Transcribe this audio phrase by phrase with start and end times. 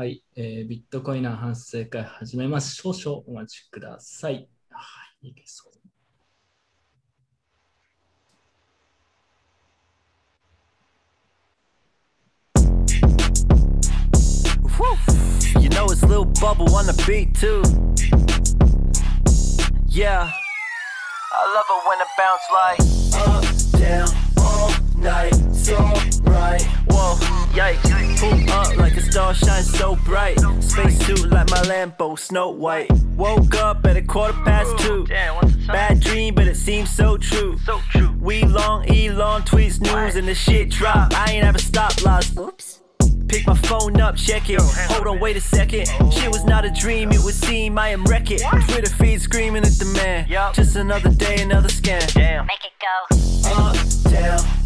[0.00, 2.74] はい、えービットコインの反省会始めます。
[2.74, 4.48] 少々お待ちください。
[4.70, 4.80] は
[5.20, 5.72] い、いけそう。
[15.60, 17.60] You know it's Lil Bubble on the beat too.
[19.86, 20.30] Yeah.
[21.30, 22.80] I love it when it bounce like
[23.28, 23.44] up,
[23.78, 24.08] down,
[25.00, 25.76] night, so
[26.22, 26.62] bright.
[26.88, 27.14] Whoa,
[27.52, 28.18] yikes.
[28.20, 30.38] Pull up like a star shines so bright.
[30.60, 32.90] Spacesuit like my Lambo, Snow White.
[33.16, 35.06] Woke up at a quarter past two.
[35.66, 37.58] Bad dream, but it seems so true.
[37.64, 38.14] So true.
[38.20, 41.12] We long, Elon tweets news, and the shit drop.
[41.14, 42.38] I ain't ever stop lost.
[42.38, 42.80] Oops.
[43.28, 44.60] Pick my phone up, check it.
[44.60, 45.86] Hold on, wait a second.
[46.12, 48.42] Shit was not a dream, it would seem I am wreck it.
[48.68, 50.26] Twitter feed screaming at the man.
[50.52, 52.12] Just another day, another scam.
[52.12, 52.46] Damn.
[52.46, 53.50] Make it go.
[53.50, 53.76] Up,
[54.10, 54.59] down, all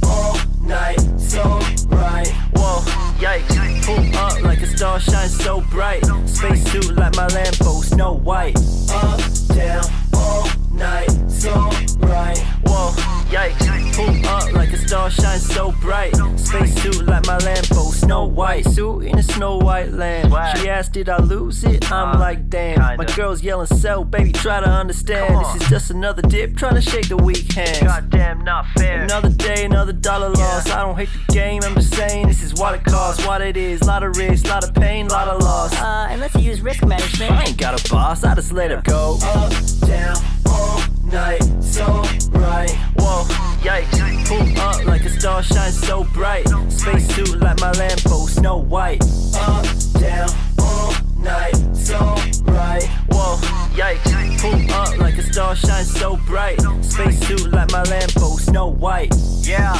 [0.64, 1.42] night, so
[1.88, 2.28] right.
[2.54, 2.80] Whoa,
[3.18, 3.84] yikes.
[3.84, 6.04] Pull up like a star shines so bright.
[6.26, 8.56] Spacesuit like my Lambo, Snow White.
[8.90, 9.20] Up,
[9.56, 9.84] down,
[10.14, 11.52] all night, so
[11.98, 12.38] right.
[12.66, 13.94] Whoa, yikes.
[13.94, 16.14] Pull up like a star shines so bright.
[16.36, 18.64] Spacesuit like my Lambo, Snow White.
[18.66, 20.32] Suit in a Snow White land.
[20.58, 21.90] She asked, Did I lose it?
[21.90, 22.96] I'm like, Damn.
[22.96, 25.44] My girl's yelling, Sell, baby, try to understand.
[25.44, 27.80] This is just another dip, trying to shake the weak hands.
[27.80, 29.02] Goddamn, not fair.
[29.02, 30.68] Another day, another dollar loss.
[30.70, 33.56] I don't hate the game, I'm just saying this is what it costs, what it
[33.56, 33.82] is.
[33.82, 35.74] Lot of risk, lot of pain, lot of loss.
[35.74, 37.32] Uh, and let's use risk management.
[37.32, 39.18] I ain't got a boss, I just let it go.
[39.22, 41.86] Up, down, all night, so
[42.32, 42.70] right.
[42.98, 43.22] Whoa,
[43.62, 44.26] yikes.
[44.26, 46.48] Pull up like a star shines so bright.
[46.68, 49.00] Spacesuit like my Lambo, Snow White.
[49.36, 49.64] Up,
[50.00, 51.98] down, all night, so
[52.42, 52.88] bright.
[53.10, 53.36] Whoa,
[53.76, 54.40] yikes.
[54.40, 56.60] Pull up like a star shines so bright.
[56.80, 59.14] Spacesuit like my Lambo, Snow White.
[59.42, 59.74] Yeah,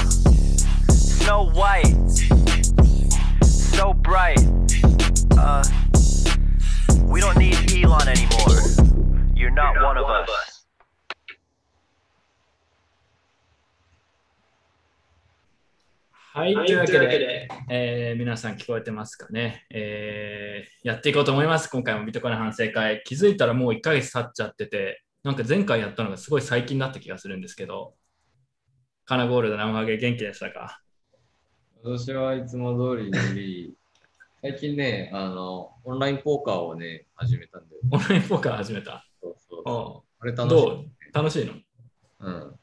[0.88, 1.96] Snow White.
[3.42, 4.38] So bright.
[5.36, 5.64] Uh,
[7.06, 8.60] we don't need Elon anymore.
[9.34, 10.53] You're not one of us.
[16.36, 21.70] はい、というわけで、えー皆さん聞こえてますかね、えーやっていこうと思います。
[21.70, 23.04] 今回もビットコインの反省会。
[23.04, 27.94] 気づいたらもう1ヶ月経っちゃってて、なんか前回やったのがすごい最近だった気がするんですけど、
[29.04, 30.80] カナゴールド生ハゲ元気でしたか？
[31.84, 33.76] 私はいつも通り
[34.42, 39.06] 最近ね、あの、オンラインポーカーをね、始めたんで、オンラインポーカー始めた？
[39.22, 40.84] そうそうあれ楽しい、どう？
[41.12, 41.52] 楽しいの？
[42.18, 42.56] うん。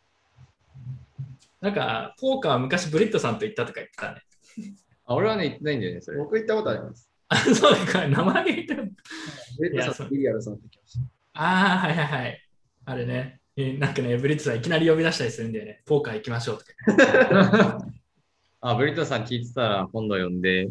[1.62, 4.22] なんか、ポーカー昔ブリットさんと行ったとか言ってたね。
[5.06, 6.18] あ、俺はね、行ってないんだよね、それ。
[6.18, 7.10] 僕行ったことあります。
[7.30, 11.06] あ、そうか、生ハゲ行ったレッドさんとビリアルさんって来ました。
[11.34, 12.42] ああ、はいはいはい。
[12.86, 13.40] あれね。
[13.58, 15.82] えーなんかね、ブリットさんいきなり呼び出したりするんだよね。
[15.86, 17.78] ポーカー行きましょうとか。
[18.62, 20.70] あ、ブリットさん聞いてたら今度呼んで、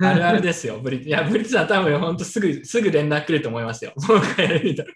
[0.00, 1.08] あるあるですよ、ブリット。
[1.08, 3.92] いや、ブリットさん多分本当すぐ、すぐ連絡来ると思いますよ。
[3.96, 4.92] ポーカーやるみたいな。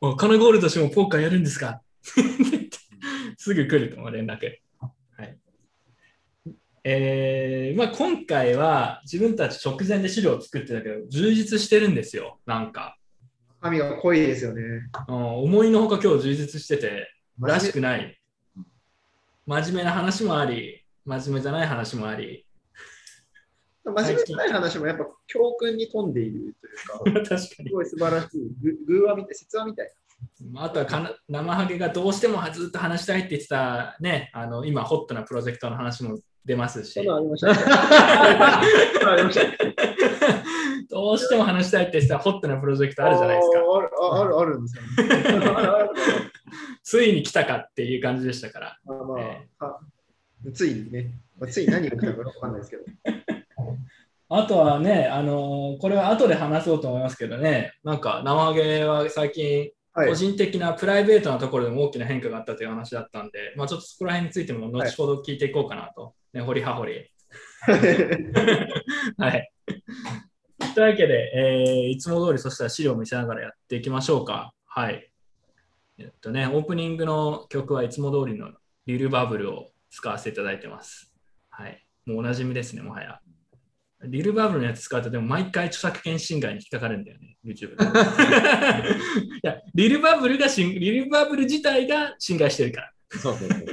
[0.00, 1.80] おカナゴールド氏もポーカーやるんですか？
[3.46, 4.56] すぐ来ると思う、連絡。
[4.80, 5.38] はい。
[6.82, 12.98] えーまあ、今回は自分たち直前で資料を作ってたけど、充実してるんですよ、なんか。
[13.60, 14.62] 髪が濃いですよね。
[15.06, 17.08] うん思いのほか今日充実してて、
[17.38, 18.20] らしくなない。
[19.46, 22.44] 真面目な話もあり、真面目じゃない話もあり、
[23.84, 27.44] 真面目じゃない話もやっぱ教訓に富んでいるというか、 確かに。
[27.46, 28.40] すごい素晴らしい。
[28.60, 29.92] ぐ偶話みたい、説話みたい
[30.56, 37.00] あとはかな生ハゲがどうしてもずっと話したいって言ってた、ね、あの今、ホットなプロジェクトの話も出ますし。
[40.88, 43.58] どうしても話したいって言ってたホットなプロジェクトあるじゃないですか。
[43.58, 44.88] あるあるあるんですよね。
[46.82, 48.78] ついに来たかっていう感じでしたから。
[48.84, 49.80] まあまえあ、は
[50.54, 52.84] ついにね、まあついに何が来たかわかんないですけど。
[54.28, 60.14] あとはね、あのーこれは後で話そうと思いますけどね、なんか生ハゲは最近、はい個。
[60.14, 67.10] 人的なプライベートなところでも大きな変化があったという話だったんで、まあ、ちょっとそこら辺についても後ほど聞いていこうかなと、ね、掘り葉掘り。
[69.18, 69.50] はい。
[70.74, 74.52] というわけで、えーいつも通りそしたら資料を見せながらやっていきましょうか。
[74.66, 75.10] はい。
[75.98, 78.52] えっとね、オープニングの曲はいつも通りの
[78.86, 81.12] リルバブルを使わせていただいてます。
[81.48, 81.86] はい。
[82.04, 83.20] もうおなじみですね、もはや。
[84.04, 87.84] リルバブルのやつ使うと、でも毎回著作権侵害に引っかかるんだよね、YouTube で。
[87.84, 92.92] いや、リルバブルが侵、リルバブル自体が侵害してるから。
[93.10, 93.66] そうそうそう。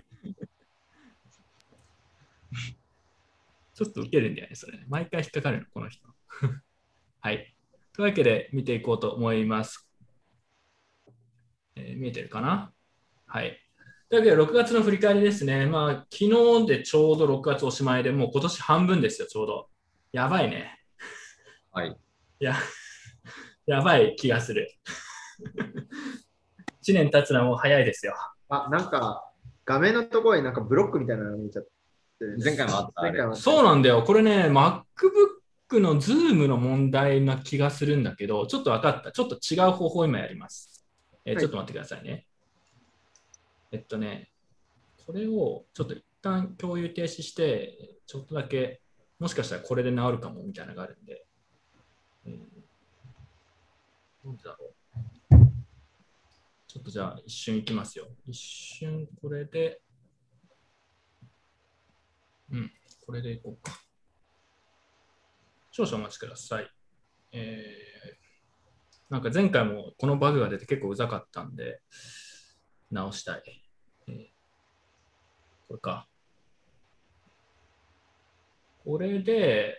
[3.76, 4.86] ちょっと受けるんだよね、それね。
[4.88, 6.08] 毎回引っかかるの、この人。
[7.20, 7.54] はい。
[7.94, 9.90] というわけで、見ていこうと思います。
[11.76, 12.72] えー見えてるかな？
[13.26, 13.60] はい。
[14.10, 15.66] というわけで、6月の振り返りですね。
[15.66, 19.70] まあ、昨日でちょうど6月おしまいで、もう今年半分ですよ、ちょうど。
[20.14, 20.80] やばいね。
[21.72, 21.98] はい。
[22.38, 22.54] や、
[23.66, 24.72] やばい気がする。
[26.86, 28.14] 1年経つのはもう早いですよ。
[28.48, 29.28] あ、なんか、
[29.66, 32.38] 画面のところになんかブロックみたいなのが見えちゃってる。
[32.44, 34.04] 前回もあったあれ前回もあったそうなんだよ。
[34.04, 39.12] これね、MacBook の Zoom の問題な気がするんだけど、ちょっと分かった。
[39.12, 40.86] ちょっと違う方法を今やります。
[41.26, 42.28] えーはいちょっと待ってくださいね。
[43.72, 44.30] えっとね、
[45.08, 48.83] これをちょっと一旦共有停止して、ちょっとだけ、
[49.20, 51.26] もしかしたらこれで治るかもみたいなのがあるんで。
[52.26, 52.40] えー
[54.26, 54.74] なんでだろう。
[56.68, 58.08] ちょっとじゃあ一瞬いきますよ。
[58.26, 59.82] 一瞬これで、
[62.50, 62.72] うん、
[63.06, 63.78] これでいこうか。
[65.72, 66.72] 少々お待ちください。
[67.32, 68.24] えー
[69.10, 71.82] なんか前回もこのバグが出て結構うざかったんで、
[72.90, 73.44] 直したい。
[74.08, 74.26] えー
[75.68, 76.08] これか。
[78.86, 79.78] これで、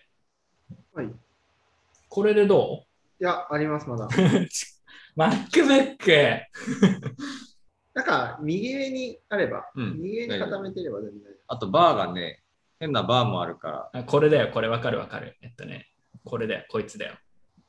[0.94, 1.06] はい。
[1.06, 1.10] い
[2.08, 2.84] これでど
[3.18, 4.06] や、あります、まだ。
[4.08, 4.08] う
[5.16, 6.40] ?MacBook!
[7.94, 11.32] なんか、右上にあれば、うん右上に固めてれば全然。
[11.46, 12.42] あとバーがね、
[12.80, 15.36] 変なバーもあるから、あこれだよ、これわかるわかる。
[15.42, 15.88] えっとね、
[16.24, 17.14] これだよ、こいつだよ。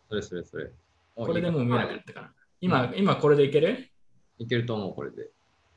[0.09, 0.71] それそれそれ。
[1.15, 2.33] これでもう見えなくないったかな。
[2.61, 3.89] 今、今これでいける？
[4.37, 5.29] いけると思う、これで。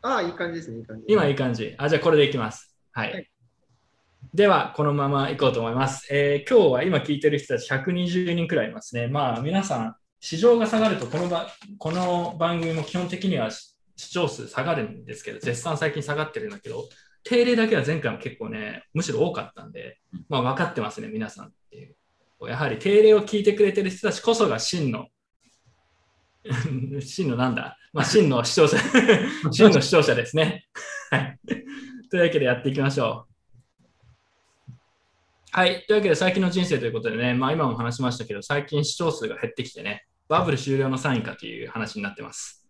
[0.03, 1.05] ああ、いい感じですね、いい感じ。
[1.09, 1.75] 今いい感じ。
[1.79, 2.75] あ、じゃあこれでいきます。
[2.93, 3.13] はい。
[3.13, 3.31] はい
[4.35, 6.07] では、このまま行こうと思います。
[6.11, 9.09] えー今日は今聞いてる人たち120人くらいいますね。
[9.09, 11.49] まあ、皆さん、市場が下がるとこのば、
[11.79, 16.89] この番組も基本的には視視聴数下がるんですけど、絶賛最近下がってるんだけど、
[17.25, 19.99] 定例だけは前回も結構ね、むしろ多かったんで、
[20.29, 21.97] まあ分かってますね、皆さんっていう。
[22.49, 25.09] やはり定例を聞いてくれてる人たちこそが真の、
[27.03, 28.79] 真のなんだ、まあ、真の視聴者、
[29.51, 30.67] 真の視聴者ですね。
[31.11, 31.39] はい。
[32.09, 33.38] というわけでやっていきましょう。
[35.59, 35.85] はい。
[35.89, 42.65] というわけで最近の人生ということでね、まあ今も話しましたけど、最近視聴数が減ってきてね、バブル終了のサインかという話になってます。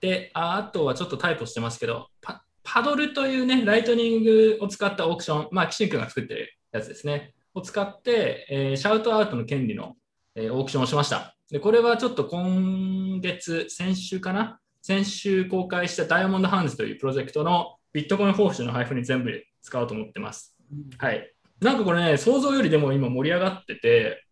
[0.00, 9.96] で、ああとはちょっとタイプしてますけど、パパドルというね、ライトニングを使ったオークション、まあ、岸君が作ってるやつですね、を使って、えーシャウトアウトの権利の、
[10.34, 11.36] えーオークションをしました。
[11.50, 14.58] で、これはちょっと今月、先週かな？
[14.80, 20.56] 先週公開したダイヤモンドハンズというプロジェクトのビットコイン報酬の配布に全部使おうと思ってます。
[20.96, 21.34] はい。
[21.60, 24.24] なんかこれね、想像よりでも今盛り上がってて、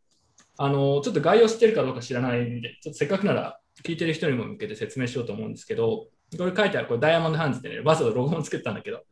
[0.56, 9.02] あの、ちょっと概要知ってるかどうか知らないんで、ちょっとせっかくなら聞いてる人にも向けて説明しようと思うんですけど、これ書いてある、これダイヤモンドハンズってね、わざわざロゴも作ったんだけど、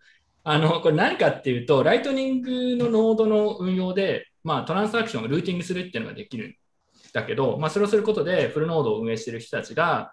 [0.44, 6.54] あの、これ何かっていうと、ライトニングのノードの運用で、まあ、トランスアクションをルーティングするっていうのができるん
[7.12, 10.12] だけど、まあ、それをすることで、フルノードを運営してる人たちが、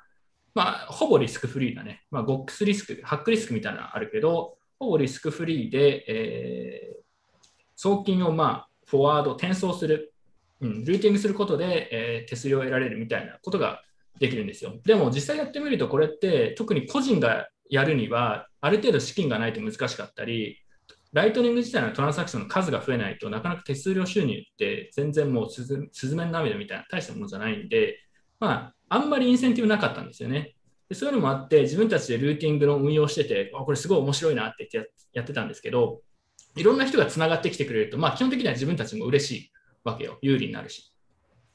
[0.54, 7.03] まあ、ほぼリスクフリーなね、まあ、ゴックスリスク、ハックリスクみたいなのあるけど、ほぼリスクフリーで、え
[7.84, 10.14] 送金をまあフォワード、転送する、
[10.62, 13.82] うん、ルーティングすることで、えー手数料を得られるみたいなことが
[14.20, 14.74] できるんですよ。
[14.86, 20.62] でも実際やってみると、これって特に個人がやるには、ある程度資金がないと難しかったり、
[21.12, 28.00] ライトニング自体のトランサクションの数が増えないとなかなか手数料収入って全然もうすずスズメの涙みたいな大したものじゃないんで、
[28.40, 30.56] まあ、あんまりインセンティブなかったんですよね。
[30.88, 34.70] でそういうのもあって、自分たちでルーティングの運用してて、あこれすごい面白いなって
[35.14, 36.02] やってたんですけど、
[36.56, 39.52] いろんな人がつながってきてくれると、まあ、基本的には自分たちも嬉しい
[39.84, 40.18] わけよ。
[40.22, 40.92] 有利になるし。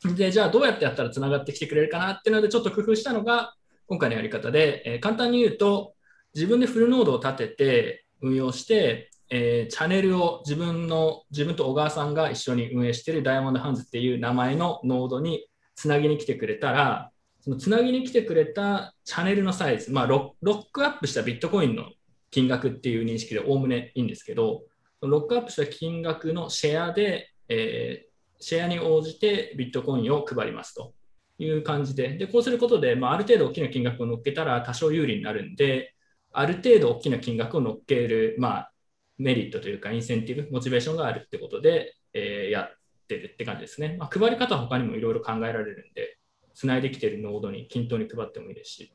[0.05, 3.55] で、じゃあどうやってやったらつながってきてくれるかなっていうので、ちょっと工夫したのが、
[3.87, 5.95] 今回のやり方で、えー簡単に言うと、
[6.35, 21.87] 自分でフルノードを立てて運用して、えーチャンネルを自分の、自分と小川さんが一緒に運営しているダイヤモンドハンズっていう名前のノードにつなぎに来てくれたら、そのつなぎに来てくれたチャンネルのサイズ、まあロ、ロックアップしたビットコインの
[22.31, 24.63] 金額っていう認識でおおむねいいんですけど、
[25.03, 28.09] ロックアップした金額のシェアで、えー
[28.41, 30.95] シェアに応じてビットコインを配りますと
[31.39, 35.93] いう感じで、でこうすることで、まあ、ある程度大きな金額を乗っけたら多少有利になるんで、
[36.33, 38.73] ある程度大きな金額を乗っける、まあ、
[39.17, 42.77] メリットというか、インセンティブ、モチベーションがあるってことで、えーやっ
[43.09, 43.97] てるって感じですね。
[43.99, 46.19] まあ、配り方は他にもいろいろ考えられるんで、
[46.55, 48.95] つないできているノードに均等に配ってもいいですし、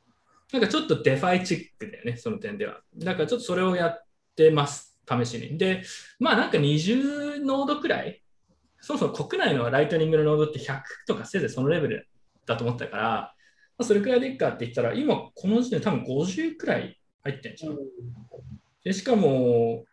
[0.52, 2.80] なんかちょっとデファイチックだよね、その点では。
[2.96, 4.04] だからちょっとそれをやっ
[4.36, 5.58] てます、試しに。
[5.58, 5.82] で、
[6.18, 8.22] まあなんか20ノードくらい、
[8.80, 12.08] そもそも国内のライトニングのノードって100とかせいぜいそのレベル
[12.46, 13.04] だと思ったから、
[13.76, 17.76] まあ、それくらいでいいかって言ったら、今この時点で多分50くらい入ってんじゃん。
[18.84, 19.84] でしかも、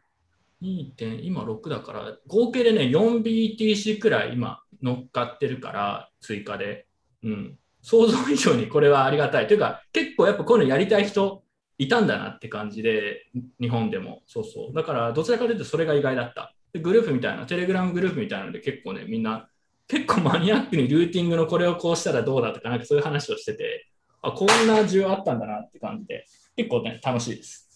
[0.62, 0.92] 2.
[0.92, 6.88] 点今6だから、合計でね、4BTC くらい今乗っかってるから、追加で。
[7.24, 7.58] うん。
[7.82, 9.48] 想像以上にこれはありがたい。
[9.48, 11.44] というか、結構やっぱこういうのやりたい人
[11.84, 13.26] いたんだなって感じで、
[13.60, 14.22] 日本でも。
[14.28, 14.74] そうそう。
[14.76, 16.54] だから、どちらかというとそれが意外だった。
[16.74, 19.50] でグループみたいな、テレグラムグループみたいなので結構ね、みんな
[19.88, 23.88] 結構マニアックにルーティングのこれをこうしたらどうだとか、なんかそういう話をしてて、
[24.22, 27.68] あ、こんな需要あったんだなって感じで、結構ね、楽しいです。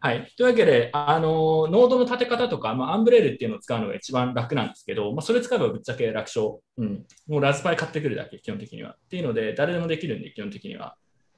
[0.00, 0.26] はい。
[0.36, 6.58] というわけで、あの、ノードの立て方とか、まあ、アンブレールっていうのを使うのが一番楽なんですけど、まあ、それ使えばぶっちゃけ楽勝。
[6.76, 7.06] うん。
[7.28, 8.90] もうラズパイ買ってくるだけ、基本的には。
[8.90, 10.96] っていうので、誰でもできるんで、基本的には。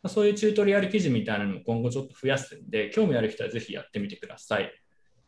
[0.08, 4.72] そういうチュートリアル記事みたいなのも今後ちょっと増やすんで、興味ある人はぜひやってみてください。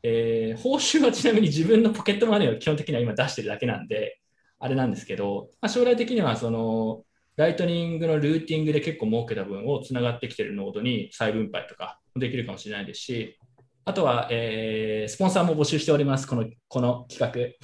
[0.02, 4.20] えー報酬はちなみに自分のポケットマネーを基本的には今出してるだけなんで、
[4.58, 7.04] あれなんですけど、まあ、将来的にはその、
[7.36, 13.38] ライトニングのルーティングで結構儲けた分をつながってきてるノードに再分配とかもできるかもしれないですし、
[13.84, 17.56] あとは、えースポンサーも募集しております、このこの企画。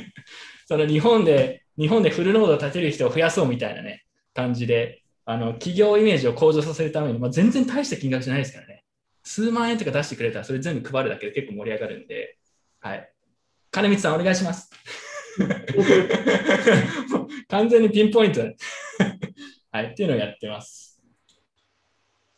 [0.68, 4.04] その日本で、日本でフルノードを立てる人を増やそうみたいなね、
[4.34, 8.84] 感じで、あの企業イメージを向上させるために、まあ、全然大した金額じゃないですからね。
[9.24, 12.38] 数万円とか出してくれたら、それ全部配るだけで結構盛り上がるんで、
[12.78, 13.12] はい。
[13.72, 14.70] 金光さん、お願いします。
[17.48, 18.56] 完全にピンポイントで
[19.72, 21.02] はい、っていうのをやってます。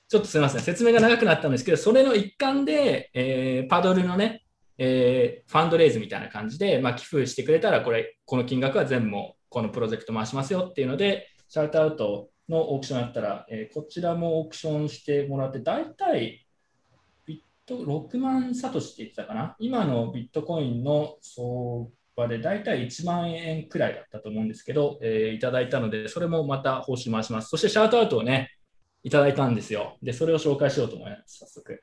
[0.09, 4.43] ちょっとすみません、説明が長くなったんですけど、それの一環で、えーパドルのね、
[4.79, 9.17] えーファンドレイズみたいな感じで、まあ、寄付してくれたら、これ、この金額は全部
[9.51, 16.47] このプロジェクト回しますよっていうので、シャウトアウトのオークションやったら、えーこちらもオークションしてもらって、大体、
[17.27, 19.57] ビット6万サトシって言ってたかな？
[19.59, 21.87] 今のビットコインの相
[22.17, 27.49] 場で大体1万円くらいだったと思うんですけど、えーいただいたので、それもまた報酬回します。
[27.49, 28.51] そしてシャウトアウトをね、
[29.05, 29.97] いただいたんですよ。
[30.03, 31.83] で、それを紹介しようと思います、早速。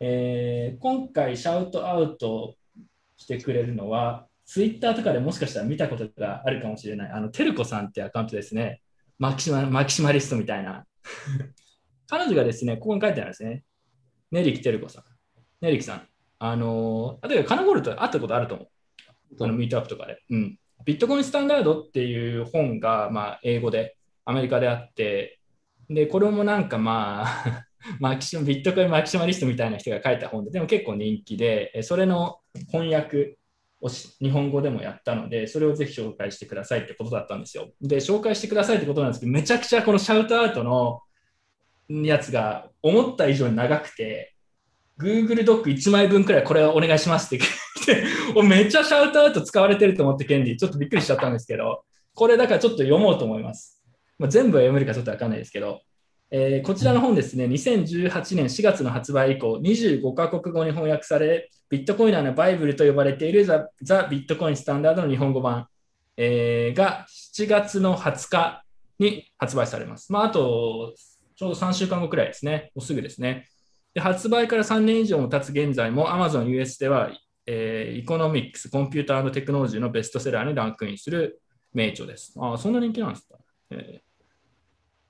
[0.00, 2.56] えー今回、シャウトアウト
[3.16, 8.82] してくれるのは、ツイッターとかでもしかしたら見たことがあるかもしれない、あの、テルコさんってアカウントですね。
[9.20, 10.86] マキシママキシマリストみたいな。
[12.08, 13.64] 彼女がですね、ここに書いてあるんですね。
[14.30, 15.04] ネリキテルコさん。
[15.60, 16.08] ネリキさん。
[16.38, 19.44] あのー、あとでカナゴルと会ったことあると思う。
[19.44, 20.22] あのミートアップとかで。
[20.30, 20.58] うん。
[20.86, 25.38] ビットコインスタンダードっていう本が、まあ、英語でアメリカであって、
[25.90, 27.66] で、これもなんかまあ、
[28.00, 32.38] マキシビットコインマキシマリストみたいな人が書いた本で、でも結構人気で、それの
[32.70, 33.36] 翻訳
[33.88, 37.70] 日本語でもやったので、それをぜひ紹介してくださいってことだったんですよ。
[37.80, 41.00] で、紹介してくださいってことなんですけど、めちゃくちゃこのシャウトアウトの
[41.88, 44.34] やつが思った以上に長くて、
[44.98, 47.44] Google ドック1枚分くらいこれお願いしますって
[47.86, 51.84] 言って、 めっちゃシャウトアウト使われてると思って、ケンディ、ちょっとびっくりしちゃったんですけど、
[52.14, 53.82] これだからちょっと読もうと思います。
[54.18, 55.80] まあ、全部は読めるかちょっとわかんないですけど、
[56.32, 65.66] えーこちらの本ですね、2018年4月の発売以降、25カ国語に翻訳され、ビットコイナーのバイブルと呼ばれているザ・ザビットコインスタンダードの日本語版、
[66.16, 68.64] えーが7月の20日
[69.00, 70.12] に発売されます。
[70.12, 70.94] まあ、あと、
[71.34, 72.70] ちょうど3週間後くらいですね。
[72.74, 73.48] もうすぐですね。
[73.94, 77.10] で発売から3年以上も経つ現在も Amazon US では、
[77.46, 81.40] えー、イコノミックス、コンピューターテクノロジーのベストセラーにランクインする
[81.72, 82.34] 名著です。
[82.38, 83.36] あ、そんな人気なんですか、
[83.70, 84.09] えー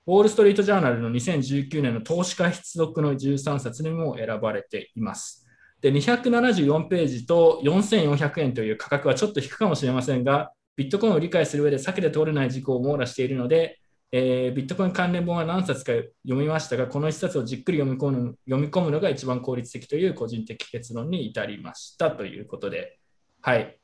[0.07, 5.45] ウォール・ストリート・ジャーナルの2019年の投資家必読の13冊にも選ばれています。
[5.79, 13.79] で、274ページと4400円という価格はちょっと低くかもしれませんが、ビットコインを理解する上で避けて通れない事項を網羅しているので、
[14.11, 22.99] えービットコイン関連本は何冊か読みましたが、この1冊をじっくり読み込む読み込むのが一番効率的という個人的結論に至りましたということで、
[23.41, 23.77] はい。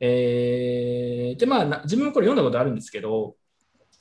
[0.00, 3.36] えーで、まあ、自分もこれ読んだことあるんですけど、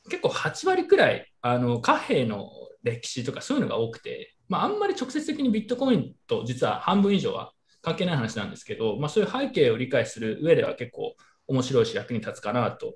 [0.10, 2.50] 結構8割くらいあの貨幣の
[2.84, 11.16] 歴史とかそういうのが多くて、まあ、あんまり直接的にビットコインと実は半分以上は関係ない話なんですけど、まあ、そういう背景を理解する上では結構
[11.48, 12.96] 面白いし役に立つかなと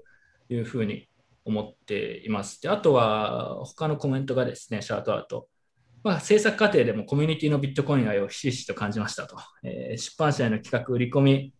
[0.50, 1.08] いうふうに
[1.44, 2.62] 思っています。
[2.62, 5.48] であとは他のコメントがですね、シャートアウト。
[6.04, 9.38] まあ、制作過程でもコミュニティのビットコイン愛をひしひしと感じましたと。
[9.64, 11.54] えー出版社への企画、売り込み、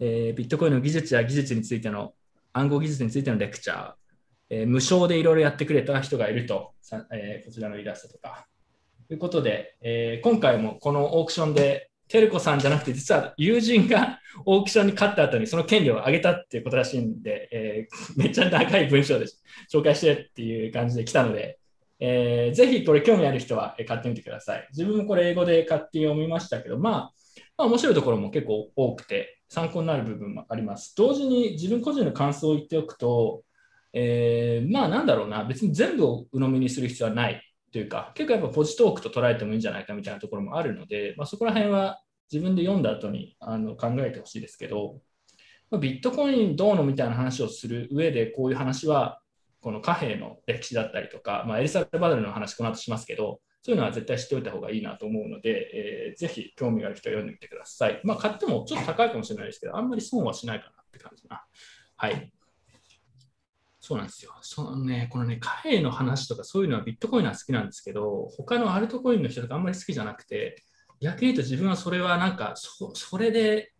[0.00, 2.14] えービットコインの技術や技術についての
[2.52, 3.92] 暗号技術についてのレクチャー、
[4.50, 6.72] えー無償でいろいろやってくれた人がいると、
[7.12, 8.46] えーこちらのイラストとか。
[9.08, 19.26] ということで、えー今回もこのオークションで、テルコさんじゃなくて、実は友人が オークションに勝った後にその権利を上げたっていうことらしいんで、えめっちゃ長い文章で
[19.72, 21.58] 紹介してっていう感じで来たので、
[22.00, 24.68] えーぜひこれ興味ある人は買ってみてください。
[24.70, 27.12] 自分もこれ英語で買って読みましたけど、まあ、
[27.56, 30.94] まあ、面白いところも結構多くて、参考になる部分もあります。
[30.96, 33.44] 同時に自分個人の感想を言っておくと、
[33.94, 37.40] えーまあなんだろうな、別に全部を鵜呑みにする必要はない
[37.72, 45.00] というか、結構やっぱポジトークと捉えてもいいんじゃないかみたいなところもあるので、まあ、そこら辺は自分で読んだ後にあの考えてほしいですけど、
[45.70, 49.20] まあビットコインどうのみたいな話をする上で、こういう話は、
[49.60, 58.00] この貨幣の歴史だったりとか、まあ、エルサルバドルの話、この後しますけど、そういうのは絶対知っておいた方がいいなと思うので、えーぜひ興味がある人は読んでみてください。
[58.04, 61.44] まあ、買ってもちょっと高いかもしれないですけど、あんまり損はしないかなって感じな。
[61.96, 62.33] はい。
[63.86, 64.32] そうなんですよ。
[64.40, 70.56] そのね、このね、貨幣の話とかそういうのはビットコインは好きなんですけど、他のアルトコインの人とかあんまり好きじゃなくて、
[71.02, 73.74] 逆に言うと自分はそれはなんか、そそれで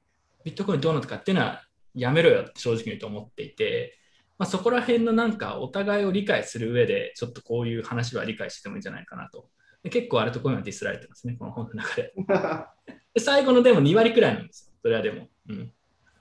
[0.45, 1.63] ビットコインどうなのかっていうのは
[1.95, 3.99] やめろよって正直に言うと思っていて、
[4.37, 9.49] まあ、そこら辺のなんかお互いを理解する上で、ちょっとこういう話は理解してもいいんじゃないかなと。
[9.83, 12.13] で結構アルトコインはディスられてますね、この本の中で。
[13.15, 15.29] で最後のでも2割くらいなんですよ、それはでも。
[15.49, 15.73] うん、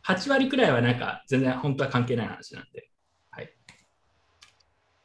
[0.05, 2.92] 8割くらいはなんか全然本当は関係ない話なんで。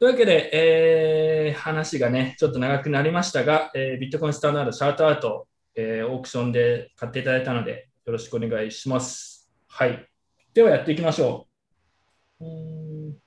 [0.01, 9.51] はい、というわけで、えー話がね、ちょっと長くなりましたが、えービットコインスタンダードシャウトアウト、えーオークションで買っていただいたので、よろしくお願いします。
[9.67, 10.09] はい。
[10.55, 11.49] ではやっていきましょ
[12.41, 12.45] う。
[12.45, 13.19] う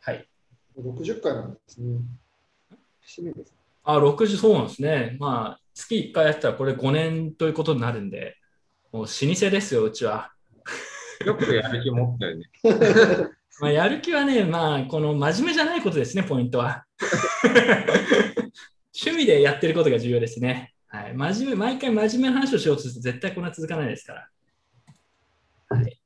[0.00, 0.28] はい。
[0.78, 2.00] 60回なんですね。
[3.00, 3.54] 節目です。
[3.84, 5.16] あ、60、そうなんですね。
[5.20, 8.36] まあ、月1回やったらこれ5年ということになるんで、
[8.92, 10.31] もう老舗ですよ、うちは。
[11.26, 12.50] よくやる気持ったよね。
[13.60, 16.84] まあ、やる気はね、まあ、この真面目じゃないことですね、ポイントは。
[18.94, 20.74] 趣味でやってることが重要ですね。
[20.88, 24.28] はい、真面目毎回真面目な話をしようとすると絶対こんな続かないですから。
[25.70, 26.00] はい、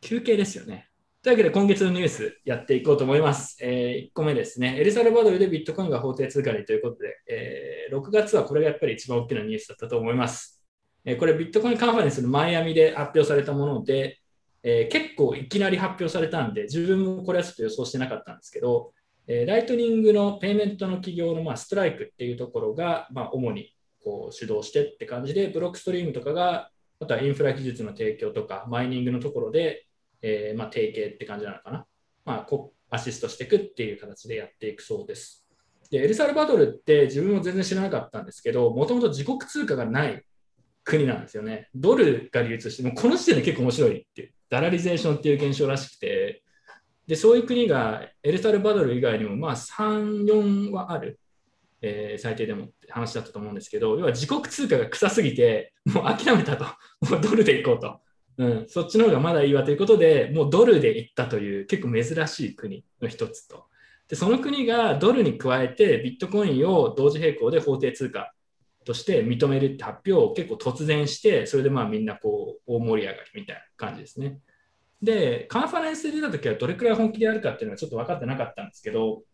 [0.00, 0.88] 休憩ですよね。
[1.22, 3.56] というわけで今月のニュースやっていこうと思います。
[3.60, 4.76] え1個目ですね。
[4.78, 10.62] エルサルバドルでビットコインが法定通貨にということで、えー6月はこれがやっぱり一番大きなニュースだったと思います。
[11.04, 14.20] えーこれビットコインカンファレンスのマイアミで発表されたもので、
[14.68, 18.92] えー結構いきなり発表されたんで、自分もこれはちょっと予想してなかったんですけど、
[19.26, 26.70] えーライトニングのペイメントの企業の、まあ、ストライクっていうところが、まあ、主にこう主導してって感じで、ブロックストリームとかが、
[27.00, 29.86] あとはインフラ技術の提供とか、マイニングのところで、
[30.20, 31.86] えーまあ、提携って感じなのかな。
[32.24, 35.46] まあ、こアシストしていくっていう形でやっていくそうです。
[35.90, 40.24] で、エルサルバドルって自分も全然知らなかったんですけど、もともと自国通貨がない
[40.84, 41.68] 国なんですよね。
[41.74, 46.42] ドルが流通して、もこの時点で結構面白いっていう、ダラリゼーションっていう現象らしくて、
[47.06, 51.18] で、そういう国がエルサルバドル以外にも、まあ3、4はある、
[51.80, 56.64] えー最低でもって話だったと思うんですけど、要は自国通貨が臭すぎて、もう諦めたと、
[57.10, 58.00] もうドルで行こうと。
[58.38, 63.64] うん、そっちの方がまだいいわということで、もうドルで行ったという結構珍しい国の一つと。
[64.08, 68.32] で、その国がドルに加えてビットコインを同時並行で法定通貨
[68.88, 74.38] として認めるって発表を結構突然して、それでまあみんなこう大盛り上がりみたいな感じですね。
[75.02, 79.24] で、カンファレンスで出たときはどれくらい本気でやるかっていうのはちょっと分かってなかったんですけど、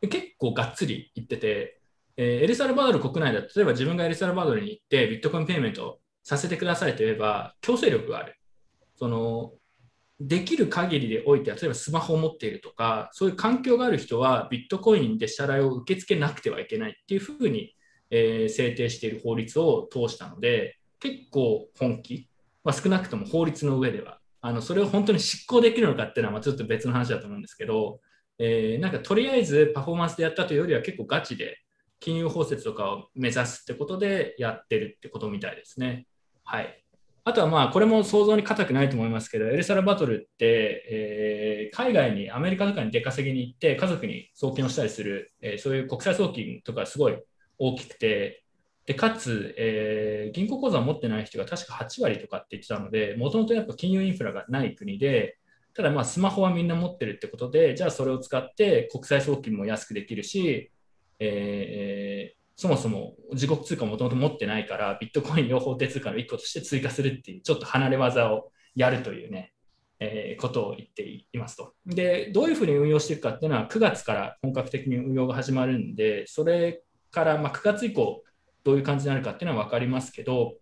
[0.00, 1.80] 結構がっつり言ってて、
[2.16, 8.34] えーエルサルバドル国内だと、例えば自分がエルサルバドルに行ってビットコインペイメントさせてくださいと言えば、強制力がある。
[8.96, 9.52] その
[10.20, 17.76] できる限りでおいて、例えばスマホを持っているとか、そういう環境がある人はビットコインで支払いを受け付けなくてはいけないっていうふうに、
[18.10, 22.28] えー制定している法律を通したので、結構本気、
[22.64, 28.00] まあ、少なくとも法律の上では、あのそれを本当に執行できるのかっていうのはまあちょっと別の話だと思うんですけど、
[28.38, 31.58] えーなんかとりあえずパフォーマンスでやったというよりは結構ガチで
[32.00, 36.06] 金融包摂とかを目指すってことでやってるってことみたいですね。
[36.44, 36.84] はい。
[37.24, 47.18] あとはまあこれも想像に難くないと思いますけど、エルサルバトルって、えー海外にアメリカとかに出稼ぎに行って家族に送金をしたりする、えーそういう国際送金とかすごい
[47.58, 48.44] 大きくて、
[48.86, 55.38] でかつ、えー銀行口座を持ってない人が確か8割とかって言ってたので、もともとやっぱ金融インフラがない国で、
[55.74, 60.70] ただまあスマホはみんな持ってるってことで、じゃあそれを使って国際送金も安くできるし、
[61.18, 69.52] えーそもそも自国通貨もともと持ってないから、ビットコインを法定通貨の一個として追加するっていう、ちょっと離れ技をやるというね、
[70.00, 71.74] えーことを言っていますと。
[71.86, 78.22] で、どういうふうに運用していくかっていうのは、9月から本格的に運用が始まるんで、それからまあ9月以降、
[78.64, 80.54] どういう感じになるかっていうのは分かりますけど、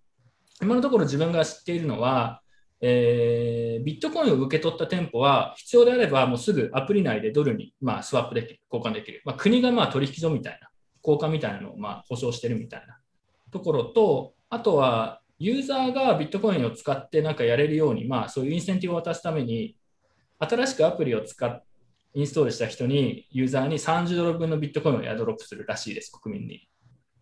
[0.62, 2.42] 今のところ自分が知っているのは、
[2.80, 9.22] えービットコインを受け取った店舗は、必要であればもうすぐアプリ内でドルに、まあ、スワップできる、交換できる。
[9.24, 10.68] まあ、国がまあ取引所みたいな、
[11.04, 12.98] 交換みたいなのをまあ保証してるみたいな
[13.52, 19.76] ところと、あとはユーザーがビットコインを使ってなんかやれるように、まあ、そういうインセンティブを渡すために、
[20.38, 21.64] 新しくアプリを使っ
[22.16, 26.66] インストールした人に、ユーザーに30ドル分のビットコインをエアドロップするらしいです、国民に。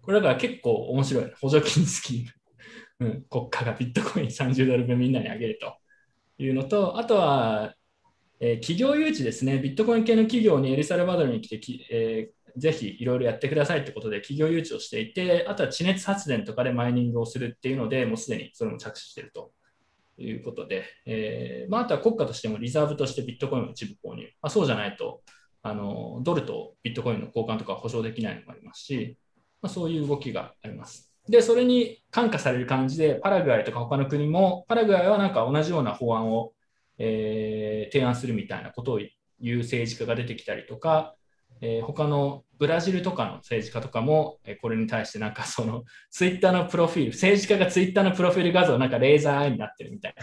[0.00, 2.30] これだから結構面白い、補助金スキーム。
[3.00, 5.74] うん、国家がビットコイン30ドル分みんなにあげると。
[6.38, 7.74] いうのと、あとは、
[8.38, 19.50] えー企業誘致ですね、ビットコイン系の企業にエルサルバドルに来てき、えーぜひいろいろやってくださいってことで企業誘致をしていて、あとは地熱発電とかでマイニングをするっていうので、もうすでにそれも着手していると。
[20.18, 25.22] いうことで、えーまあ、あとは国家としてもリザーブとしてビットコインを一部購入、まあ、そうじゃないと
[25.62, 29.16] あのドルとビットコインの交換とか保証できないのもありますし、
[29.62, 31.10] まあ、そういう動きがあります。
[31.28, 36.52] で、それに感化される感じで、パラグアイとか他の国も、パラグアイはなんか同じような法案を、
[36.98, 39.00] えー提案するみたいなことを
[39.40, 41.14] 言う政治家が出てきたりとか、
[41.60, 50.14] えー他のブラジルとかの政治家とかも、えこれに対してなんか そのツイッターのプロフィール、政治家がツイッターのプロフィール画像なんかレーザーアイになってるみたい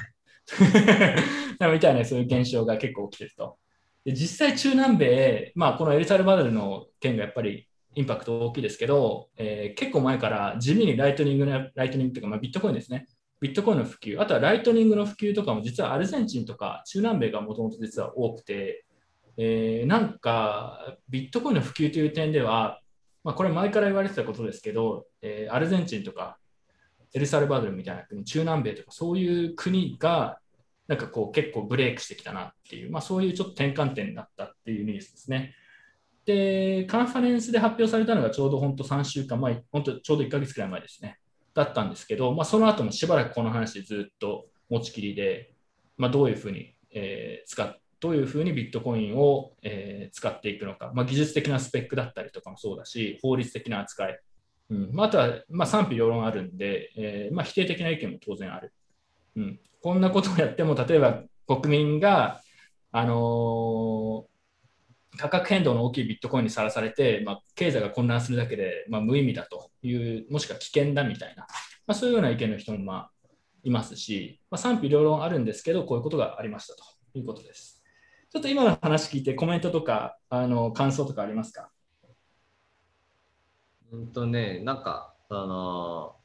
[1.60, 3.58] な、 みたいなそういう現象が結構起きてると。
[4.04, 13.08] で実際中南米、まあ、このエルサルバドルの件がやっぱりインパクト大きいですけど、えー結構前から地味にライトニングの、ライトニングというか、まあ、ビットコインですね。
[13.42, 18.86] ビットコインの普及、あとはライトニングの普及とかも実はアルゼンチンとか中南米がもともと実は多くて、
[19.44, 22.80] えーなんかビットコインの普及という点では、
[23.24, 26.38] まあ、これ前から言われてたことですけど、えーアルゼンチンとか
[27.14, 30.38] エルサルバドルみたいな国、中南米とかそういう国が
[30.88, 35.56] なんかこう結構ブレイクしてきたなっていう、まあ、そういうちょっと転換点になったっていうニュースですね。
[36.26, 41.18] で、カンファレンスで発表されたのがちょうど本当3週間前、本当ちょうど1ヶ月くらい前ですね。
[41.56, 45.54] だったんですけど、まあ、その後もしばらくこの話ずっと持ちきりで、
[45.98, 54.20] まあ、どういうふうに、えー使っどういうふうにビットコインを、えー使っていくのか、まあ、技術的なスペックだったりとかもそうだし、法律的な扱い、
[54.72, 54.90] うん。
[54.92, 58.74] まあ、あとは、まあ、賛否両論あるんで、えーまあ、否定的な意見も当然ある。
[59.38, 62.42] うん、こんなことをやっても、例えば国民が、
[62.92, 64.32] あのー
[65.18, 71.46] 価格変動の大きいビットコインにさらされて、まあ、経済が混乱するだけで、まあ、無意味だという、もしくは危険だみたいな、
[71.86, 73.12] まあ、そういうような意見の人もまあ
[73.64, 76.84] いますし、まあ、賛否両論あるんですけど、こういうことがありましたと
[77.14, 77.81] いうことです。
[78.32, 81.70] ちょっと今の話聞いて、コメントとかあの感想とかありますか？
[83.92, 86.22] うんとね、なんか、あのー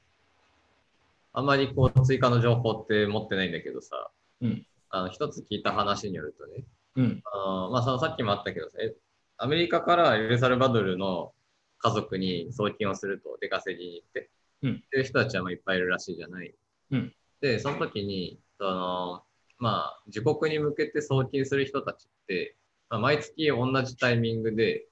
[1.39, 4.67] あんまりこう追加の情報って持ってないんだけどさ、うん。
[4.89, 6.65] あの一つ聞いた話によるとね、
[6.95, 8.95] うん、あのまあ、そのさっきもあったけどさ、え
[9.37, 11.35] アメリカからエルサルバドルの
[11.77, 14.31] 家族に送金をすると出稼ぎに行って、
[14.63, 14.83] うん。
[14.87, 16.55] っていう人たちはまあいっぱいいるらしいじゃない。
[16.93, 17.13] うん。
[17.43, 19.23] で、その時に、その
[19.59, 22.57] まあ、自国に向けて送金する人たちって、
[22.89, 24.87] まあ、毎月同じタイミングで、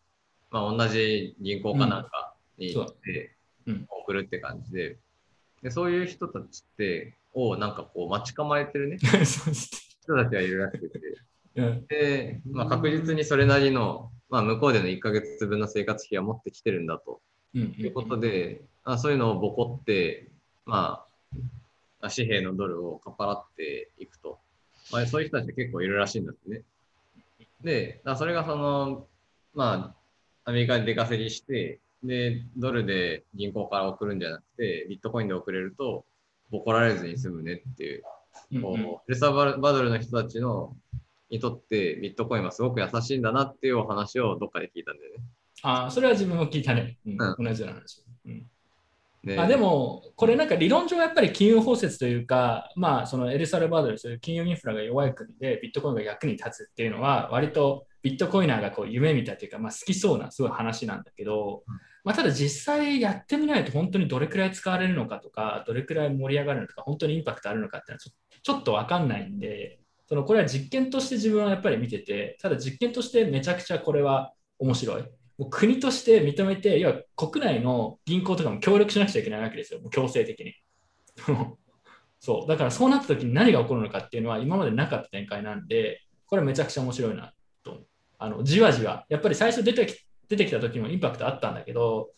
[0.51, 3.87] まあ、同じ銀行かなんかに行ってうんうん。
[3.91, 4.99] 送るって感じで、
[5.63, 11.01] でそういう人たちって、をなんかこう待ち構えてる ね、人たちがいるらしくて、
[11.57, 11.87] うん。
[11.87, 17.21] で、まあ、確実にそれなりの、まあ、向こうでの1ヶ月分の生活費は持ってきてるんだと。
[17.55, 20.29] うんいうことで、あそういうのをボコって、
[20.67, 21.05] ま
[22.01, 24.41] あ、紙幣のドルをかっぱらっていくと。
[24.93, 26.63] まあ、そういう人たち結構いるらしいんだってね。
[27.63, 29.07] で、それがその、
[29.55, 29.95] ま
[30.45, 36.05] あ、アメリカで出稼ぎして、で、ドルで銀行から送るんじゃなくて、ビットコインで送れると、
[36.51, 38.03] ボコられずに済むねっていう
[38.53, 40.77] うんうんこうエルサルバドルの人たちの
[41.31, 45.25] にとってビットコインはすごく優しいんだなっていうお話をどっかで聞いたんだよね。
[45.63, 46.99] あそれは自分も聞いたね。
[47.07, 48.03] うんう同じような話。
[48.27, 48.47] うん
[49.25, 61.65] であで、も、これなんか理論上やっぱり金融包摂というか、まあ、そのエルサルバドル、そういう金融インフラが弱い国でビットコインが役に立つっていうのは、割とビットコイナーがこう夢見たというか、まあ、好きそうなすごい話なんだけど、
[62.05, 75.05] まあ、ただ実際やってみないと本当にどれくらい使われるのかとか、どれくらい盛り上がるのか、本当にインパクトあるのかっていうのはちょちょっとわかんないんで、そのこれは実験として自分はやっぱり見てて、ただ実験としてめちゃくちゃこれは面白い。
[75.39, 80.55] もう国として認めて、要は国内の銀行とかも協力しなくちゃいけないわけですよ、もう強制的に。
[82.21, 87.85] そうだからそうなった時に何が起こるのかっていうのは今までなかった展開なんで、これめちゃくちゃ面白いなと。
[88.19, 92.11] あのじわじわ、やっぱり最初出てき出てきた時もインパクトあったんだけど、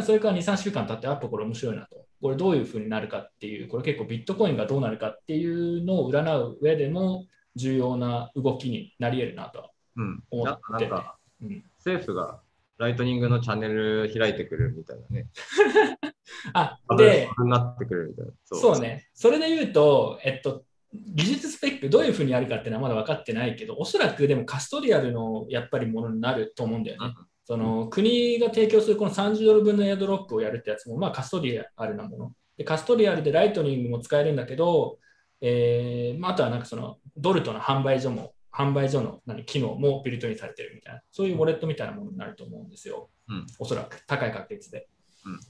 [0.00, 2.06] それから2、3週間経って、やっぱこれ面白いなと。
[2.20, 7.26] これどういうふうになるかっていう、これ結構ビットコインがどうなるかっていうのを占う上でも
[7.56, 12.40] 重要な動きになり得るなとはうん、思っててなんかうん政府が
[12.78, 15.26] ライトニングのチャンネル開いてくるみたいなね。
[16.54, 18.32] あ、アで、になってくるみたいな。
[18.44, 18.80] そう。
[18.80, 19.08] ね。
[19.14, 27.14] それで言うと、えっと、技術スペックどういうふうにやるかっていうのはまだ分かってないけど、おそらくでもカストリアルのやっぱりものになると思うんだよね。
[27.44, 32.32] その国が提供するこの30ドル分のエアドロップをやるってやつも、まあ、カストリアルなもの。
[32.58, 34.98] でカストリアルでライトニングも使えるんだけど、
[35.40, 43.08] えーまあ、あとはなんかそのドルトの販売所も、販売所の何機能もビルトにされてるみたいな、そういうウォレットみたいなものになると思うんですよ。
[43.28, 44.88] うんおそらく、高い確率で。
[45.24, 45.40] うん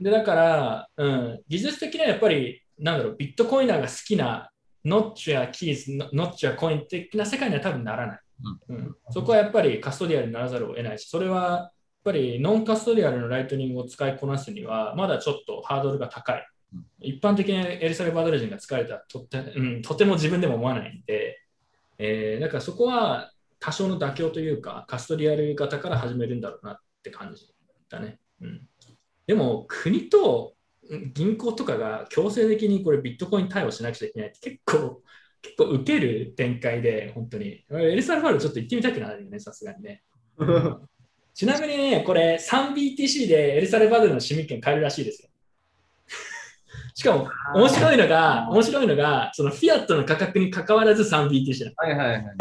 [0.00, 4.50] で、だから、うん、技術的にはやっぱり、なんだろう、ビットコイナーが好きな、
[4.84, 8.20] ノッチやキーズ、ノッチやコイン的な世界には多分ならない。
[8.68, 11.72] うんそこはやっぱりカストリアルにならざるを得ないし、それはやっ
[12.04, 16.84] ぱりノンカストリアルのライトニングを使いこなすには、まだちょっとハードルが高いうん。
[17.00, 21.38] 一般的にエルサルバドル人が使えたらとって,、うん、とても自分でも思わないんで、
[21.98, 27.46] えーだからそこは多少の妥協というか、カストリアル型から始めるんだろうなって感じ
[27.88, 28.18] だね。
[28.42, 28.68] うん、
[29.26, 30.54] でも、国と
[30.90, 35.02] うん銀行とかが強制的にこれビットコイン対応しなくちゃいけないって結構、
[35.40, 37.64] 結構受ける展開で、本当に。
[37.70, 40.02] エルサルバドルちょっと行ってみたくなるよね、さすがにね。
[41.34, 45.28] ちなみにね、これ 3BTC でエルサルバドルの市民権買えるらしいですよ。
[46.94, 51.76] しかも、面白いのが、面白いのが、そのフィアットの価格に関わらず 3BTC なの。
[51.76, 52.32] はいはいは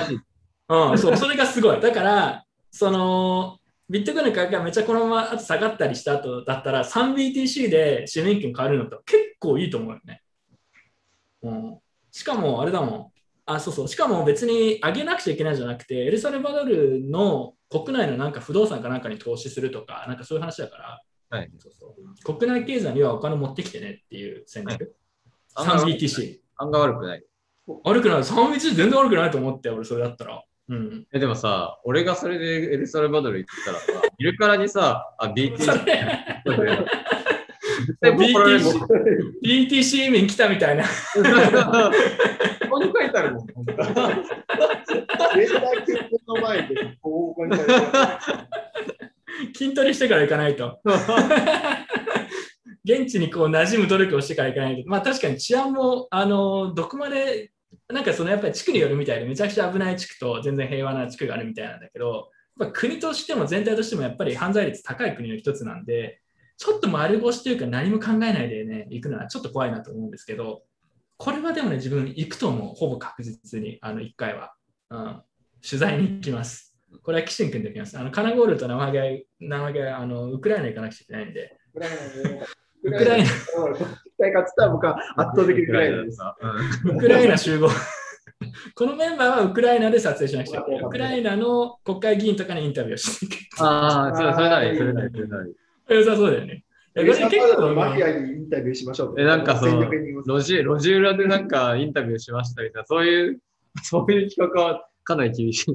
[0.00, 0.06] い。
[0.06, 0.20] 珍しい。
[0.68, 1.80] うん、そう、それがすごい。
[1.80, 10.22] だから、その、ビットコインの価格がめっちゃこのままあと下がったりした後だったら、3BTC で市民権買えるのと結構いいと思うよね。
[11.42, 11.78] うん、
[12.12, 13.10] しかも、あれだもん。
[13.46, 13.88] あ、そうそう。
[13.88, 24.80] しかも別に上げなくちゃいけないんじゃなくて、エルサルバドルの国内のなんか不動産かなんかに投資するとか、なんかそういう話だから、はいそうそう国内経済にはお金持ってきてねっていう戦略。
[24.80, 24.90] はい
[25.56, 26.38] 3BTC。
[26.58, 27.24] 案が悪くない。
[27.84, 28.18] 悪くない。
[28.18, 30.42] 3BTC 全然悪くないと思って、俺それだったら。
[30.68, 31.06] うん。
[31.12, 36.78] え、でもさ、俺がそれでエルサルバドル行ったらさ、いるからにさ、あ、BT それ
[37.80, 38.74] 絶対怒られるもん
[39.44, 40.84] BTC 移民来たみたいな。
[40.84, 40.88] こ
[42.70, 43.46] こに書いてあるもん。
[43.48, 48.18] 本当レーダーキックの前で、ここに書いてあ
[49.56, 50.80] 筋トレしてから行かないと。
[52.84, 54.88] 現地にこう馴染む努力をしてから行かないと。
[54.88, 57.52] まあ確かに治安も、あの、どこまで、
[57.88, 66.20] なんかそのやっぱり地区によるみたいで、めちゃくちゃ危ない地区と全然平和な地区があるみたいなんだけど、やっぱ国としても全体としてもやっぱり犯罪率高い国の一つなんで、
[66.56, 70.62] ちょっと丸腰というか何も考えないでね、行くのはちょっと怖いなと思うんですけど、
[71.20, 72.74] これはでもね、自分行くと思う。
[72.74, 74.54] ほぼ確実に、あの、1回は。
[74.88, 75.22] うん。
[75.62, 76.69] 取材に行きます。
[77.02, 77.98] これはキシン君で行きます。
[77.98, 79.04] あの、カナゴールと生毛合、
[79.40, 81.58] 生毛合、あの、ウクライナ行かなくちゃいけないんで、る。
[82.82, 83.86] ウクライナ、うん絶
[84.18, 86.16] 対勝つたら僕は圧倒的にウクライナです。
[86.16, 86.36] さ。
[86.84, 87.68] ウクライナ集合。
[88.74, 90.80] このメンバーはウクライナで撮影しなくちゃいけない。
[90.80, 93.62] ウクライナの国会議員とかにインタビューをしていく。
[93.62, 95.54] ああ、それなり、それなり、それなり。
[95.88, 96.64] 良さそうだよね。
[96.96, 99.14] いやこれ結構のマフィね、アにインタビューしましょう。
[99.20, 103.40] え、なんかその路地、路地裏でなんかインタビューしましたみたいな、そういう、
[103.82, 105.74] そういう企画はかなり厳しい。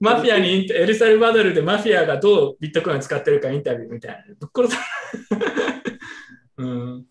[0.00, 4.34] マフィアに、エルサルバドルでマフィアがどうビットコイン使ってるかインタビューみたいな。
[4.40, 4.82] ぶっ殺さ
[6.56, 7.04] うん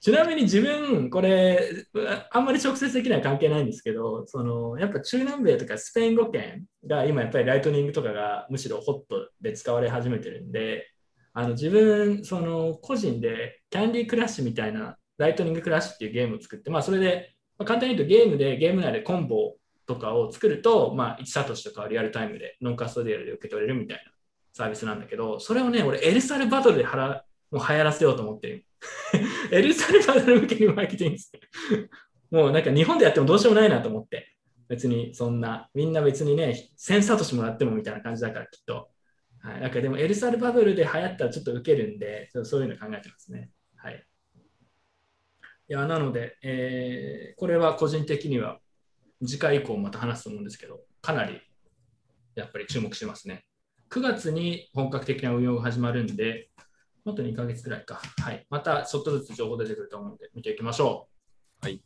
[0.00, 1.84] ちなみに自分、これ、
[2.30, 10.86] あんまり直接的には関係ないんですけど、そのやっぱ中南米とかスペイン語圏が今やっぱりライトニングとかがむしろホットで使われ始めてるんで、
[11.34, 24.12] あの自分、その個人でキャンディークラッシュみたいなライトニングクラッシュっていうゲームを作って、まあそれで、まあ簡単に言うとゲームでゲーム内でコンボとかを作ると、まあ1サトシとかリアルタイムでノンカストディアルで受け取れるみたいな
[24.52, 28.64] サービスなんだけど、それをね、俺エルサルバドルではらもう流行らせようと思ってる。
[29.50, 31.40] エルサルバドル向けにマーケティングして
[32.30, 34.34] もうなんか日本でやってもどうしようもないなと思って。
[34.68, 38.90] 別にそんな、みんな別にね、1000サトシもらってもみたいな感じだからきっと。
[39.40, 43.50] はい、なんかでもエルサルバドルで流行ったらちょっと受けるんで、そういうの考えてますね。
[45.68, 45.80] はい。
[45.80, 48.58] いや、なので、えーこれは個人的には
[49.24, 51.40] 次回以降また話すと思うんですけど、かなり
[52.34, 53.44] やっぱり注目してますね。
[53.90, 56.50] 9月に本格的な運用が始まるんで、
[57.06, 58.00] あと2ヶ月くらいか。
[58.20, 58.46] はい。
[58.50, 61.08] またちょっとずつ情報出てくると思うので、見ていきましょ
[61.62, 61.66] う。
[61.66, 61.82] はい。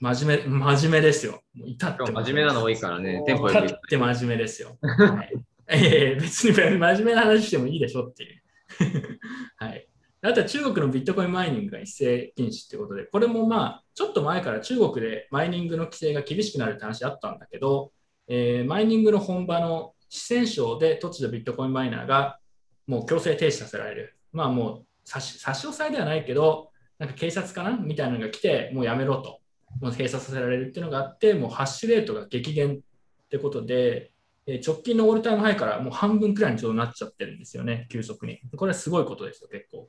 [0.00, 1.42] 真面目、真面目ですよ。
[1.54, 4.76] もう至って真面目なの多いからね、テンポよって真面目ですよ。
[4.82, 5.32] はい、
[5.68, 8.42] ええ別に真面目な話してもいいでしょっていう。
[9.56, 9.88] はい。
[10.24, 17.92] あとは中国のビットコインマイニングが一斉禁止ってことで、これもまあ、ちょっと前から中国でマイニングの規制が厳しくなるって話あったんだけど、
[18.28, 22.38] えーマイニングの本場の四川省で突如ビットコインマイナーが
[22.86, 24.16] もう強制停止させられる。
[24.32, 29.40] まあもう差し差し押さえではないけど、なんか警察かなみたいなのが来て、もうやめろと。
[29.80, 34.12] もう閉鎖させられるっていうのがあって、もうハッシュレートが激減ってことで、
[34.46, 38.40] え直近のオールタイムハイからもう半分くらいにちょうどなっちゃってるんですよね、急速に。
[38.56, 39.88] これはすごいことですよ、結構。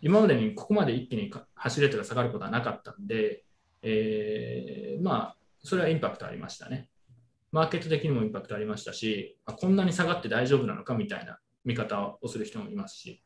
[0.00, 3.44] 今までにここまで一気にかハッシュレートが下がることはなかったんで、
[3.82, 6.88] えーまあ、それはインパクトありましたね。
[7.50, 13.22] マーケット的にもインパクトありましたし、まあこんなに下がって大丈夫なのかみたいな見方をする人もいますし、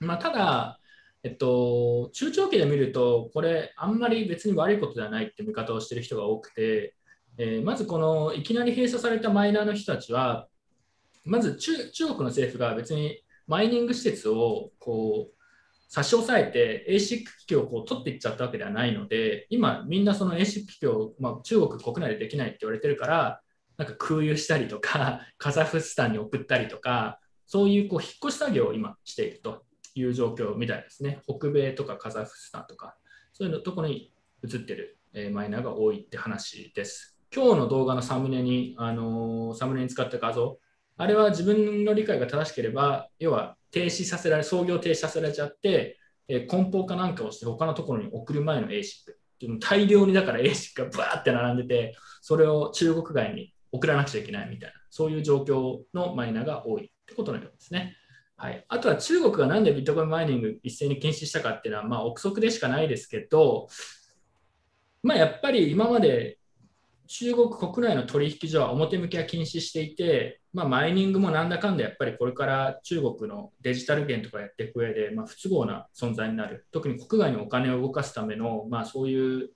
[0.00, 0.80] まあ、ただ、
[1.22, 6.94] えっと、中長期で見ると、これ、あんまり別に悪いことではないって見方をしている人が多くて、
[7.38, 10.48] えーまずこのいきなり閉鎖されたマイナーの人たちは、
[11.24, 15.33] まず中国の政府が別にマイニング施設をこう
[15.94, 23.40] 差し押さえて ASIC 機器をこう取っていっちゃったわけではないので、今みんなその ASIC 機器を、まあ、中国国内でできないって言われてるから、
[23.76, 31.22] なんか空輸したりとか、 カザフスタンに送ったりとか、そういうこう引っ越し作業を今しているという状況みたいですね。
[31.28, 32.96] 北米とかカザフスタンとか、
[33.32, 37.16] そういうのところに映ってる、えマイナーが多いって話です。
[37.32, 40.58] 今日の動画のサムネに、あのーサムネに使った画像、
[40.96, 57.96] あれは自分の理解が正しければ、要は停止させられ、操業停止させられちゃって、え梱包かなんかをして他のところに送る前の ASIC っていうの大量にだから ASIC がバーって並んでて、それを中国外に送らなくちゃいけないみたいな、そういう状況のマイナーが多いってことのようですね。
[58.36, 63.68] はい、あとは中国がなんでビットコインマイニング一斉に禁止したかっていうのは、まあ、憶測でしかないですけど、
[65.02, 66.38] まあ、やっぱり今まで
[67.06, 79.50] 中国国内の取引所は表向きは禁止していて、まあ、マイニングもなんだかんだやっぱりこれから中国のデジタル元とかやっていく上で、まあ、不都合な存在になる、特に国外にお金を動かすための、まあ、そういう、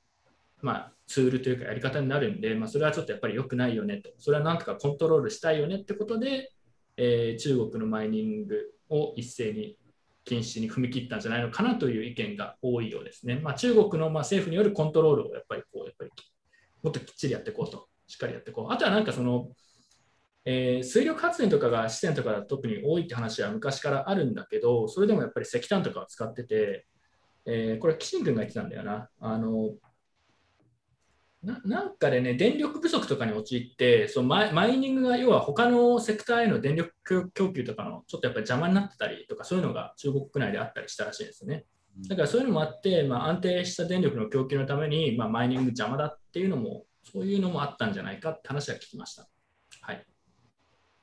[0.61, 6.53] まあ、ツールというかやり方になるんで、まあ、それはちょっとやっぱり良くないよねと、それはなんとかコントロールしたいよねってことで、
[6.97, 9.77] えー中国のマイニングを一斉に
[10.25, 13.41] 禁止に踏み切ったんじゃないのかなという意見が多いようですね。
[13.43, 16.11] まあ、中国のま政府によるコントロールをやっぱりこうやっぱり
[16.83, 18.73] もっときっちりやっていこうと、しっかりやっていこう。
[18.73, 19.49] あとはなんかその、
[20.45, 26.87] えー水力発電とかが四川とか特に多いって話は昔からあるんだけど、それでもやっぱり石炭とかを使ってて、
[27.47, 29.11] えーこれ、岸君が言ってたんだよな。
[29.21, 29.73] あの
[31.43, 36.93] ななんかでね、電力不足とかに陥って、そのマイマイニングが要は他のセクターへの電力
[37.33, 41.65] 供給とかのちょっとやっぱり邪魔になってたりとか、そういうのが中国国内であったりしたらしいですね。
[42.07, 49.27] だからそういうのもあって、まあ、安定した電力の供給のために、まあ、マイニング邪魔だっていうのも、そういうのもあったんじゃないかって話は聞きました。
[49.81, 50.05] はい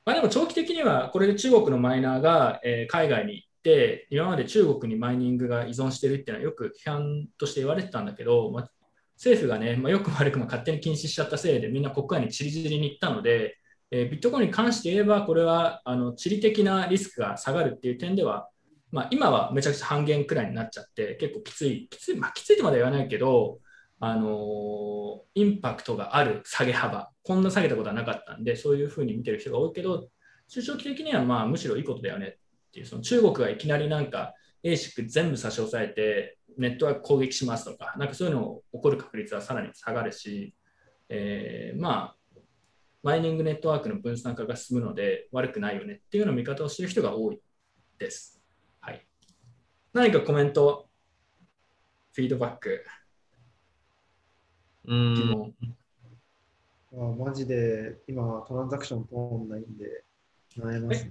[0.06, 8.70] まあ、でも長期的には、これで中国のマイナーが、えー海外に行って、今まで中国にマイニングが依存してるっていうのはよく批判として言われてたんだけど、まあ、
[9.16, 13.58] 政府がね、まあ、よくも悪くも勝手に禁止しちゃったせいで、みんな国外に散り散りに行ったので、
[13.90, 18.48] えービットコインに関して言えば、これはあの地理的なリスクが下がるっていう点では、
[18.96, 23.60] まあ、今はめちゃくちゃ半減くらいになっちゃって、結構きつい、きつい、まあ、きついとまでは言わないけど、
[24.00, 30.08] あのインパクトがある下げ幅、こんな下げたことはなかったんで、そういうふうに見てる人が多いけど、
[30.48, 40.56] 中長期的にはまあむしろいいことだよねっていう、その中国がいきなりなんか ASIC 全部差し押さえて、ネットワーク攻撃しますとか、なんかそういうのを起こる確率はさらに下がるし、
[41.10, 42.40] えーまあ、
[43.04, 47.40] マイニングネットワークの分散化が進むので悪くないよねっていうような見方をしてる人が多い
[48.00, 48.35] です。
[49.96, 50.90] はい、何かコメント、
[52.12, 52.84] フィードバック、
[54.84, 55.14] うーん。
[55.14, 55.54] 疑問。
[56.96, 60.04] あマジで今トランザクション通んないんで
[60.58, 61.10] 悩みます。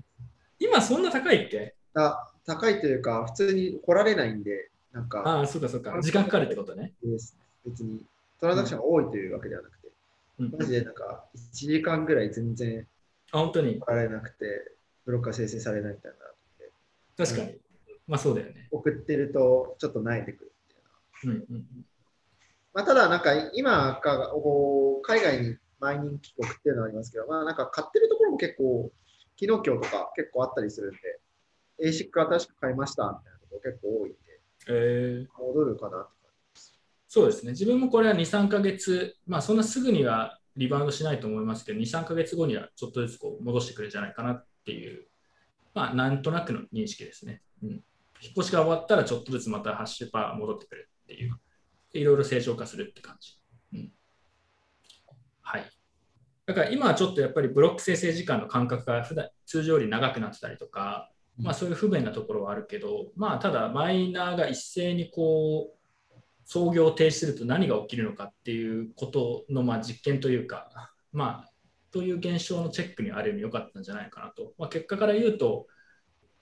[0.58, 1.74] 今そんな高いっけ？
[1.94, 5.98] あ高いというか、普通に来られないんで、なんか、ああ、そうかそうか。
[6.02, 6.92] 時間かかるってことね。
[7.02, 8.02] です別に
[8.38, 9.88] トランザクションが多いというわけではなくて、
[10.40, 12.86] うん、マジでなんか1時間ぐらい全然
[13.32, 14.72] あ本当に、来られなくて、
[15.06, 16.18] ブロックが生成されないみたいな。
[17.16, 17.63] 確かに。
[18.06, 18.68] まあそうだよね。
[18.70, 20.52] 送ってるとちょっと慣れてくる
[21.24, 21.40] みたいな。
[21.40, 21.66] うんうん
[22.74, 28.90] まあ、ただ、なんか今かこう海外にマイニング帰国っていうのはありますけど、まあ、なんか買ってるところも結構、
[29.40, 34.18] 昨日今日とか結構あったりするんで、ASIC 新しく買いましたみたいなところ結構多いんで、
[34.68, 36.14] えー戻るかなって
[37.14, 37.52] そうですね。
[37.52, 45.06] 自分もこれは2、3ヶ月、まあそんなすぐにはリバウンドしないと思いますけど、2、3ヶ月後にはちょっとずつこう戻してくれるんじゃないかなっていう、
[45.74, 47.40] まあなんとなくの認識ですね。
[47.62, 47.84] うん、
[48.24, 51.38] 引っ越しが終わったらちょっとずつまた8%戻ってくるっていう、
[51.92, 53.38] いろいろ正常化するって感じ。
[53.74, 53.92] うん、
[55.42, 55.64] はい。
[56.46, 70.70] だから今はちょっとやっぱりブロック生成時間の間隔が普段通常より長くなってたりとか、まあそういう不便なところはあるけど、まあただマイナーが一斉にこう、操業を停止すると何が起きるのかっていうことのまあ実験というか、
[71.12, 71.50] まあ、
[71.90, 74.52] という現象のチェックにある意味良かったんじゃないかなと。
[74.58, 75.68] まあ、結果から言うと、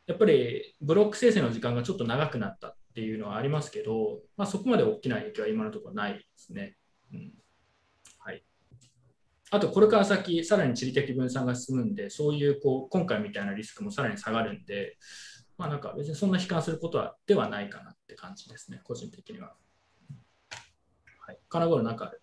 [0.07, 6.77] やっぱりブロック生成の時間がちょっと長くなったっていうのはありますけど、まあ、そこまで大きな影響は今のところないですね。
[7.13, 7.33] うん
[8.19, 8.43] はい、
[9.51, 14.99] あと、これから先、さらに地理的分散が進むんで、そういうこう今回みたいなリスクもさらに下がるんで、
[15.57, 19.55] まあ、なんか別にそんな悲観することはではないかなって感じですね、個人的には。
[21.21, 21.39] はい。
[21.49, 22.23] 金頃なんかある。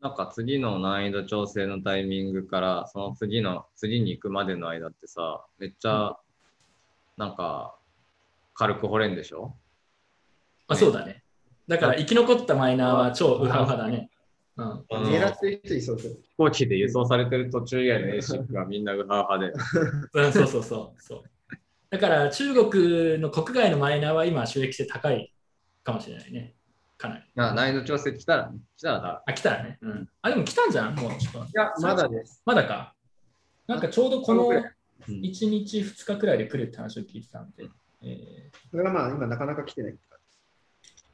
[0.00, 6.16] なんか次の難易度調整のタイミングから、その次の、次に行くまでの間ってさ、めっちゃ、
[7.20, 7.76] なんか、
[8.54, 9.54] 軽く掘れんでしょ？
[10.68, 11.22] あ、そうだね。
[11.68, 14.10] だから生き残ったマイナーは超ウハウハだね。
[14.56, 14.84] うん。
[14.88, 15.98] 狙ってる人いそう。
[15.98, 19.52] 飛行機で輸送されてる途中以外の ASIC がみんなウハウハで。
[20.14, 21.22] うんそうそうそうそう。
[21.90, 25.30] だから中国の国外のマイナーは今収益性高い
[25.84, 26.54] かもしれないね。
[26.96, 27.24] かなり。
[27.36, 29.22] あ難易度調整来たら、来たらだ。
[29.26, 29.78] あ、来たらね。
[29.82, 30.08] うん。
[30.22, 31.38] あ、でも来たんじゃんもうちょっと。
[31.40, 32.42] いや、まだです。
[32.46, 32.94] まだか。
[33.66, 34.48] なんかちょうどこの
[35.14, 37.68] 1日2日くらいで来るって話を聞いてたんで。
[38.02, 39.96] えーそれがまあ今なかなか来てない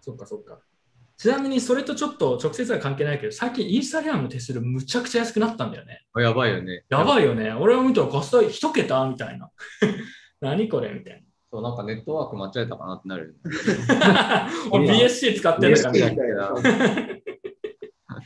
[0.01, 0.61] そっかそっか。
[1.17, 6.05] ちなみにそれとちょっと直接は関係ないけど、最近インスタグラムの手数料むちゃくちゃ安くなったんだよね。
[6.13, 6.85] あやばいよね。
[6.91, 7.53] やばいよね。
[7.55, 9.51] 俺を見たらガス代1桁みたいな。
[10.41, 11.21] 何これみたいな。
[11.51, 13.37] そう、なんかネットワーク間違えたかなってなる。
[14.71, 16.55] 俺 BSC 使ってるんだから。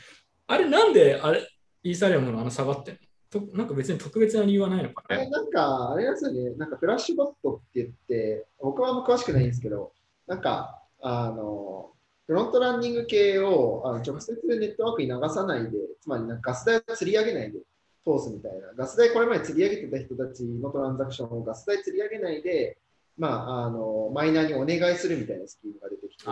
[0.47, 1.47] あれなんであれ
[1.83, 2.99] イーサリアムのあの下がってんの？
[3.31, 9.93] となんか別に特別な理由はないのかなあれなんか、あれですよね、なんかフラッシュボットって言って、僕はあんま詳しくないんですけど、
[10.27, 11.91] なんか、あの、
[12.27, 17.59] フロントランニング系をあの直接ネットワークに流さないで、つまりなんかガス代を釣り上げないで
[18.05, 22.77] 通すみたいな、ガス代これまで釣り上げてた人たちのトランザクションをガス代釣り上げないで、
[23.17, 26.29] まあ、あのマイナーにお願いするみたいなスキームが出てきて、そ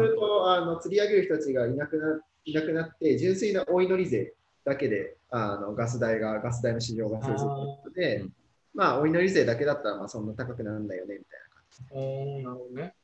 [0.00, 4.32] れとあの釣り上げる人たちがいなくないなくなって、純粋なお祈り税
[4.64, 8.32] だけであのガス代が、ガス代の市場が生成することで、うん
[8.74, 12.44] まあ、お祈り税だけだったらまあそんな高くなるんだよねみたいな感じ。
[12.44, 12.94] なるほどね。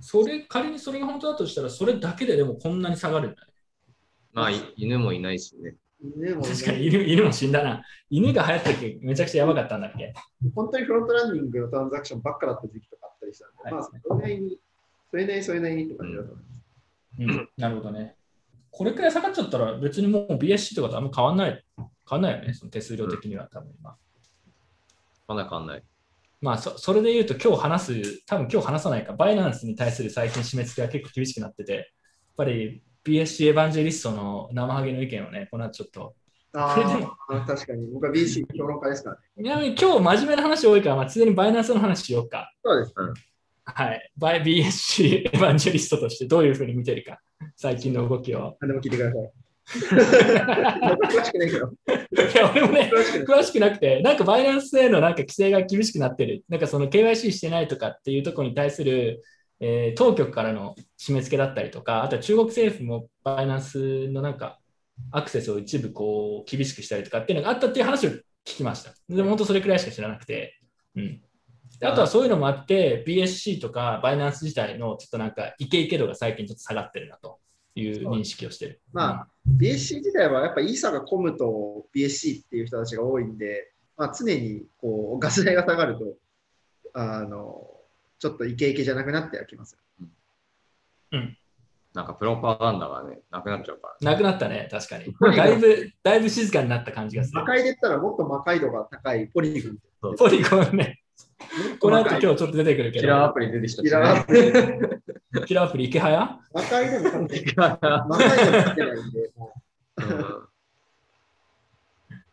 [0.00, 3.52] それ、仮にそれが本当だとしたら、それだけででもこんなに下がるんだね。
[4.32, 5.76] まあ、い犬もいないしね。
[6.16, 7.84] ね、も確かに犬犬も死んだな。
[8.10, 10.12] 犬が流行った時めちゃくちゃやばかったんだっけ？
[10.52, 14.58] 本当にフロントランニングのトランザクションばっかだった時期とかあったりしたんで、はいまあ、それなりに、
[15.12, 17.38] それなりにそれなりにって感じだと思います。
[17.38, 18.16] うん、なるほどね。
[18.72, 21.64] これくらい下がっちゃったら別にもう BSC とかとあんま変わんない。
[21.76, 23.96] 変わんないよね、その手数料的には多分今。
[25.28, 25.82] かんないかんない。
[26.40, 31.84] まあそ、それで言うと今日話す、多分今日話さないか、バイナンスに対する最近締め付けが結構厳しくなってて、やっ
[32.36, 36.14] ぱり BSC エヴァンジェリストの生ハゲの意見をね、この後ちょっと。
[36.54, 37.86] ああ、確かに。
[37.92, 39.22] 僕は BC 評論家ですからね。
[39.38, 42.52] ちなみに今日真面目な話多いから、まあ、ついでにバイナンスの話しようか。
[42.64, 42.94] そうです。
[43.74, 44.10] はい。
[44.16, 47.18] バイ BSC エヴァンジェリストとしてどういうふうに見てるか、
[47.56, 48.56] 最近の動きを。
[48.60, 49.32] 何でも聞いてください。
[51.00, 51.66] 僕詳しくないけど。
[51.66, 53.38] いや、俺もね、詳しくない。
[53.38, 59.22] 詳しくなくて、なんかバイナンスへのなんか規制が厳しくなってる、なんかその KYC してないとかっていうところに対する、
[59.60, 64.58] えー当局からの締め付けだったりとか、あとは中国政府もバイナンスのなんか
[65.12, 68.92] アクセスを一部こう厳しくしたりとかっていうのがあったっていう話を聞きました。
[69.08, 70.58] でも本当それくらいしか知らなくて。
[70.96, 71.22] うん
[71.82, 77.40] であとはそういうのもあって、BSC とかバイナンス自体のちょっとなんかイケイケ度が最近ちょっと下がってるなと
[77.74, 78.80] いう認識をしてる。
[78.92, 86.04] まあ、BSC 自体はやっぱイーサが混むと BSC っていう人たちが多いんで、まあ、常にこうガス代が下がると、
[86.94, 87.66] あの、
[88.20, 89.76] ちょっとイケイケじゃなくなってはきます。
[91.94, 94.12] なんかプロパガンダがね、なくなっちゃうから。
[94.12, 95.12] なくなったね、確かに。
[95.36, 97.44] だいぶ、だいぶ静かになった感じがする魔。
[97.44, 100.16] 界で言ったらもっと魔界度が高いポリゴン。
[100.16, 101.01] ポリゴンね。
[101.80, 102.26] この後今日ち日。
[102.28, 104.40] ょっと出てくるけキラーアど、プリ出てきたキラーアプリ。
[105.46, 106.40] キラーアプリ池早？
[106.52, 107.54] 魔界でも関係リ。
[107.56, 109.52] 魔界でも関係ないんで、も
[109.98, 110.48] うんう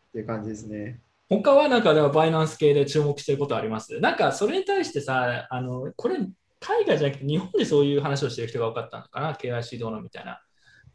[0.09, 0.99] っていう感じですね。
[1.29, 3.99] 他はなんかでもバイナンス系で注目してることあります？
[3.99, 6.17] なんかそれに対してさ、あの、これ
[6.59, 10.41] 海外じゃなくて日本でそういう話をしてる人が多かったのかな ?KYC どうのみたいな。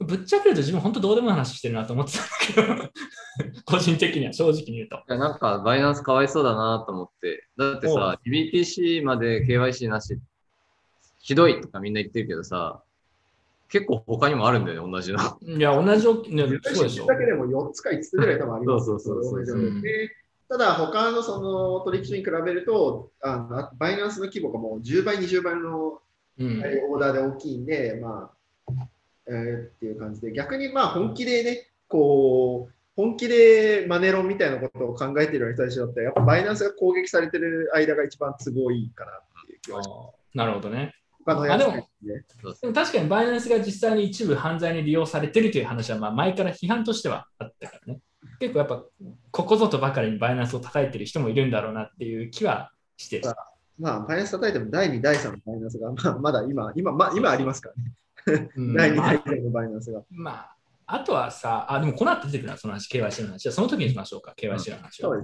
[0.01, 2.25] ぶっちゃけると自分本当どうでもいい話してるなと思ってた
[2.63, 4.97] んだけど、個人的には正直に言うと。
[4.97, 7.47] いやなんか、バイナンスかわいそうだなと思って。
[7.57, 10.19] だってさ、BTC まで KYC なし、
[11.19, 12.83] ひどいとかみんな言ってるけどさ、
[13.69, 15.19] 結構他にもあるんだよね、同じの。
[15.43, 17.07] いや、同じ大き、ね、そうでしょ。
[17.07, 18.87] だけでも4つか5つぐらい多分あります。
[18.87, 20.11] そうそうそうそううんで
[20.49, 26.01] ただ、他のその取引所に比べると、あのバイナンスの規模がもう10倍、20倍の
[26.39, 26.63] うん。
[26.93, 28.31] オーダーで大きいんで、ま
[28.67, 28.73] あ、
[29.27, 39.15] えーっていう感じで、逆にまあ本気でね、こう、本気でマネロンみたいなことを考えているような人たちだったら、やっぱバイナンスが攻撃されてる間が一番都合いいかなっ
[39.47, 40.37] ていう気はします。
[40.37, 40.95] なるほどね。
[41.25, 41.89] 他のやつあでもね。
[42.61, 48.01] でも確かにバイナンスが実際に一部犯罪に利用されてるという話はまあ前から批判としてはあったからね。
[48.39, 48.85] 結構やっぱ
[49.31, 53.25] ここぞとばかりにバイナンスを叩いてる人もいるんだろうなっていう気はしてる。
[53.79, 57.93] まあ、バイナンス叩いても第2、第3のバイナンスが、まあ、まだ今、今、ま今ありますからね。
[58.27, 60.03] うん第2、まあ第3のバイナンスが。
[60.11, 60.57] まあ、
[60.87, 63.39] あとはさ、あ、でもこの後出てくるな、その話、KYC の話。
[63.43, 65.15] じゃあその時にしましょうか、KYC の話を。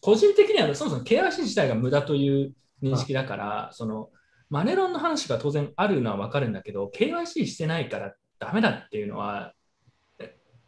[0.00, 4.10] 個人的にはそもそも KYC 自体が無駄という認識だから、その
[4.50, 9.52] マネロンの話が当然あるのは分かるんだけど、KYC してないからダメだっていうのは、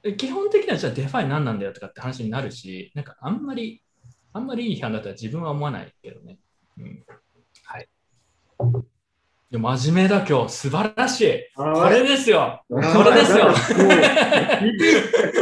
[0.02, 3.82] え基本的にはじゃあデファイ何なんだよとかって話になるし、なんかあんまり、
[4.32, 6.38] あんまりいい批判だったら自分は思わないけどね。
[6.78, 7.04] うん、
[7.64, 7.88] はい。
[9.58, 11.34] 真面目だ今日、素晴らしい。
[11.54, 12.62] これですよ。
[12.68, 13.78] ここれですよもう、2ペ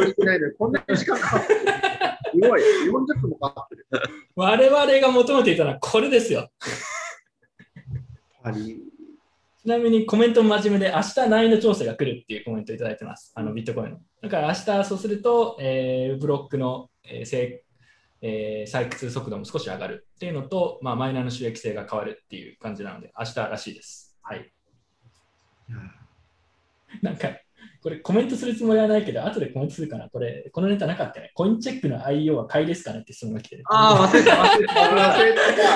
[0.00, 1.60] ージしないのに、こんなに時間かかってる。
[2.34, 3.86] すごい、40分もかかってる。
[4.36, 6.50] 我々が求めていたのはこれですよ。
[9.64, 13.32] ちなみにコメントも真面目で、明日難易度調整が来るっていうコメントいただいてます。
[13.34, 13.98] あのビットコインの。
[14.20, 17.60] だから明日そうすると、えーブロックの、えーせい
[18.20, 24.03] えー採掘速度も少し上がるっていうのと、まあ、マイナーの収益性が変わるっていう感じなので、明日らしいです。
[24.24, 24.50] はい。
[27.02, 27.28] なんか、
[27.82, 30.08] これコメントするつもりはないけど、後でコメントするかな。
[30.08, 31.32] これ、このネタなかったね。
[31.34, 33.64] コインチェックの IO は買いですかねって質問が来てる。
[33.66, 34.74] ああ、忘れてた、忘れてた。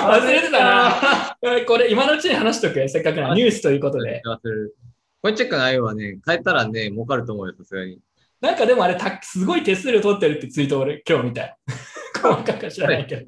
[0.07, 0.59] 忘れてた。
[0.59, 1.37] な。
[1.67, 2.89] これ、今のうちに話しとく？
[2.89, 4.23] せっかくなニュースということで。
[4.25, 4.75] 忘れる。
[5.21, 7.99] コインチェックの内容はね、変えたらね、儲かると思うよ、さすがに。
[8.41, 11.55] なんかでもあれた、すごい手数料取ってるってツイート俺、今日見たい。
[12.19, 13.25] 細かくは知らないけど。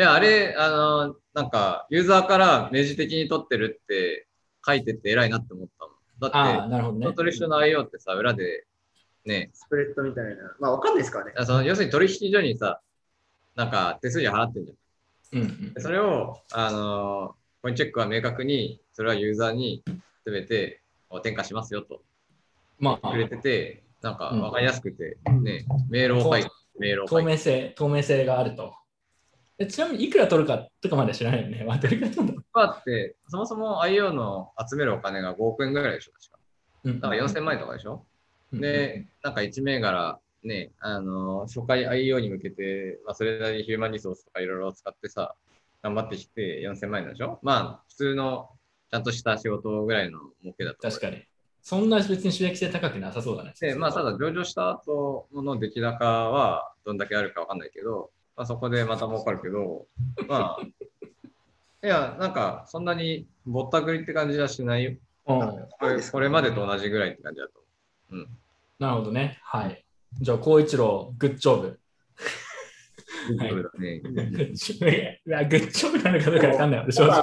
[0.00, 4.26] いや、あれ、あの、なんか、ユーザーから明示的に取ってるって
[4.66, 5.94] 書いてて偉いなって思ったもん。
[6.18, 7.12] だって、なるほどね。
[7.12, 8.64] 取引所の IO ってさ、裏で、
[9.26, 10.56] ね、スプレッドみたいな。
[10.58, 11.32] まあ、わかんないですからね。
[11.36, 12.80] あその要するに取引所にさ、
[13.56, 15.42] なんか手数料払ってんじゃん。
[15.42, 19.84] うんうんでそれを、あのコインチェックは明確に、それはユーザーに
[20.24, 20.80] 全て
[21.10, 22.00] 転嫁しますよと
[22.78, 26.48] まあく、れてて、なんかうん分かりやすくて、ね、メールを書いて、
[26.78, 27.30] メールを書透いて。
[27.32, 28.79] 明性、透明性があると。
[29.60, 31.62] えちなみにいくら取るかとかまでは知らないよね。
[31.68, 36.38] まあ、どれくらい取るんだろだって、そもそも IO の集めるお金が5億円ぐらいでしょ、確か。
[36.84, 36.90] う。
[36.90, 38.06] うんだから4000万円とかでしょ。
[38.52, 45.34] うんで、なんか1銘柄、ね、あの、初回 IO に向けて、まあ、それなりにヒューマンリソースとかいろいろ使ってさ、
[45.82, 48.48] 頑張ってきて4000万円でしょまあ、普通の
[48.90, 50.78] ちゃんとした仕事ぐらいの儲けだと。
[50.88, 51.22] 確かに。
[51.62, 53.52] そんな別に収益性高くなさそうだね。
[53.60, 59.84] で、まあ、ただ上場した後の出来高はどんだけあるかわかんないけど、まあ、そこでまた儲かるけど、
[60.26, 64.92] まあ、いや、なんか、そんなにぼったくりって感じはしないよ。
[65.26, 65.40] うん
[65.78, 67.62] これこれまでと同じぐらいって感じだと
[68.10, 68.26] 思う。
[68.78, 69.38] なるほどね。
[69.42, 69.84] はい。
[70.22, 71.80] じゃあ、孝一郎、グッジョブ。
[73.28, 74.90] グッジョブ。
[74.90, 76.80] いや、グッジョブなのかどうかわかんない。
[76.80, 77.22] 俺正直。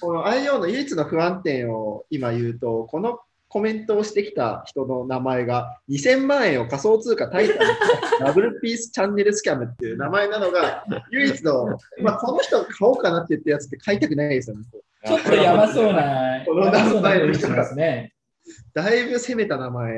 [0.00, 3.18] この IO の唯一の不安点を今言うと、この
[3.56, 7.58] コメントをしてきた人の名前が2000万円を仮想通貨タイタン
[8.20, 14.64] ダブルピースチャンネルスキャムっていう名前なのが唯一の、まあ、この人買おうかなって言ったやつって買いたくないですよね。
[15.06, 18.12] ちょっとやばそうな、この名前の人してますね。
[18.74, 19.94] だいぶ攻めた名前。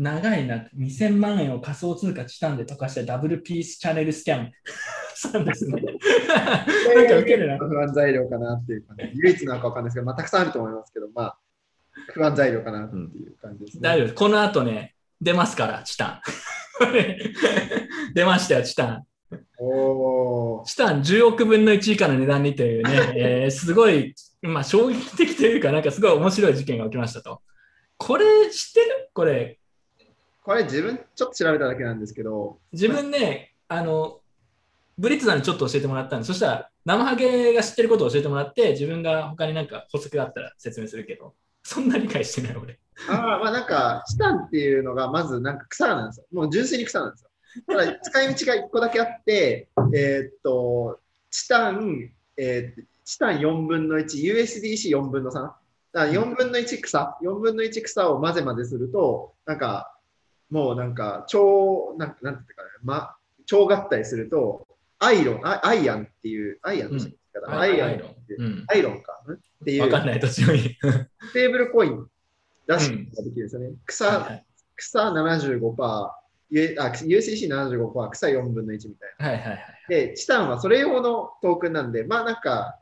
[0.00, 0.66] 長いな。
[0.76, 4.50] 2000万円を仮想通貨チタンで溶かしたダブルピースチャンネルスキャン。
[5.14, 5.82] そうですね。
[6.96, 7.58] なんかウケるな。
[7.58, 9.12] 不安材料かなっていう感じ。
[9.14, 11.38] 唯一なのかわかんないですけど、まあ、たくさんあると思いますけど、まあ、
[12.12, 13.80] 不安材料かなっていう感じですね。
[13.82, 14.14] 大丈夫です。
[14.14, 16.20] この後ね、出ますから、チタン。
[18.14, 19.06] 出ましたよ、チタン。
[19.58, 27.42] おーチタン10億分の1以下の値段にというね、 えーすごい、まあ、衝撃的というか、なんかすごい面白い事件が起きましたと。
[27.96, 29.10] これ知ってる？
[29.14, 29.58] これ、
[30.42, 34.20] これ自分ちょっと調べただけなんですけど、自分ね、あの、
[34.98, 41.34] ブリッツさんにちょっと教えてもらったんで、そしたら、生ハゲが知ってることを教えてもらって、自分が他になんか補足があったら説明するけど、
[41.66, 42.78] そんな理解してない、俺。
[43.08, 46.26] ああ、まあなんか、チタンっていうのがまずなんか草なんですよ。
[46.32, 47.30] もう純粋に草なんですよ。
[47.66, 51.00] ただ、使い道が1個だけあって、えーっと、
[51.30, 55.34] チタン、えーチタン4分の1、USDC4 分の3。
[55.34, 55.56] だか
[55.92, 59.96] ら4分の1草、4分の1草を混ぜ混ぜすると、なんか、
[60.50, 64.66] もうなんか、超、なんなんて言ったかな、ま、超合体すると、
[64.98, 68.64] アイロン、アアイアンっていう、アイアンでしたっけ、うんアイアンってうん。
[68.68, 69.22] アイロンか。
[69.28, 72.06] んっていう、わかんない、 テーブルコイン
[72.66, 73.72] 出すことができるんですよね。
[73.86, 74.46] 草、はいはい
[74.76, 76.10] 草75%、
[76.50, 79.26] U- あ USDC75%、草4分の1みたいな。
[79.26, 79.60] はいはいはい。
[79.88, 82.78] で、チタンはそれ用のトークンなんで、まあなんか、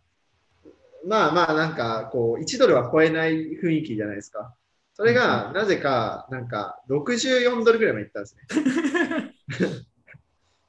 [1.06, 4.54] まあまあなんか、こう、1ドルは超えない雰囲気じゃないですか。
[4.94, 9.34] それが、なぜか、なんか、64ドルぐらいまでいったんですね。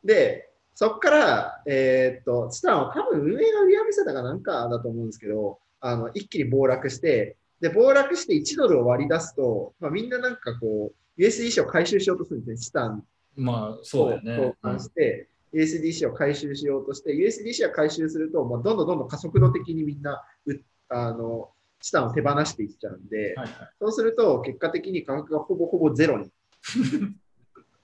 [0.03, 13.03] で、そこから、えーっと、チタンは多分運営が売り上げせたかなんかだと思うんですけど、あの一気に暴落して、で、暴落して1ドルを割り出すと、まあ、みんななんかこう、USDC を回収しようとするんですね、チタン
[13.37, 14.31] まあ、そうだよね。
[14.35, 20.59] 交換して、USDC を回収しようとして、USDC を回収すると、まあ、どんどんどんどん加速度的にみんなう
[20.89, 21.49] あの
[21.79, 23.49] チタンを手放していっちゃうんで、はいはい
[23.79, 26.31] そうすると結果的に価格がほぼほぼゼロに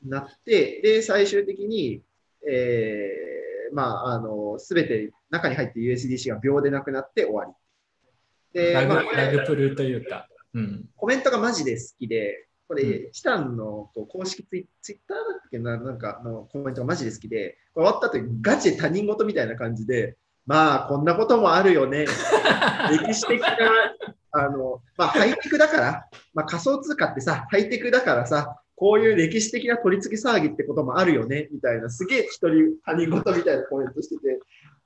[0.04, 2.02] なって、で、最終的に、
[2.50, 3.32] えー
[3.74, 7.52] まあ、あの、すべて中に入って USDC が秒でなくなって終わり。
[8.54, 10.86] で、ラグまあ、ラグプルというか、うん。
[10.96, 22.06] コメントがマジで好きで、これ、うチタンのこう公式ツイツイッターだっけな、なんかのコメントがマジで好きで、これ終わった後にガチで他人事みたいな感じで、まあ、こんなこともあるよね。
[22.90, 23.48] 歴史的な、
[24.32, 34.40] あの、まあ、ハイテクだから、まあ、仮想通貨ってさ、ハイテクだからさ、こういう歴史的な取り付け騒ぎってこともあるよね、みたいな、すげえ一人他人事みたいなコメントしてて、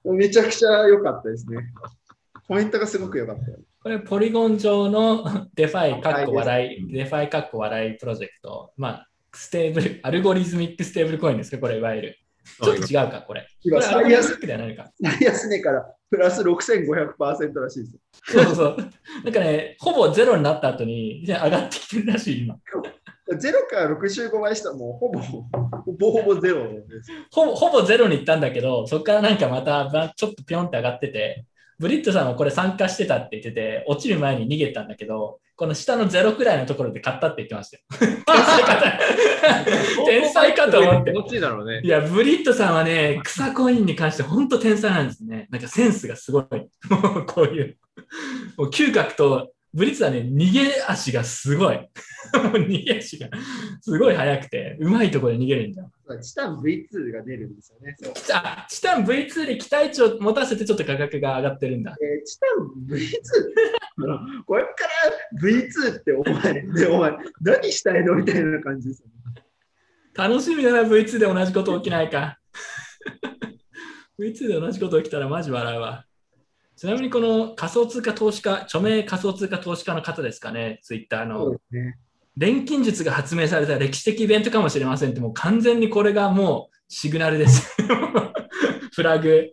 [0.04, 1.60] めちゃくちゃ良かったですね。
[2.46, 3.58] コメントがすごく良かったよ。
[3.82, 12.18] これ、ポリゴン上の デファイ、かっこ笑い、デファイ、かっこ笑いプロジェクト、まあ、ステーブル、アルゴリズミックステーブルコインですか、これ、いわゆる。
[12.62, 13.44] ちょっと違うか、これ。
[13.44, 14.92] こ今れ、アルゴリズムではないのか。
[15.02, 18.44] 最安値からプラス6500%らしいですよ。
[18.44, 18.78] そうそう。
[19.24, 22.60] なんかね、ほぼゼロになった後に、いや上がってきてるらしい、今。
[23.38, 25.46] ゼロから65倍したらもうほぼ、ほ
[25.94, 27.12] ぼほぼゼロです。
[27.32, 31.46] ほぼほぼゼロに行ったんだけど、そこからなんかまたばちょっとピョンって上がってて、
[31.80, 37.84] ブリットさんもこれ参加してたって言ってて、落ちる前に逃げたんだけど、この下のゼロくらいのところで買ったって言ってましたよ。
[40.06, 41.88] 天才かと思っていねい。
[41.88, 45.48] や、ブリットさんはね、草コインに関して本当天才なんですね。
[45.50, 46.46] なんかセンスがすごい。
[46.90, 47.78] もうこういう。
[48.58, 51.90] もう嗅覚と、ブリットさんね、逃げ足がすごい。
[52.34, 53.28] 逃げ足が
[53.82, 55.92] すごい速くて、うまいところで逃げるんだよ。
[56.22, 57.98] チタン V2 が出るんですよね。
[58.34, 61.94] あ、チタン V2 で期待値を持たせてちょっと価格が上がってるんだ。
[62.02, 64.44] えーチタン V2?
[64.46, 67.12] これから V2 ってお前、ね、お前
[67.42, 69.14] 何したいのみたいな感じですよね。
[70.16, 72.40] 楽しみだな、V2 で同じこと起きないか。
[74.18, 76.06] V2 で同じこと起きたらマジ笑うわ。
[76.76, 81.52] ちなみにこの仮想通貨投資家、著名仮想通貨投資家の方ですかね、ツイッターのそう。
[81.52, 81.98] ですね。
[82.38, 87.78] 錬金術が発明された歴史的イベントかもしれませんって、もう完全にこれがもうシグナルです。
[88.92, 89.52] フラグ、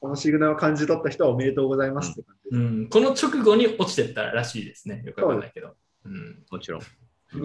[0.00, 2.60] このシグナルを感じ取った人はおめでとうございますって感じです。
[2.60, 2.88] うん。
[2.88, 5.02] この直後に落ちてったらしいですね。
[5.06, 5.76] よくわかんないけど。
[6.04, 6.82] うん、もちろん。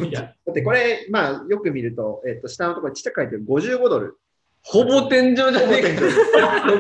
[0.04, 4.18] いや、だってこれ、まあ、よく見ると、えっと下のところにちっちゃく書いてる55ドル。
[4.70, 6.00] ほぼ天井じゃねえか天井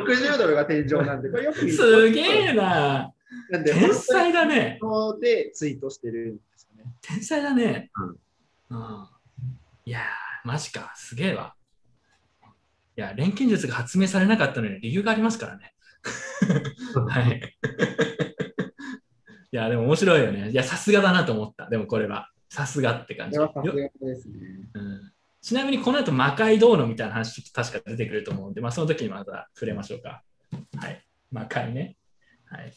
[0.03, 1.71] 60ドルが天井なんで、これよく。
[1.71, 3.13] すげえな。
[3.49, 4.79] なんで、天才だね。
[5.21, 6.91] でツイートしてるんですよね。
[7.01, 7.89] 天才だね。
[8.69, 9.07] うんうん
[9.85, 10.01] いやー、
[10.43, 10.91] マジか。
[10.97, 11.53] すげえわ。
[12.97, 15.73] いや、錬金術が発明されなかったのに理由がありますからね。
[17.07, 17.41] はい。
[19.49, 20.49] いや、でも面白いよね。
[20.49, 21.69] いや、さすがだなと思った。
[21.69, 22.29] でもこれは。
[22.49, 23.37] さすがって感じ。
[23.37, 24.37] これはさすよがですね。
[24.73, 25.11] うん
[25.41, 30.23] ちなみにこの後魔界どうのみたいな話確か出てくると思うんで、まあ、その時にまた触れましょうか。
[30.77, 31.03] はい。
[31.31, 31.95] 魔界ね。
[32.45, 32.73] はい。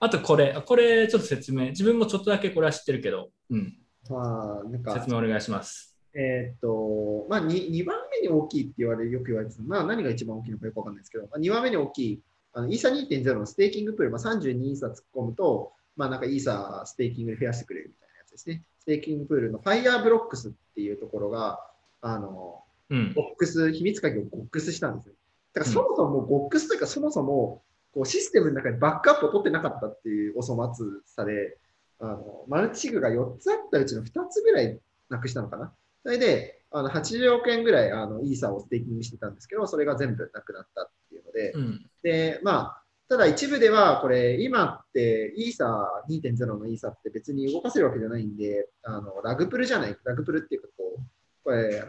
[0.00, 1.66] あとこれ、これちょっと説明。
[1.66, 3.76] 自分もちょっとだけこれは知ってるけど、うん。
[4.08, 5.96] まあ、なんか、説明お願いします。
[6.14, 12.22] えーっと、まあ2、2番目に大きいって言われる、よく言われてる、まあ何が一番大きいのかよくわかんないですけど、まあ、2番目に大きい、
[12.52, 18.62] あのイーサ2.0のステーキングプール、まあ、32イーサ突っ込むと、まあなんかイーサステーキングで増やしてくれるみたいなやつですね。
[18.88, 21.60] ステーキングプールのファイヤーブロックスっていうところが、
[22.00, 23.12] あの、うん。
[23.12, 25.14] ボックス、秘密鍵をボックスしたんですよ。
[25.52, 27.62] だからそもそもボックスというか、そもそも
[27.92, 31.58] こうシステムの中にバックアップを取ってなかったっていうお粗末さで、
[32.00, 34.78] あのマルチシグが4つあったうちの2つぐらい
[35.10, 35.70] なくしたのかな。
[36.02, 41.86] それで、あの80億円ぐらいあのイーサをステーキングしてたんですけど、それが全部なくなったっていうので、うん。
[42.02, 51.00] で、まあ、ただ一部では、これ、今って、イーサ2.0のイーサって別に動かせるわけじゃないんで、あのラグプルじゃない、ラグプルっていうか、こう、
[51.44, 51.84] これ、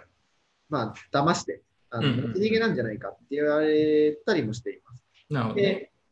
[0.70, 5.03] まあ、騙して、あの持ち逃げなんじゃないかって言われたりもしています。
[5.30, 5.61] なるほど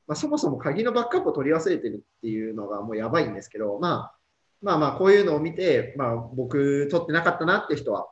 [0.08, 4.18] まあ、そもそも鍵のバックアップを取り忘れてるっていうのがもうやばいんですけど、まあ、
[4.62, 8.10] まあまあ、こういうのを見て、まあ、僕、取ってなかったなって人は、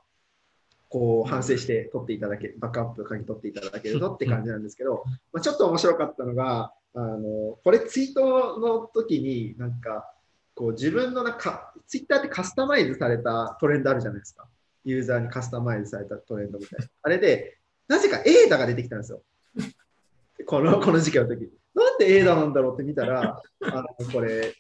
[0.89, 10.09] こう反省して取っていただけ、バックアップ鍵取っていただけるとって感じなんですけど、まあ、ちょっと面白かったのが、あのこれツイートの時になんか、
[10.55, 14.47] こう自分のなんか、ツイッターってカスタマイズされたトレンドあるじゃないですか。
[14.85, 16.85] ユーザーにカスタマイズされたトレンドみたいな。
[17.01, 17.57] あれで、
[17.89, 19.21] なぜかエーダが出てきたんですよ。
[20.45, 21.49] このこの時期の時に。
[21.73, 24.53] なんでエーダなんだろうって見たら、あのこれ、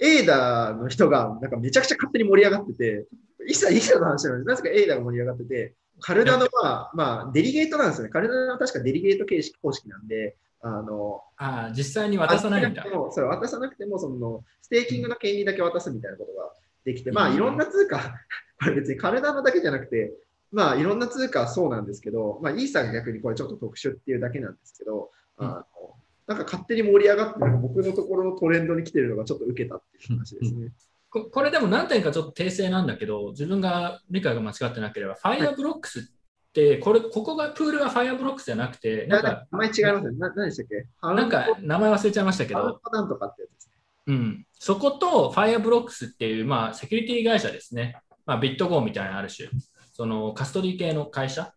[0.00, 3.06] エーダの人がなんかめちゃくちゃ勝手に盛り上がってて、
[3.46, 8.10] 一切一切の話なのになぜかエーダが盛り上がってて、カルダノは、まあ、デリゲートなんですよね。
[8.10, 10.36] カルダノは確かデリゲート形式方式なんで、
[10.66, 12.86] あの、ああ、実際に渡さないんだ。
[13.10, 16.54] それ渡さなくても、その、ステーキングの権利だけ渡すみたいなことが
[16.86, 17.98] できて、まあ、いろんな通貨、
[18.58, 20.14] これ別にカルダノだけじゃなくて、
[20.50, 25.46] まあ、いろんな通貨はそうなんですけど、まあ、イーサが逆にこれちょっと特殊っていうだけなんですけど、うん。
[25.46, 25.94] あの
[26.26, 30.72] なんか勝手に盛り上がって、僕のところのトレンドに来てるのがちょっと受けたっていう話ですね。
[31.10, 36.02] ここれでも何点かちょっと訂正なんだけど、自分が理解が間違ってなければ、ファイアブロックスっ
[36.54, 40.18] て、これ、ここがプールがファイアブロックスじゃなくて、なんか、名前違いますね。
[40.18, 40.86] な何でしたっけ？
[41.02, 43.74] なんか名前忘れちゃいましたけど、なんとかってやつですね。
[44.06, 48.00] うん、そことファイアブロックスっていう、まあ、セキュリティ会社ですね。
[48.24, 49.48] まあ、ビットゴーみたいなある種、
[49.92, 51.52] そのカストディ系の会社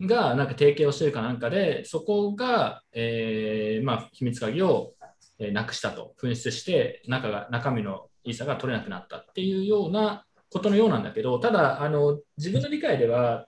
[0.00, 4.94] がなんか提携をしてるかなんかで、そこが、えーまあ、秘密鍵を、
[5.38, 13.47] えーなくしたと、紛失して中が、中身のイーサが取れなくなったっていうようなことのようなんだけど、ただ、あの自分の理解では、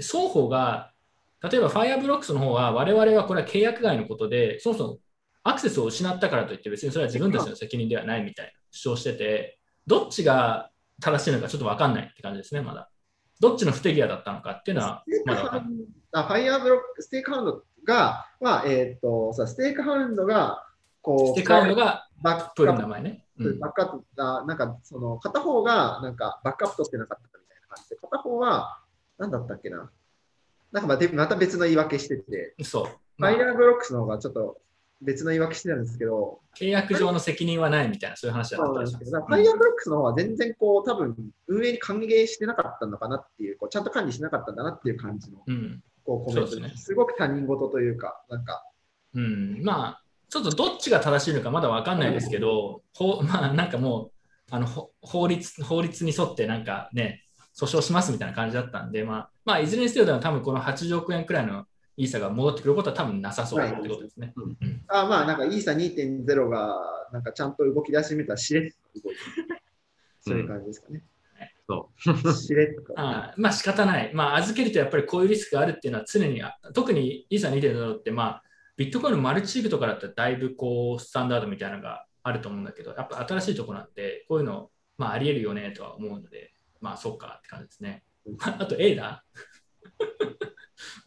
[0.00, 0.92] 双方が、
[1.42, 4.98] 例えば Fireblocks の方は、我々はこれは契約外のことで、そもそも
[5.44, 12.90] アクセスを失ったからといって、別にそれは自分たちの責任ではないみたいな主張してて、どっちが正しいのかちょっと分かんないって感じですね、まだ。
[13.40, 15.76] どっちの不手際だったのかっていうのはまだわかん
[16.12, 16.24] ない。
[16.26, 20.64] ファイヤーブロック、ステークハウンドが、まあ、えっ、と、さ、ステークハウンドが、
[21.00, 23.24] こう、ステカウンドがバップールクアップの名前ね。
[23.38, 28.80] うんバックアップあなんかその片方がなんかバックアップ取ってなかったみたいな感じで、片方は
[29.18, 29.90] 何だったっけな。
[30.72, 32.84] なんかままた別の言い訳してて、そう。
[32.84, 34.60] フまあァイヤーブロックスの方がちょっと
[35.00, 38.98] 別の言い訳してたんですけど、契約上の責任はないみたいな、そういう話だったんです。
[38.98, 41.16] けど、ファイヤーブロックスの方は全然こう多分
[41.46, 45.82] 運営に歓迎してなかったのかなっていう、こうちゃんと管理しなかったんだなっていう感じのうん。
[46.04, 46.60] こうコメントです。
[46.60, 46.72] ね。
[46.76, 48.64] すごく他人事というか、なんか、
[49.14, 49.62] うん。
[49.62, 54.10] まあ、ちょっとどっちが正しいのかまだわかんないですけど、ほまあ、なんかもう、
[54.50, 57.27] あのほ法律法律に沿ってなんかね、
[57.58, 64.32] 訴訟しますみたいな感じだったんで、まあ、まあ、いずれにせよでも多分この80億円くらいのイーサが戻ってくることは多分なさそうってことですね。
[64.86, 66.76] あまあなんかイーサ2.0が
[67.12, 69.60] なんかちゃんと動き出しめたらしれっと動いてる。
[70.20, 71.02] そういう感じですかね。
[71.66, 71.90] そ
[72.32, 72.94] しれっと。
[72.96, 74.14] あまあ仕方ない。
[74.14, 78.42] まあ預けるとやっぱりこういうリスクがあるっていうのは常にあ、特にイーサ2.0ってまあ
[78.76, 88.02] ビットコインのマルチチープとかだったらだいぶこうスタンダードみたいなのがあると思うんだけど、やっぱ新しいところなんで、こういうのまああり得るよねとは思うので、まあそっかって感じですね。
[88.42, 89.24] あと A だ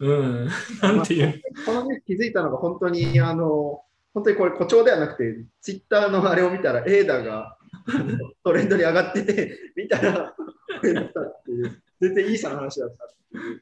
[0.00, 0.12] う
[0.44, 0.48] ん、
[0.82, 1.40] なんていう？
[1.64, 7.56] このね、気づいたのが本当に、あの、本当にこれ誇張ではなくて、ツイッターのあれを見たら、エーダが
[8.44, 10.34] トレンドに上がってて、 見たら、
[10.80, 13.08] これだったっていう、全然いいさの話だった。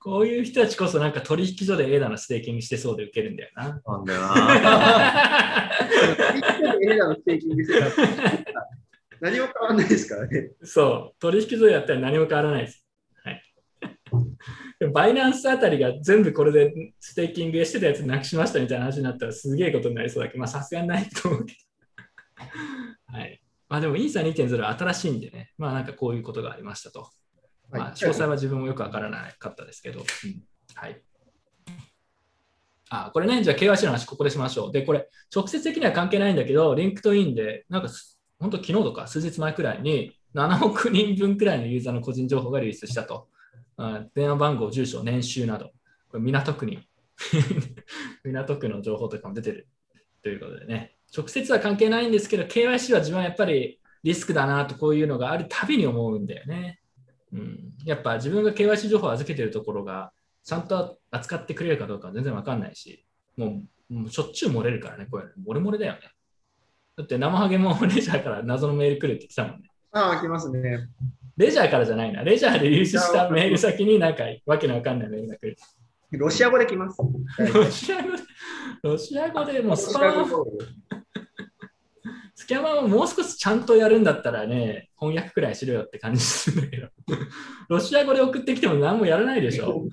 [0.00, 3.68] こういう人たちこそなんか取引所で A だのステーキングしてそうで受けるんだよな。
[3.68, 5.70] うなんだよな。
[6.82, 7.86] エーダのステーキングしてた
[9.20, 10.52] 何も変わんないですからね。
[10.62, 12.86] そう、取引所でやったら何も変わらないです。
[13.22, 13.42] はい。
[14.92, 21.54] バイナンスあたりが全部これでステーキングしてたやつなくしましたみたいな話になったらすげえことになりそうだけど、まあさすがにないと思うけ
[23.12, 23.18] ど。
[23.18, 23.40] はい。
[23.68, 27.10] まあでもイーサ2.0は新しいんでね、まあなんかこういうことがありましたと。
[27.70, 30.00] まあ詳細は自分もよくわからなかったですけど。
[30.00, 30.06] うん
[30.74, 31.02] はい。
[32.90, 34.72] あ、これね、じゃあ KYC の話ここでしましょう。
[34.72, 43.28] で、これ直接的には関係ないんだけど、リンクトインで、なんかす本当昨日とか数日前くらいに7億人分くらいのユーザーの個人情報が流出したと。
[44.14, 45.70] 電話番号、住所、年収など、
[46.08, 46.86] これ港区に
[48.24, 49.68] 港区の情報とかも出てる
[50.22, 56.80] ということでね、直接は関係ないんですけど、KYC は自分はやっぱりリスクだなとこういうのがあるたびに思うんだよね。
[57.32, 60.12] うん、やっぱ自分が KYC 情報を預けてるところが
[60.44, 66.00] ちゃんと扱ってくれるかどうか全然わかんないし、もうもうしょっちゅう漏れるからね、これ、漏れ漏れだよね。
[67.00, 69.70] だって生ハゲもレジャーから謎のメール来るって言ってたもんね。
[69.92, 70.88] ああ、来ますね。
[71.38, 72.22] レジャーからじゃないな。
[72.22, 75.56] レジャーで流出したメール先になんかわけのわかんないメールが来る。
[76.10, 76.98] ロシア語で来ます。
[77.38, 78.22] ロシア語で、
[78.82, 80.26] ロシア語でもうスパム、
[82.40, 86.88] スキャマーをもう少しちゃんとやるんだったらね、翻訳くらいしろよって感じするんだけど、
[87.68, 89.84] ロシア語で送ってきても何もやらないでしょ。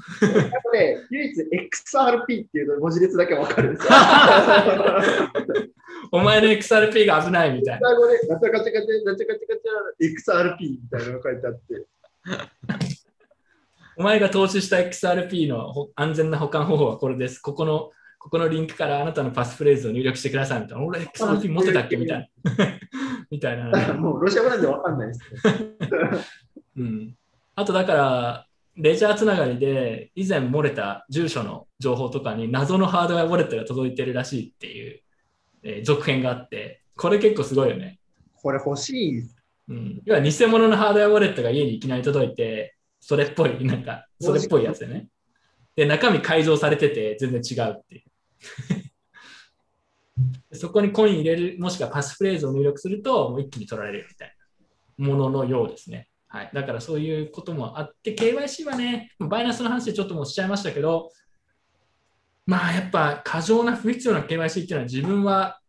[0.72, 3.92] で、唯一 XRP っていう文字列だけわかるんですよ。
[6.14, 7.90] お前の XRP が危ないみたいな。
[7.90, 10.06] 双子でガチャガチャガチャガチャガチャガチャ
[10.56, 11.86] XRP みたいなのが書いてあって。
[13.98, 17.42] お前が投資した XRP のほ安全な保管方法はこれです。
[17.42, 20.84] ここのここのリンクからあなたのパスフレーズを入力してくださいみたいな。
[20.84, 21.96] 俺 XRP 持ってたっけ？
[21.98, 22.28] みたいな。
[23.30, 25.30] みたいなもうロシア語なんでわかんないです、ね。
[26.78, 27.16] うん。
[27.56, 35.02] あとだから、レジャーつながりで以前漏れた住所の情報とかに謎のハードウェアウォレットが届いてるらしいっていう、
[35.64, 38.00] えー続編があって、これ結構すごいよね。
[38.34, 39.24] これ欲しい。
[39.70, 40.02] うん。
[40.06, 45.08] 要は偽物のハードウェアウォレットが家にいきなり届いて、それっぽい、なんか、それっぽいやつでね。
[45.76, 48.04] で、中身改造されてて全然違うっていう。
[50.54, 54.36] そこにコイン入れる、もしくはパスフレーズを入力すると、もう一気に取られるみたい
[54.98, 56.10] なもののようですね。
[56.28, 56.50] はい。
[56.54, 61.12] だからそういうこともあって、KYC はね、バイナンスの話でちょっともうしちゃいましたけど、
[62.46, 65.60] まあやっぱ過剰な不必要な KYC っていうのは自分は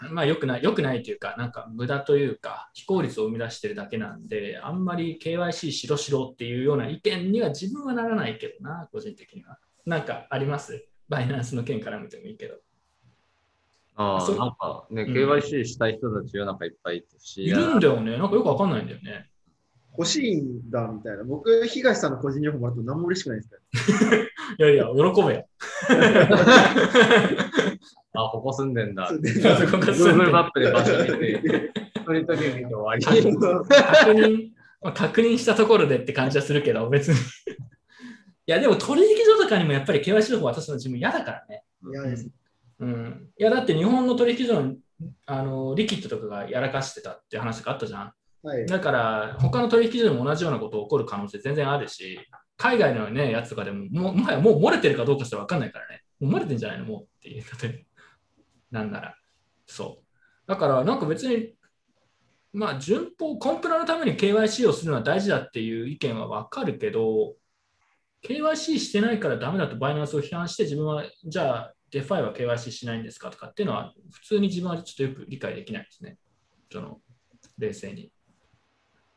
[0.00, 9.58] まあ良くない、良くないというか、なんか無駄というか、非効率を生み出してるだけなんで、あんまり KYC しろしろっていうような意見には自分はならないけどな、個人的には。
[9.86, 10.87] なんかあります？
[11.08, 12.56] バイナンスの件から見てもいいけど。
[13.96, 18.16] ああ、そうなんかね、うん KYC したい人たち世の中いっぱいいるし、いるんだよね。
[18.16, 19.28] なんかよくわかんないんだよね。
[19.98, 21.24] 欲しいんだみたいな。
[21.24, 23.56] 僕、東さんの個人情報もらうと何も嬉しくないですか
[24.12, 24.18] ら。
[24.72, 24.92] いやいや、喜
[25.24, 25.48] べよ。
[28.14, 29.08] あ、ここ住んでんだ。
[29.08, 29.48] そうでそこ
[29.78, 31.72] が住んで Google るマップで場所見て、
[32.06, 33.04] それだけ見て終わり。
[33.04, 33.18] 確
[34.12, 34.50] 認、
[34.80, 37.16] まあ確認したところでって感じはするけど、別に。
[38.48, 41.64] いや、でも取引所とかにもやっぱり KYC 情報渡すの自分嫌だからね。
[41.92, 42.30] 嫌です。
[42.78, 43.28] うん。
[43.38, 44.74] いや、だって日本の取引所の
[45.26, 48.12] あのリキッドとかがやらかしてたって話があったじゃん。
[48.42, 48.64] はい。
[48.64, 52.18] だから、他の取引所でも同じようなこと起こる可能性全然あるし、
[52.56, 56.00] 海外のね、やつとかでも、もうもはやもう漏れてるかどうかすら分かんないからね。
[56.18, 56.86] もう漏れてんじゃないの？
[56.86, 57.86] もうっていう例え
[58.70, 59.14] なんなら。
[59.66, 60.04] そう。
[60.46, 61.52] だから、なんか別に、
[62.54, 67.34] まあ、順法、コンプラのために KYC をするのは大事だっていう意見は分かるけど、
[68.22, 76.18] KYC してないからダメだとバイナンスを批判して、自分は、じゃあ、デファイは KYC しないんですかとかっていうのは、普通に自分はちょっとよく理解できないですね。
[76.70, 77.00] その、
[77.58, 78.12] 冷静に。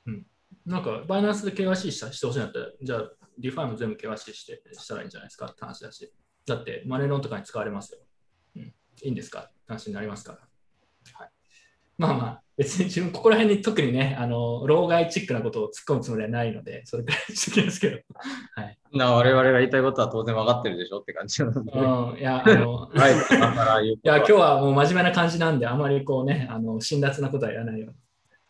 [0.06, 0.28] うん。
[0.66, 6.14] なんか、バイナンスで KYC ししてほしいんだったら、じゃあ、ディファイも全部 KYC してしたらいいんじゃないですかって話だし。
[6.46, 8.00] だって、マネロンとかに使われますよ。
[8.56, 8.64] うん。
[8.64, 8.74] い
[9.10, 9.40] いんですか？
[9.42, 10.40] って話になりますから。
[11.14, 11.32] はい。
[11.98, 18.00] まあまあ、別に自分、ここら辺に特にね、あの、老害チックなことを突っ込むつもりはないので、それくらいにしておきますけど。
[18.56, 18.78] はい。
[18.94, 21.72] な我々が言いたいことは当然分かってるでしょって感じなので。
[21.72, 22.20] うん。
[22.20, 27.96] いや、あの、はい、いや、今日はもう真面目な感じなんで、あまりこうね、あの辛辣なことは言わないように。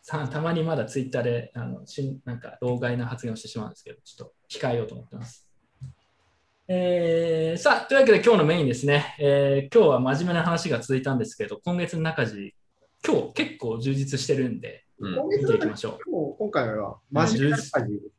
[0.01, 5.47] さたまにまだツイッターで、あのしんなんか、老害な発言をしてしまうんですけど、ちょっと控えようと思ってます。
[6.67, 9.15] えーさあ、というわけで今日のメインですね。
[9.19, 12.55] えー今日は真面目な話が続いたんですけど、今月の中地、
[13.05, 17.91] 今日結構充実してるんで、うん今見ていきましょもう今回は真面目な中地。
[17.93, 18.11] う。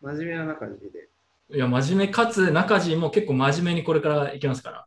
[0.00, 1.08] 真面目な中地で。
[1.50, 4.86] いや、真面目かつ、中地も結構真面目にこれからいきますから。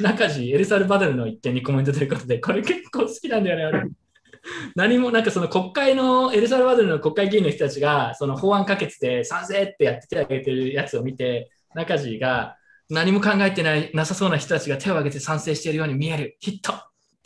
[0.00, 3.90] 中地、エルサルバドルの一件にコメントということで、これ結構好きなんだよね、俺。
[4.74, 12.56] 何も、なんかその国会の、エルサルバドルの国会議員の人たちが、その法案可決で賛成ってやって手を挙げてるやつを見て、中地が
[12.88, 16.74] 何も考えてない、なさそうな人たちが手を挙げて賛成しているように見える、ヒット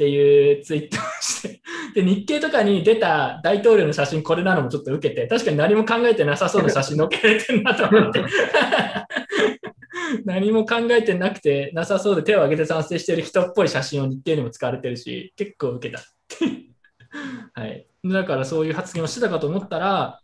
[0.00, 1.60] っていうツイッターをして、
[1.94, 8.24] で、日経とかに出た大統領の写真、これなのもちょっと受けて、確かに何も考えてなさそうな写真載っけられてるなと思って。
[10.24, 16.02] 何も考えてなくて、なさそうで手を挙げて賛成してる人っぽい写真を日経にも使われてるし、結構受けた。
[17.60, 17.86] はい。
[18.02, 20.18] だからそういう発言をしてたかと思ったら、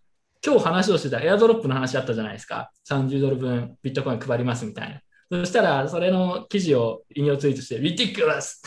[0.45, 2.70] 今日話をしてたエアドロップの話あったじゃないですか。
[2.89, 5.03] 30ドル分ビットコイン配りますみたいな。
[5.41, 8.62] そしたら、それの記事を引用ツイートして、ridiculous!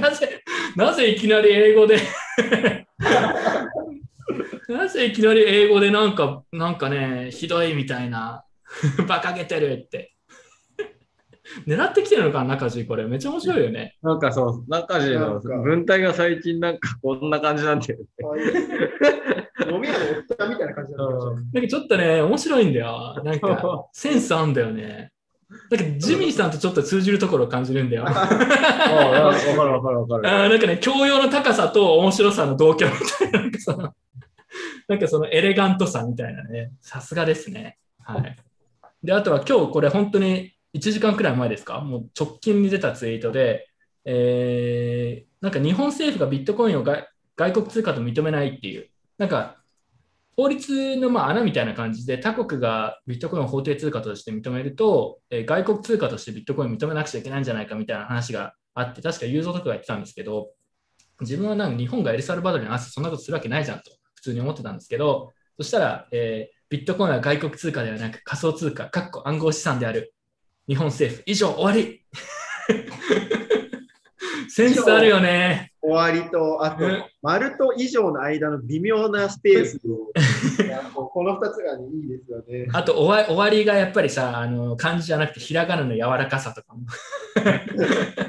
[0.00, 0.39] なぜ、
[0.76, 1.98] なぜいきなり英語で？
[4.68, 8.44] なぜいきなり英語でなんか、なんかね、ひどいみたいな、
[9.04, 10.14] 馬鹿げてるって。
[11.66, 13.04] 狙ってきてるのかな、中地、これ。
[13.06, 13.96] めっちゃ面白いよね。
[14.02, 18.06] なんかそう、中地の文体が最近なんかこんな感じなんだよね。
[19.68, 23.22] 飲み屋のおっちゃんみたいな感じになってましたねなんかちょっとね、面白いんだよ。
[23.24, 25.10] なんか、センスあんだよね。
[25.70, 28.04] なんかジミーさんとちょっと通じるところを感じるんだよ。
[28.06, 30.22] あああわかるわかるわかる。
[30.22, 33.94] ーなんかね、教養の高さと面白さの同居みたいな、なんかその、
[34.88, 37.78] なんかそのエレガントさみたいなね、さすがですね。
[38.02, 38.36] はい。
[39.02, 41.80] で、あとは今日これ本当に1時間くらい前ですか？
[41.80, 43.68] もう直近に出たツイートで、
[44.04, 48.88] えー、なんか日本政府がビットコインを外外国通貨と認めないっていう、
[49.18, 49.59] なんか
[50.40, 60.48] 法律のま穴みたいな感じで他国がビットコインを法定通貨として認めると、え外国通貨としてビットコインを認めなくちゃいけないんじゃないかみたいな話があって、確かユーゾーとかが言ってたんですけど、
[61.20, 70.14] 自分はなんか日本がエルサルバドルに合わせてそんなことするわけないじゃんと普通に思ってたんですけど、そしたら、えービットコインは外国通貨ではなく仮想通貨、かっこ暗号資産である
[70.68, 72.06] 日本政府、以上終わり。
[74.60, 75.72] センスあるよね。
[75.82, 80.12] 終わりと、あとうん、丸と以上の間の微妙なスペースを、
[81.08, 82.68] この2つがいいですよね。
[82.72, 86.82] あと終わ終わりがやっぱりさ、あの漢字じゃなくてひらがなの柔らかさとかも。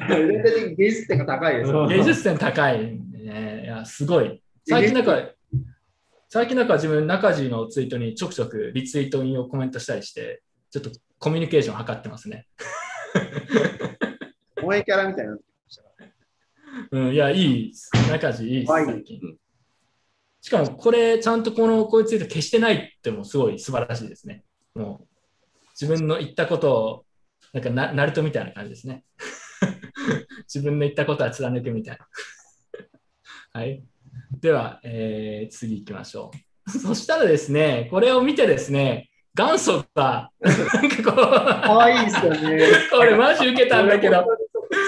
[0.07, 1.87] 全体的に芸術点が高いですよ。
[1.87, 3.63] 芸術点高いね。
[3.65, 4.41] いや、すごい。
[4.65, 5.31] 最近なんか、
[6.29, 12.47] 最近なんか自分、中地のツイートにちょくちょくリツイート引用コメントしたりして、ちょっとコミュニケーション図ってますね。
[14.55, 15.37] 萌えキャラみたいにな
[16.91, 17.73] うん、いや、いい。
[18.09, 19.19] 中地いい最近。
[20.41, 24.43] しかも、これ、ちゃんとこの、こういうツイート消してないってもすごい素晴らしいですね。
[24.73, 25.07] もう、
[25.79, 27.05] 自分の言ったことを、
[27.53, 29.03] なんかな、ナルトみたいな感じですね。
[30.53, 32.07] 自分の言ったことは貫くみたいな。
[33.59, 33.83] はい。
[34.39, 36.31] では、えー次行きましょ
[36.67, 36.69] う。
[36.69, 42.65] そしたらですね、これを見てですね、元祖が、なんかこ可愛いですよね。
[42.87, 44.25] う、これマジ受けたんだけど、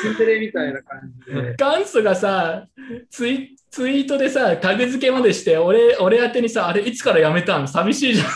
[0.04, 1.56] ツンデレみたいな感じで。
[1.58, 2.68] 元祖がさ
[3.10, 7.68] ツイ、ツイートでさ、タグ付けまでして、俺、俺宛てにさ、あれ、いつからやめたん？
[7.68, 8.28] 寂しいじゃん。
[8.28, 8.34] 可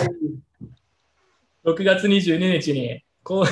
[0.00, 0.10] 愛い
[1.64, 3.44] 6月22日に、こ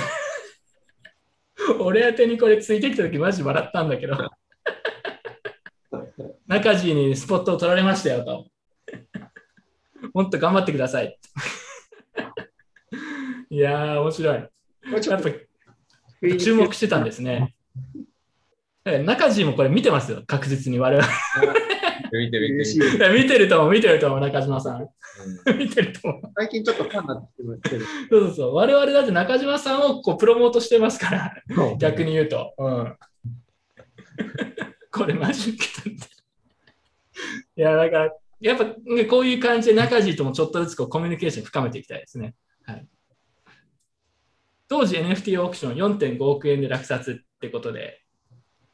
[1.70, 4.16] う、俺宛てにこれついてきたとき、マジ笑ったんだけど。
[6.46, 8.46] 中地にスポットを取られましたよと。
[10.12, 11.18] もっと頑張ってください。
[13.50, 14.34] いやー、面白い。
[14.36, 14.48] やっ
[15.22, 15.30] ぱ
[16.38, 17.54] 注目してたんですね。
[18.84, 21.08] え中地もこれ見てますよ、確実に我々。
[22.12, 24.88] 見て見て見て見てると思う、見てると思う、中島さん。
[25.58, 26.22] 見てると思う。
[26.36, 27.28] 最近ちょっとファンになっ
[27.60, 27.86] てきてる。
[28.10, 28.54] そうそうそう。
[28.54, 32.54] 我々だって中島さんをこうプロモートしてますから、逆に言うと。
[32.58, 32.96] うん。
[34.92, 36.06] これマジ受けたんだ。
[37.56, 42.34] いや、だから、やっぱねこういう感じで中地ともちょっとずつこうコミュニケーション深めていきたいですね。
[42.66, 42.86] はい、
[44.74, 48.02] 当時 NFT オークション4.5億円で落札ってことで、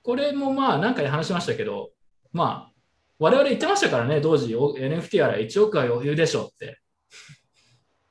[0.02, 1.90] これもまあ何回話しましたけど、
[2.32, 2.72] まあ、
[3.18, 6.80] 我々言ってましたからね、当時 NFT やら1億は余裕でしょって。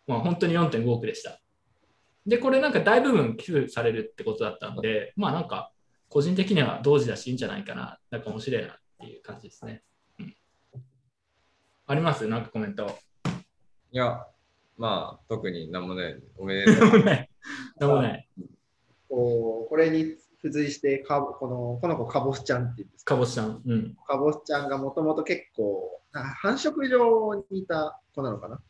[0.06, 1.42] まあ本当に4.5億でした。
[2.28, 5.72] で、これなんか大部分寄付されるってことだったので、まあなんか
[6.10, 9.82] 個人的には同時だしいいんじゃないかな、なんか面白いなっていう感じですね。
[10.20, 10.36] うん、
[11.88, 12.28] あります？
[12.28, 13.00] なんかコメント。
[13.92, 14.28] いや、
[14.80, 16.20] まあ、特になんもない。
[16.38, 17.00] おめでとう。
[17.00, 17.06] も
[17.80, 18.28] なんもない。
[19.10, 20.06] こうこれに
[20.42, 23.62] 付随してかこのこの子かぼすちゃんって言うんですかかぼすちゃん。
[23.66, 23.96] うん。
[24.08, 28.62] かぼすちゃんがもともと結構な繁殖場にいた子なのかな？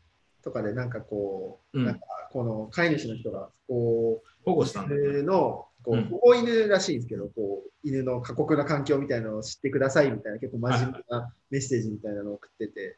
[0.42, 2.02] とかでなんかこう、うんなんか
[2.32, 12.98] この飼い主の人がこ保護したうんだのこううん保護犬らしいんですけど、こう犬の過酷な環境みたいなのを知ってくださいみたいな結構真面目なメッセージみたいなのを送ってて、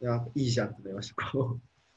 [0.00, 1.32] いやいいじゃんって思いました。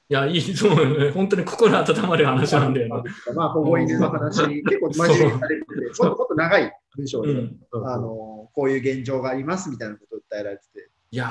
[0.07, 1.11] こいや、いい、そうね。
[1.11, 3.11] 本当に心温まる話なんだよね。
[3.27, 7.59] う まあ保護犬の話、結構真面目にされてて、もっともっと長い文章で、うん。
[7.85, 10.89] あのこういう現状がありますみたいなことを訴えられてて。
[11.11, 11.29] いやー、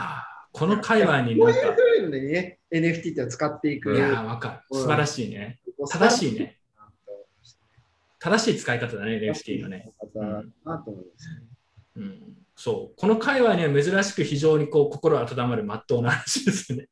[0.53, 3.95] この界隈にこうなんか、いうふうにね、NFT って使っていく。
[3.95, 4.77] いやー、わかる。
[4.79, 5.61] 素晴らしいね。
[5.79, 6.59] 正正しいね。
[8.19, 9.93] 正しい使い方だね、NFT のね。
[9.99, 11.47] 方だなと思いますね。
[11.97, 12.37] うん。
[12.57, 12.99] そう。
[12.99, 16.89] この界隈には珍しく非常にこう心温まる真っ当な話ですよね。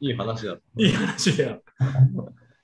[0.00, 0.56] いい話だ。
[0.78, 1.62] いい話だよ。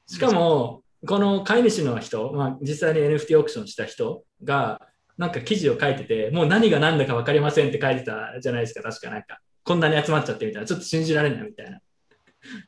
[0.06, 4.80] しかも、この飼い主の人、まあ、実際に NFT オークションした人が、
[5.16, 9.40] なんか記事を書いてて、もう何が何だか分かりませんって書いてたじゃないですか、確かなんか。
[9.64, 11.80] こんなに集まっちゃってみたいな、ちょっと信じられないみたいな。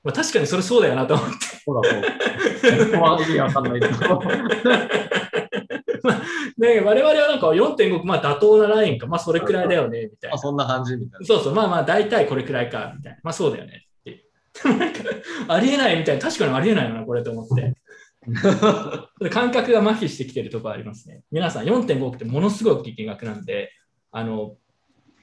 [0.03, 1.35] まあ、確かにそれそうだよなと思って。
[1.65, 2.03] ほら、こう。
[2.93, 3.95] ここは意味わかんないけど。
[6.59, 10.35] ね、我々はなんか4.5億、まあ妥当なラインか、まあそれくらいだよね、みたいな。
[10.35, 11.27] まあ、そんな感じみたいな。
[11.27, 13.19] そうそう、まあまあ大体これくらいか、みたいな。
[13.23, 13.87] まあそうだよね
[14.65, 15.01] なんか、
[15.49, 17.75] ありえないみたいな、確かにありえないよな、これと思って。
[19.31, 21.23] 感覚が麻痺してきてるところありますね。
[21.31, 23.73] 皆さん4.5億ってものすごい大きい金額なんで、
[24.13, 24.57] あの、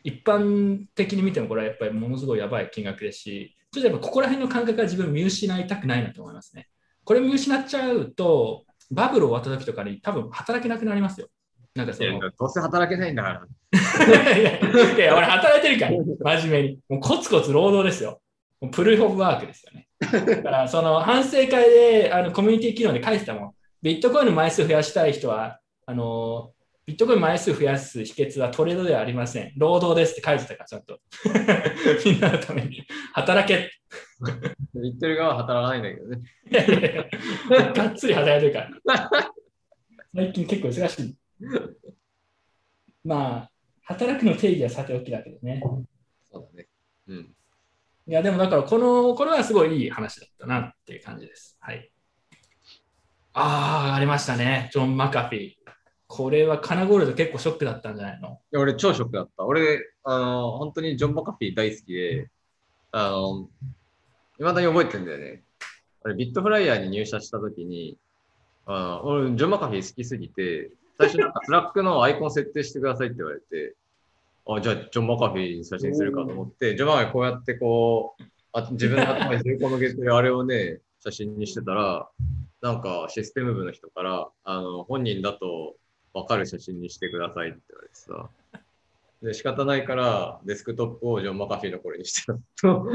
[0.03, 6.67] 一般的に見てもこれはやっぱりものすごいやばい金額ですし、ちょっとやっぱここら辺の感覚は自分見失いたくないなと思いますね。
[7.05, 11.27] これ見失っちゃうと、バブル終わった時とかに多分働けなくなりますよ。
[11.75, 13.47] なんかその、どうせ働けないんだから。
[14.37, 15.85] いやいや、俺働いてるか
[16.25, 16.79] ら、真面目に。
[16.89, 18.21] もうコツコツ労働ですよ。
[18.61, 19.87] もうプルーフ・オブ・ワークですよね。
[19.99, 23.51] だから、その反省会で、あのコミュニティ機能で書いてたもん。
[23.81, 26.51] ビットコインの枚数増やしたい人は、あの、
[26.85, 29.53] ビットコイン枚数増やす秘訣はトレードではありません。
[29.57, 30.99] 労働ですって書いてたから、ちゃんと。
[32.05, 32.83] みんなのために。
[33.13, 33.71] 働け。
[34.73, 36.21] 言ってる側は働かないんだけどね。
[36.51, 39.31] いやいやいやがっつり働いてるから。
[40.15, 41.15] 最近結構忙しい。
[43.03, 43.51] まあ、
[43.83, 45.61] 働くの定義はさておきだけどね。
[46.31, 46.67] そうだね。
[47.07, 47.35] うん。
[48.09, 51.59] いや、でもだから、この、これはすごいいい話だったなっていう感じです。
[51.61, 51.91] はい。
[53.33, 54.71] ああ、ありましたね。
[54.73, 55.53] ジョン・マカフィー。
[56.07, 58.29] これはカナゴールド結構ショックだったんじゃないの？
[58.51, 59.45] いや俺、超ショックだった。
[59.45, 62.31] 俺、あの、本当にジョン・マカフィー大好きで、
[62.91, 63.47] あの、
[64.37, 65.43] 未だに覚えてるんだよね。
[66.03, 67.95] 俺、ビットフライヤーに入社したときに、
[68.65, 73.75] あの俺、ジョン・マカフィー好きすぎて、最初なんかスラックのアイコン設定してくださいって言われて、
[74.55, 82.09] あ、じゃあ、ジョン・マカフィーに写真するかと思って、ジョン・マカフィーこうやってこう、あ自分の頭に銃口向けてるあれをね、写真にしてたら、
[82.61, 85.75] なんかシステム部の人から、あの、本人だと
[86.13, 88.29] 分かる写真にしてくださいって言われてさ。
[89.21, 92.91] で、仕方ないから、デスクトップをジョン・マカフィーのこれにしてたと。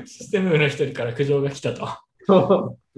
[0.06, 1.86] システムの一人から苦情が来たと。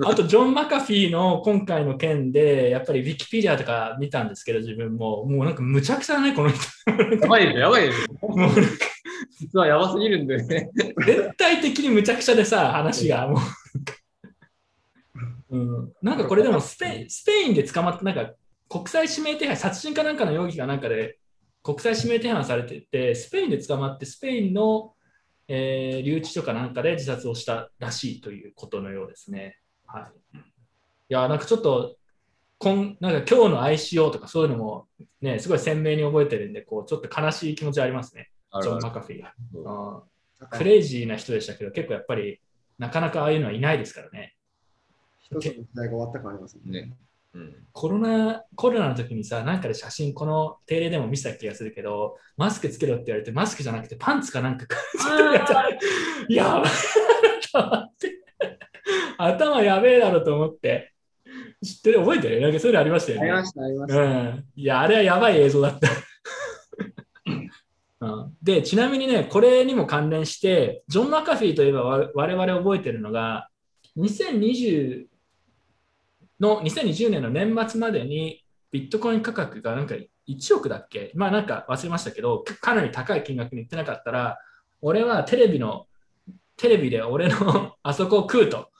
[0.04, 6.62] あと、ジョン・マカフィーの今回の件で、やっぱりウィキペディアとか見たんですけど、自分も、もうなんかむちゃくちゃだね、この人。
[7.20, 8.28] やばいでしょ、やばいでしょ。
[8.28, 8.50] もう
[9.38, 10.70] 実はやばすぎるんだよね。
[11.06, 13.36] 全体的にむちゃくちゃでさ、話がも
[15.50, 15.56] う。
[15.56, 18.32] うん、なんかこれでもスペスペインで捕まって、なんか
[18.68, 21.18] 国際指名手配、殺人かなんかの容疑がなんかで
[21.62, 24.94] 国際指名手配されてて、スペインで捕まって、スペインの、
[25.48, 29.58] えー留置所かなんかで自殺をしたらしいということのようですね。
[29.86, 30.40] はい、い
[31.08, 31.96] や、なんかちょっと、
[32.58, 34.86] こんなんか今日の ICO とかそういうのも
[35.20, 38.30] ね、すごい鮮明に覚えてるんで、こうちょっと悲しい気持ちありますね、
[38.62, 39.24] ジョン・マカフィー。
[39.66, 40.12] あー
[40.50, 42.40] クレイジーな人でしたけど、結構やっぱり
[42.78, 44.34] なかなかああいうのはいないですからね。
[45.20, 46.82] 一つの時代が終わった感ありますね。
[46.82, 46.96] ね。
[47.34, 47.54] うん。
[47.72, 54.76] コロナ、コロナの時にさ、なんかで写真、この定例でも見せた気がするけど、マスクつけろって言われて、マスクじゃなくてパンツかなんかつけ
[55.16, 55.22] て
[56.28, 56.70] るやばい。
[59.18, 60.92] 頭やべえだろと思って。
[61.64, 62.00] 知ってる？
[62.00, 62.40] 覚えてる？
[62.40, 63.30] なんかそういうのありましたよね。
[63.30, 64.02] ありました、ありましうた。
[64.02, 64.44] ん。
[64.56, 65.88] いや、あれはやばい映像だった。
[68.00, 73.48] うん、で、ちなみにね、これにも関連して、ジョン・マカフィーといえばわ我々覚えてるのが、
[73.96, 75.06] 2020
[76.42, 79.94] の2020年の年末までにビットコイン価格がなんか
[80.28, 81.12] 1億だっけ？
[81.14, 84.38] まあなんか忘れましたけど、かなり高い金額にいってなかったら、
[84.80, 85.86] 俺はテレビの、
[86.56, 88.70] テレビで俺の あそこを食うと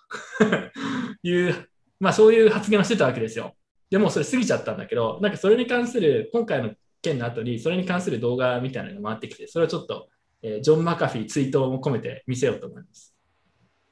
[1.22, 1.68] いう、
[2.00, 3.56] まあそういう発言をしてたわけですよ。
[3.90, 10.08] でもそれ過ぎちゃったんだけど、なんかそれに関する、今回の件の後に、それに関する動画みたいなのが回ってきて、それをちょっと、
[10.42, 13.14] えージョン・マカフィー追悼も込めて見せようと思います。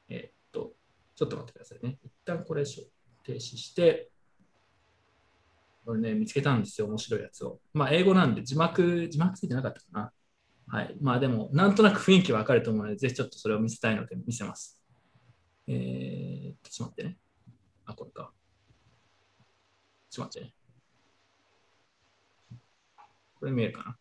[0.08, 0.72] えーっと、
[1.14, 1.98] ちょっと待ってくださいね。
[2.02, 2.84] 一旦これでしょ
[3.30, 4.10] 停止して、
[5.84, 7.60] これね、見つけたんですよ、面白いやつを。
[7.72, 10.12] まあ、英語なんで字幕、字幕ついてなかったかな。
[10.68, 10.96] はい。
[11.00, 14.80] まあでも、なんとなく雰囲気わかると思うので、ぜひちょっとそれを見せたいので見せます。
[15.66, 17.18] えー、ちょっと待ってね。
[17.86, 18.32] あ、これか。
[20.10, 20.54] ちょっと待ってね。
[23.34, 23.96] これ見えるかな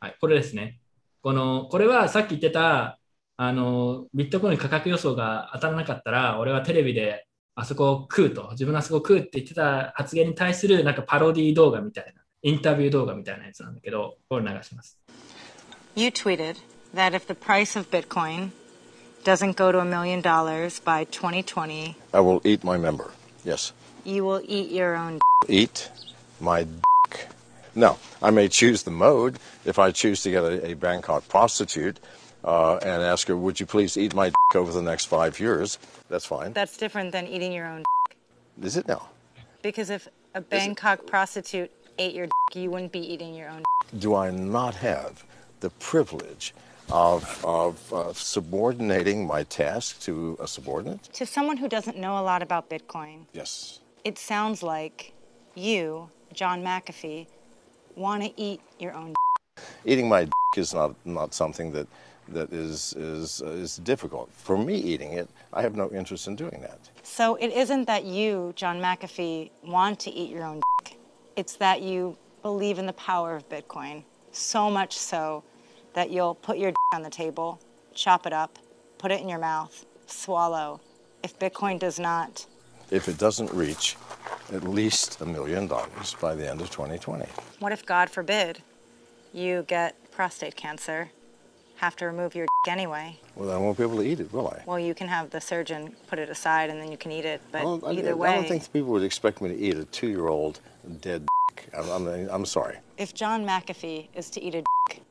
[0.00, 0.80] はい、これですね。
[1.20, 2.98] この、これはさっき言ってた、
[3.36, 14.97] あの、ビットコイン価格予想が当たらなかったら、俺はテレビであそこを食うと、自分のあそこを食うって言ってた発言に対するなんかパロディ動画みたいな、インタビュー動画みたいなやつなんだけど、これ流します。
[15.95, 16.57] You tweeted
[16.95, 18.51] that if the price of Bitcoin
[19.23, 23.11] doesn't go to a million dollars by 2020, I will eat my member.
[23.45, 23.73] Yes.
[24.03, 25.19] you will eat your own.
[25.47, 25.89] Eat
[26.39, 27.27] my dick.
[27.75, 31.99] No, I may choose the mode if I choose to get a, a Bangkok prostitute
[32.43, 35.79] uh, and ask her, would you please eat my dick over the next five years?
[36.08, 36.52] That's fine.
[36.52, 37.84] That's different than eating your own.
[38.62, 39.08] Is it now?
[39.62, 43.62] Because if a Bangkok prostitute ate your, you wouldn't be eating your own.
[43.98, 45.24] Do I not have
[45.60, 46.54] the privilege
[46.90, 51.02] of, of uh, subordinating my task to a subordinate?
[51.14, 53.80] To someone who doesn't know a lot about Bitcoin, Yes.
[54.04, 55.12] it sounds like
[55.54, 57.26] you, John McAfee,
[57.96, 59.14] want to eat your own.
[59.84, 61.86] Eating my dick is not, not something that,
[62.32, 64.30] that is, is, uh, is difficult.
[64.32, 66.78] For me eating it, I have no interest in doing that.
[67.02, 70.98] So it isn't that you, John McAfee, want to eat your own dick.
[71.36, 74.04] It's that you believe in the power of Bitcoin.
[74.32, 75.42] So much so
[75.94, 77.60] that you'll put your dick on the table,
[77.94, 78.58] chop it up,
[78.98, 80.80] put it in your mouth, swallow.
[81.22, 82.46] If Bitcoin does not,
[82.90, 83.96] if it doesn't reach
[84.52, 87.26] at least a million dollars by the end of 2020.
[87.58, 88.62] what if, God forbid,
[89.32, 91.10] you get prostate cancer,
[91.78, 93.18] have to remove your dick anyway?
[93.36, 94.62] Well, I won't be able to eat it, will I?
[94.66, 97.40] Well, you can have the surgeon put it aside and then you can eat it,
[97.52, 99.84] but I don't, I- either I don't think people would expect me to eat a
[99.86, 100.60] two-year-old
[101.00, 101.68] dead dick.
[101.76, 102.76] I'm, I'm, I'm sorry.
[102.96, 105.02] If John McAfee is to eat a dick,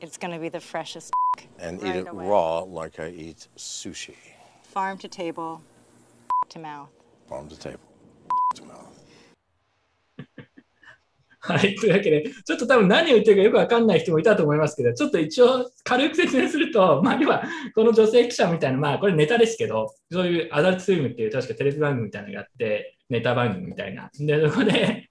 [0.00, 1.48] it's going to be the freshest dick.
[1.58, 2.26] And right eat it away.
[2.26, 4.14] raw like I eat sushi.
[4.62, 5.62] Farm to table,
[6.48, 6.88] to mouth.
[7.28, 7.80] Farm to table.
[11.42, 11.74] はい。
[11.74, 17.42] というわけで、ちょっと多分何を言ってるかよくわかんない人もいたと思いますけど、ちょっと一応軽く説明すると、 まあ、要は、
[17.74, 24.10] この女性記者みたいな、まあ、これネタですけど、そういうアダルトスイムっていう確かテレビ番組みたいなのがあって、ネタ番組みたいな。
[24.18, 25.08] で、そこで、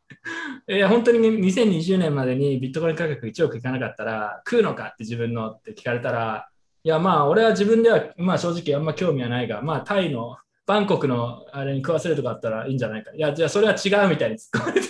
[0.70, 6.50] いや本当に2020年までにビットコイン価格1億いかなかったら、食うのかって自分のって聞かれたら、
[6.84, 13.12] いや、まあ、俺は自分では、まあ、正直あんま興味はないが、まあ、タイの、バンコクのあれに食わせるとかあったらいいんじゃないか。
[13.16, 14.82] いや、じゃあそれは違うみたいに突っ込まれ、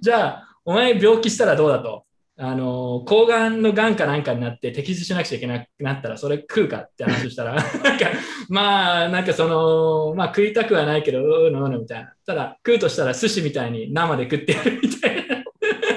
[0.00, 2.04] じゃあ、お前病気したらどうだと？
[2.40, 7.62] あの、抗がんのがんかなんかになって摘出しなくちゃいけなくなったらそれ食うかって話をしたら、 なん
[7.98, 8.06] か、
[8.48, 12.14] まあ、なんかその、まあ食いたくはないけど、うぬうぬみたいな。
[12.24, 15.44] ただ、食うとしたら寿司みたいに生で食ってやるみたいな。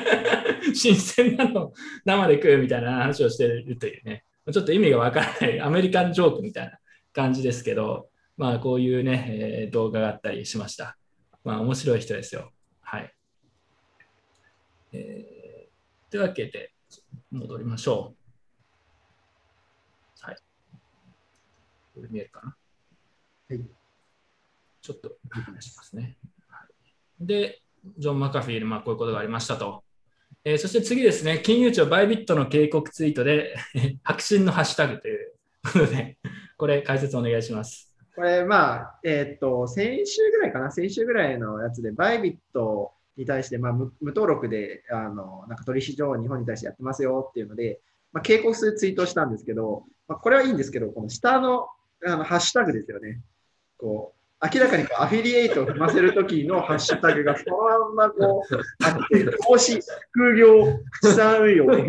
[0.74, 1.74] 新鮮なの
[2.06, 4.24] 生で食うみたいな話をしてるというね。
[4.52, 6.80] ちょっと意味がわからないアメリカンジョークみたいな
[7.14, 10.98] 感じですけど、まあこういうね、えー動画があったりしました。
[11.44, 12.52] まあ面白い人ですよ。
[12.82, 13.14] はい。
[14.94, 16.74] えーというわけで、
[17.32, 18.14] 戻りましょ
[20.22, 20.26] う。
[20.26, 20.36] はい。
[21.96, 22.56] これ見えるかな？
[23.50, 23.66] はい。
[24.82, 26.18] ちょっと話しますね。
[26.50, 26.66] は
[27.22, 27.62] い、で、
[27.98, 29.84] ジョン・マカフィーでまあこういうことがありましたと。
[30.44, 33.56] えーそして次ですね、金融庁バイビットの警告ツイートで、
[34.04, 36.18] 白真のハッシュタグということで、
[36.58, 37.96] これ解説お願いします。
[38.16, 47.80] これ、まあ、えーっと、先週ぐらいかな、先週ぐらいのやつで、バイビットに対して、まあ、無無登録で、あの、なんか取引所を日本に対してやってますよっていうので、
[48.11, 51.68] まあ、警告するツイートをしたんですけど、まあ、これはいいんですけど、この下の
[52.06, 53.22] あのハッシュタグですよね。
[53.77, 54.14] こ
[54.53, 57.57] 明らかにアフィリエイトを踏ませるときのハッシュタグがその
[57.93, 59.80] まんまこう、あって、投資、
[60.11, 61.84] 副業、資産運用、長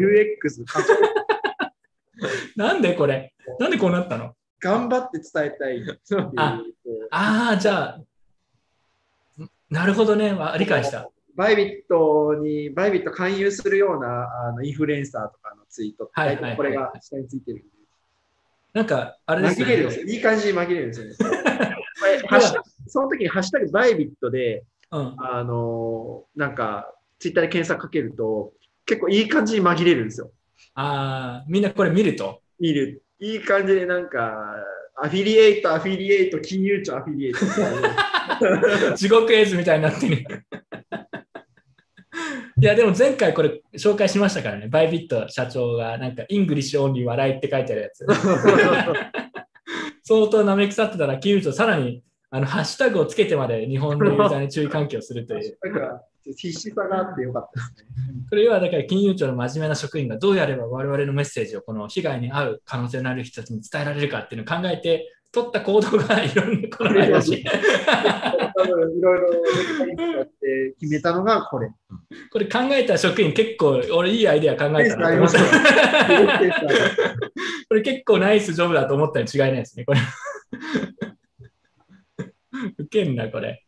[2.56, 3.32] なんでこれ？
[3.58, 4.34] なんでこうなったの？
[4.60, 5.82] 頑張って伝えたい
[6.36, 6.60] あ
[7.10, 7.98] ああ、じゃあ、
[9.42, 10.34] んなるほどね。
[10.34, 11.10] わ理解した。
[11.34, 17.64] バイビットに、バイビット勧誘するようなあのインフルエンサーとかのツイートって、はいはいこれが下についてる。
[18.72, 20.06] なんか、あれですよ紛れるんですよ。
[20.06, 20.12] ね。
[20.12, 21.14] いい感じに紛れるんですよ ね。
[22.86, 25.14] その時にハッシュタグバイビットで、うん。
[25.18, 28.52] あのーなんか、ツイッターで検索かけると、
[28.86, 30.30] 結構いい感じに紛れるんですよ。
[30.74, 32.40] ああ、みんなこれ見ると？
[32.58, 33.02] 見る。
[33.20, 34.56] いい感じでなんか、
[34.96, 37.40] アフィリエイト、アフィリエイト、金融庁アフィリエイト。
[38.96, 40.24] 地獄絵図みたいになってる。
[42.62, 44.68] いや、でも前回これ紹介しましたからね。
[44.68, 48.06] バイビット社長がなんか、 English only 笑いって書いてあるやつ。
[50.04, 55.58] 相当舐め腐ってたら、金融庁さらにあのハッシュタグをつけてまで日本のユーザーに注意喚起をするという。
[56.24, 58.14] 必死さがあってよかったですね。
[58.30, 70.26] これはだから金融庁の真面目な職員がどうやれば我々のメッセージをこの被害に遭う可能性のある人たちに伝えられるかっていうのを考えて取った行動がいろんなこの怪しいろいろ
[70.78, 71.70] 決めたのがこれ。
[72.30, 75.38] これ考えた職員結構俺いいアイデア考えたなと思った
[77.68, 80.00] これ結構ナイスジョブだと思ったに違いないですねこれ
[82.78, 83.64] ウケんなこれ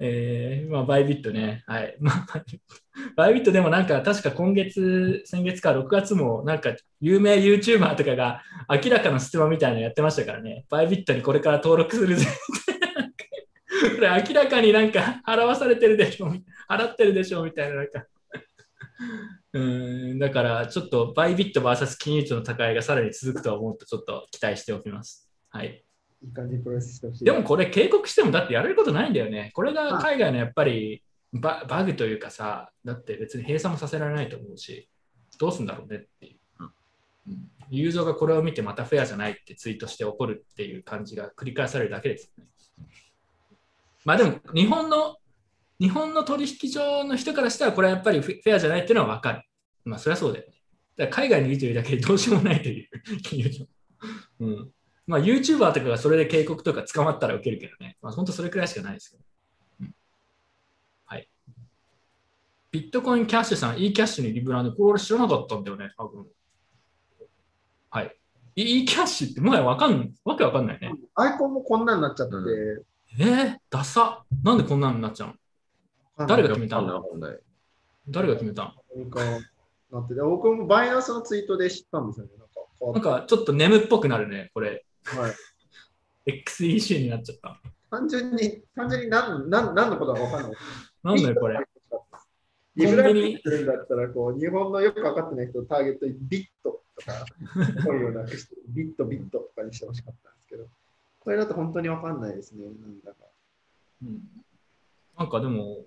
[0.00, 1.64] えーまあ、バイビットね。
[1.66, 1.96] はい。
[1.98, 2.76] まあ、バイビット
[3.52, 10.64] でもなんか、確か今月、先月か6月も、なんか、有名 YouTuber とかが明らかなステマみたいなのやってましたからね。
[10.68, 12.34] バイビットにこれから登録するぜって。
[13.96, 16.32] これ明らかになんか、払わされてるでしょ、
[16.68, 18.06] 払ってるでしょ、みたいな、なんか。
[19.54, 25.28] うーん、だから、ちょっと、バイビット VS 金融庁の高いがさらに続くとは思うと、ちょっと期待しておきます。
[25.50, 25.84] はい。
[26.22, 27.24] いい感じにプロレスしてほしい。
[27.24, 29.50] でもこれ警告してもだってやれることないんだよね。
[29.54, 31.02] これが海外のやっぱり
[31.32, 34.88] ババグというかさ、だって別に閉鎖もさせられないと思うし、
[35.38, 36.38] どうすんだろうねっていう。
[36.62, 36.72] うん
[37.70, 42.50] ユーザーがこれを見てまたフェアじゃないってツイートして怒るっていう感じが繰り返されるだけですよね。
[44.06, 45.18] まあでも日本の
[45.78, 49.42] 日本の取引所の人からしたらこれはやっぱりフェアじゃないっていうのは分かる。
[49.84, 50.54] まあそりゃそうだよね。
[50.96, 53.66] だから海外にいるというだけでどうしようもないという金融庁。
[54.40, 54.70] うん
[55.06, 57.96] まあ、YouTuber とかがそれで警告とか捕まったら受けるけどね。
[58.02, 59.22] まあ、本当それくらいしかないですけど。
[59.80, 59.94] うん
[61.06, 61.28] はい。
[62.70, 66.26] ビットコインキャッシュさん、e キャッシュにリブランド、これ俺知らなかったんだよね、多分。
[67.90, 68.14] はい。
[68.56, 70.92] e キャッシュってもはやわかん、わけわかんないね。
[71.14, 72.84] アイコンもこんなになっちゃって、う
[73.20, 74.22] えー、ダサ。
[74.44, 75.28] なんでこんなのになっちゃう
[76.20, 76.26] の？
[76.26, 77.02] 誰が決めたの？
[78.08, 79.02] 誰が決めたの？
[79.02, 79.20] なんか
[79.90, 82.32] なってて、僕もバイナンスのツイートで知ったんですよね。
[82.36, 82.44] な
[83.00, 84.84] んかなんかちょっとネムっぽくなるね、これ。
[85.04, 85.32] たはい
[86.26, 87.58] XEC になっちゃった。
[87.90, 90.52] 単純に、単純に何何何のことか分かんない。
[91.04, 91.58] なんだよ、これ。
[92.78, 97.26] リブランディングするんだったら、こう、日本のよく分かってない人をターゲットにビットとか、
[97.84, 100.66] 声をなくして、ビット、ビットとかにしてほしかったんですけど、
[101.18, 102.64] これだと本当に分かんないですね。
[102.64, 103.16] なんだか。
[104.02, 104.20] うん
[105.18, 105.78] なんかでも、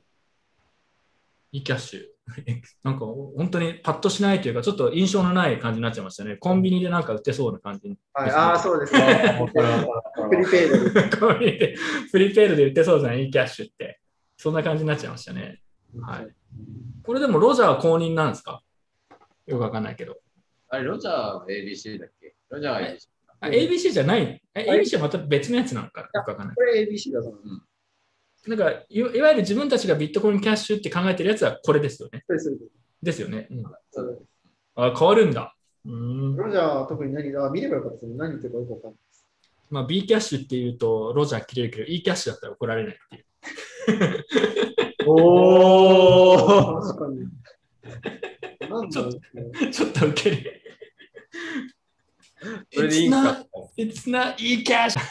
[1.53, 2.11] e キャッシュ。
[2.83, 6.35] なんか本当にパッとしないというか、ちょっと印象のない感じになっちゃいましたね。
[6.35, 7.97] コンビニでなんか売ってそうな感じに。
[8.13, 9.39] はい、ああ、そうですね。
[9.51, 11.75] プリペイドで。
[12.11, 14.01] プ リペイドで売ってそうじゃない e キャッシュって。
[14.37, 15.61] そんな感じになっちゃいましたね。
[16.01, 16.35] はい。
[17.03, 18.61] これでもロジャーは公認なんですか？
[19.47, 20.17] よくわかんないけど。
[20.69, 22.35] あれ、ロジャーは ABC だっけ？
[22.49, 23.07] ロジャーは ABC。
[23.43, 26.55] あ ABC じゃないえ ?ABC はまた別のやつなのかよくわかんない。
[26.55, 27.59] これ ABC だと思いま
[28.37, 28.49] す。
[28.49, 32.23] なんかい、いわゆる自分たちがビットコインキャッシュって考えてるやつはこれですよね。
[32.27, 32.57] そうです
[33.01, 33.47] ですよね。
[33.49, 33.63] うん
[34.75, 35.55] あ、変わるんだ。
[35.85, 35.91] うー
[36.33, 36.35] ん。
[36.37, 38.15] ロジャーは特に何あ見ればよかったですね。
[38.15, 39.25] 何言ってるかよく分かんないです。
[39.69, 44.25] まあ、B キャッシュっていうと、ロジャー切れるけど、E キャッシュだったら怒られないっていう。
[45.07, 48.69] おー確かに。
[48.69, 50.61] なんだろうねちょっとウケる。
[52.73, 53.45] それでいいん It's か not,
[53.77, 55.01] it's not E キャッシュ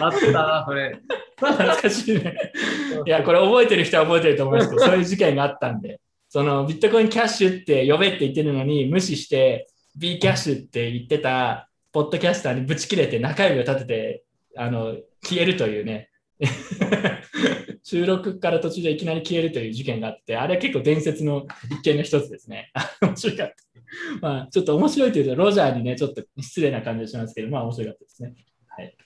[0.00, 1.00] あった、それ。
[1.36, 2.52] 懐かしいね。
[3.06, 14.24] いや、これ覚えてる人は覚えてると思いますけど、 そういう事件があったんで、そのビットコインキャッシュって呼べって言ってるのに無視して、B キャッシュって言ってたポッドキャスターにぶち切れて中指を立てて
[14.56, 16.10] あの消えるというね、
[17.82, 22.70] 収録から途中でいきなり消えるという事件があって、あれは結構伝説の一件の一つですね。
[23.00, 23.54] 面白かった。
[24.20, 28.34] まあ、ちょっと面白いというと、ロジャーにね、ちょっと失礼な感じがしますけど、まあ面白かったですね。
[28.68, 28.96] はい。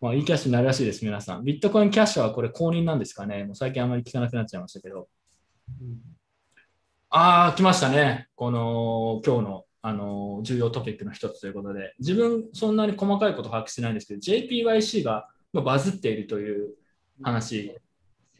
[0.00, 1.44] まあ、いいキャッシュになるらしいです、皆さん。
[1.44, 5.08] ビットコインキャッシュはこれ公認なんですかねもう最近あまり聞かなくなっちゃいましたけど。
[7.10, 8.28] ああ、来ましたね。
[8.34, 16.74] この、今日のあの重要トピックの一つということで、自分、そんなに細かいこと把握してないんですけど、JPYC がまあバズっているという
[17.22, 17.72] 話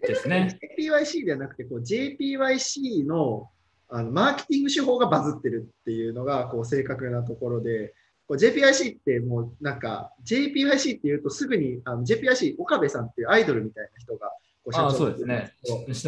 [0.03, 0.59] ですね。
[0.79, 3.49] JPYC ではなくて、こう JPYC の
[3.89, 7.95] あのマーケティング手法がバズってるっていうのがこう正確なところで、
[8.27, 14.33] こう JPYC ってもうなんか JPYC っていうとすぐにあの JPYC 岡部さんっていうアイドルみたいな人が
[14.73, 15.53] 社長そうですね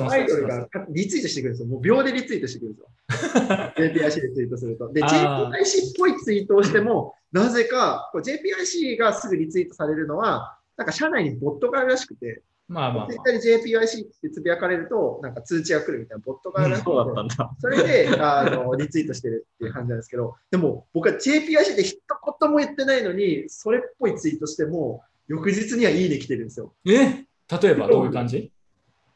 [0.09, 1.69] アイドルがリツイートしてくるんですよ。
[1.69, 2.83] もう秒でリツイートしてくるんで
[3.15, 3.43] すよ。
[3.77, 4.93] JPIC でツイートすると。
[4.93, 17.55] で、あ JPIC っぽいツイートをしても、なぜか JPIC がすぐリツイートされるのは、なんか社内にボットがあるらしくて、まあまあまツイッターで JPIC ってつぶやかれると、なんか通知が来るみたいなボットがあるらしくて、そうだったんだ。
[17.61, 22.01] それであのリツイートしてるっていう感じなんですけど、でも僕は JPIC で一
[22.41, 26.75] 言も言ってないのに、それっぽいツイートしても、翌日にはいいね来てるんですよ。
[26.87, 26.91] あ。
[26.91, 27.25] え？
[27.63, 28.51] 例えばどういう感じ？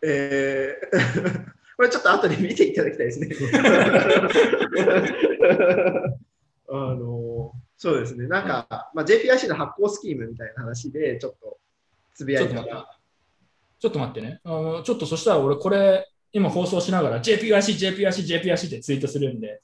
[0.03, 1.45] えー
[1.77, 3.28] これちょっと後で見ていただきたいですね。
[6.69, 7.30] あの
[7.82, 11.57] そうですね、なんか、まあ、JPIC の発行スキームみたいな話で、ちょっと
[12.15, 12.98] つぶやいたちょっと待ら、
[13.78, 14.40] ちょっと待ってね。
[14.44, 19.62] あのちょっとそしたら俺これ今放送しながら JPYC、JPYC、JPYC ってツイートするんで、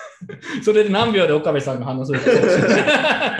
[0.64, 2.30] それで何秒で岡部さんが反応するか。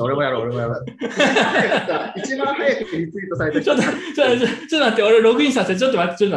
[0.00, 0.84] 俺もやろう、俺もやろう。
[2.20, 3.62] 一番早くリツイートされた人。
[3.64, 6.36] ちょっと、ちょっと、ちょっとちょっと待って、俺ログインさせて、ちょっと待って、ちょっと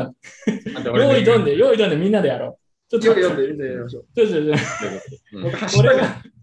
[0.71, 0.99] 待って。
[0.99, 2.57] 用意どんで、用意どんでみんなでやろう。
[2.89, 4.05] ちょっと待って、読んで、読んでやりましょう。
[4.15, 6.36] ちょっとちょっと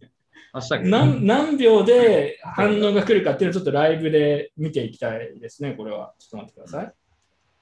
[0.83, 6.15] 何何秒で反応が来るかっていうのをちょっとライブで見ていきたいですね、これは。
[6.19, 6.93] ちょっと待ってください。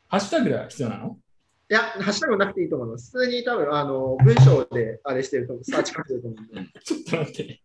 [0.09, 1.17] ハッシュタグが必要なの？
[1.71, 3.11] いや、ハッシュタグなくていいと思います。
[3.17, 6.71] 普通に多分、あの、文章であれしてると思う、サーチかけてると思うんで。
[6.85, 7.63] ちょっと待って。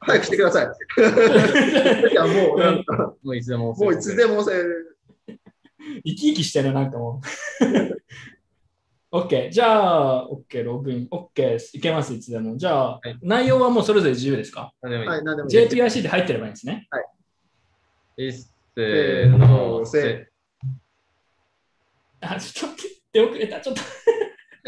[0.00, 0.66] 早くしてください。
[2.10, 3.74] いや、もう、なんか、もういつでも。
[3.74, 4.96] もういつでも押せる。
[5.26, 8.02] 生き生きしてる、なんかもう。
[9.10, 11.08] OK、じゃあ、OK、ログイン。
[11.10, 12.56] OK、いけます、いつでも。
[12.58, 14.72] じゃあ、はい内容はもうそれぞれ自由ですか？
[14.82, 15.48] はい、なんでも。
[15.48, 16.86] ?JPIC で入ってればいいんですね。
[18.18, 20.28] いっせーの、せ。
[22.20, 23.60] あ、ちょっと待って、出遅れた。
[23.60, 23.80] ちょっと。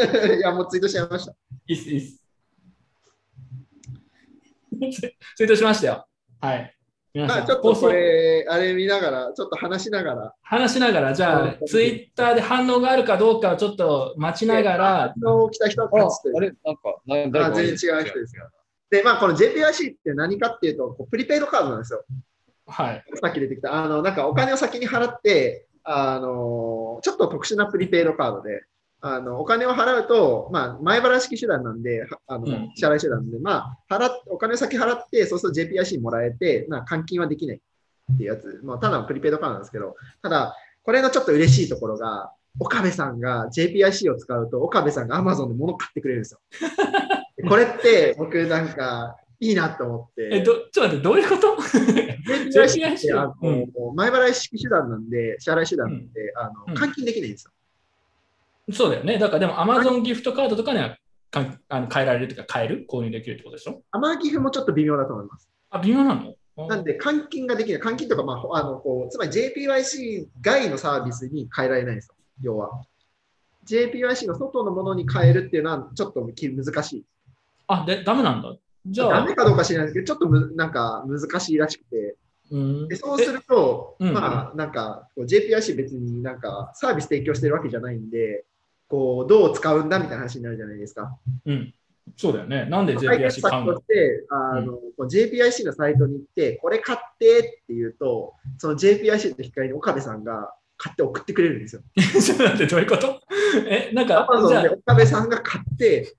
[0.37, 1.33] いや、もうツイートしちゃいました。
[1.67, 2.25] いいっす、いいっす。
[5.37, 6.07] ツイートしましたよ。
[6.41, 6.75] はい。
[7.13, 18.49] 皆さん、まあ、ちょっとこれ、あれ見ながら、ちょっと話しながら、話しながら、じゃあ、ツイッターで反応があるかどうかをちょっと待ちながら、の来た人は勝つというあれなんか全然違う人ですよ。
[18.91, 22.05] で、まあ、この JPIC って何かっていうと、こうプリペイドカードなんですよ。
[22.67, 23.05] はい。
[23.21, 28.63] さっき出てきた、あの、なんかお金を先に払って、あの、ちょっと特殊なプリペイドカードで、
[29.03, 32.73] あの、お金を払うと、まあ、前払い式手段なんで、はあの、うん。
[32.75, 46.41] 支払い手段なんで、まあ、払っ、お金を先払って、そうすると JPIC もらえて、まあ、換金はできないっていうやつ、まあ、ただのプリペイドカードなんですけど、ただ、これのちょっと嬉しいところが、岡部さんが JPIC を使うと、岡部さんが Amazon で物買ってくれるんですよ。
[47.49, 50.29] これって、僕なんか、いいなと思って。
[50.33, 53.97] え、ど、ちょっと待って、どういうこと？JPIC ってあの、うん。
[53.97, 56.75] 前払い式手段なんで、支払い手段なんで、あうん。
[56.75, 57.53] の換金できないんですよ。
[58.73, 59.19] そうだよね。
[59.19, 60.97] だからでも Amazon ギフトカードとかには
[61.31, 62.87] かんあの変えられるというか、買える？
[62.89, 63.83] 購入できるってことでしょ？
[63.93, 65.49] アマギフもちょっと微妙だと思います。
[65.71, 66.35] あ、微妙なの？
[66.69, 67.81] なんで、換金ができない。
[67.81, 72.83] 換金とか、まあ、ほあのこうつまり JPYC 外のサービスに変えられないんですよ、要は。
[73.67, 77.05] JPYC の外のものに変えるっていうのは、ちょっとき難しい。
[77.69, 78.55] あ、で、ダメなんだ？
[78.87, 82.17] じゃあダメ、かどうか知らないですけど、ちょっとむなんか難しいらしくて、
[82.51, 88.45] うんでそうすると、まあ、なんか、こう JPIC 別になんかサービス提供してるわけじゃないんで、
[88.91, 91.17] こう、どう使うんだみたいな話になるじゃないですか。
[91.47, 91.73] うん。
[92.17, 92.67] そうだよね。
[92.67, 101.83] なんで解 JPIC 買うのとして、あの、こう JPIC のサイトに行って、これ買ってって言うと、その JPIC の引き換えに岡部さんが買って送ってくれるんですよ。
[101.97, 103.21] ちょっと待って、どういうこと？
[103.69, 106.17] え、なんか、じ Amazon ゃで岡部さんが買って、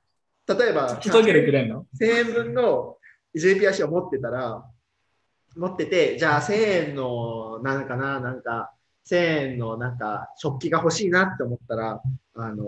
[0.48, 2.98] 例えばあ、届けてくれんの？1000円分の
[3.36, 4.64] JPIC を持ってたら、
[5.58, 8.72] 持ってて、じゃあ1000円の、なんかな、なんか、
[9.10, 12.02] 1000円のなんか食器が欲しいなって思ったら、
[12.36, 12.64] あの、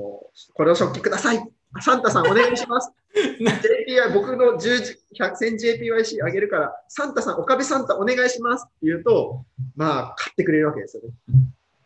[0.53, 1.43] これを食器ください。
[1.81, 2.91] サンタさんお願いします。
[3.13, 5.33] JPI、僕の10 100
[5.81, 9.45] 1000JPYC あげるから、サンタさん、岡部サンタお願いしますって言うと、
[9.75, 11.09] まあ、買ってくれるわけですよね。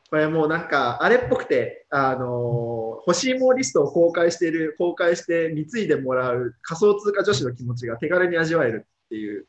[0.10, 9.46] これもうなんか、あれっぽくて、あの欲しいものリストを公開している、公開して貢いでもらう仮想通貨女子の気持ちが手軽に味わえるっていう、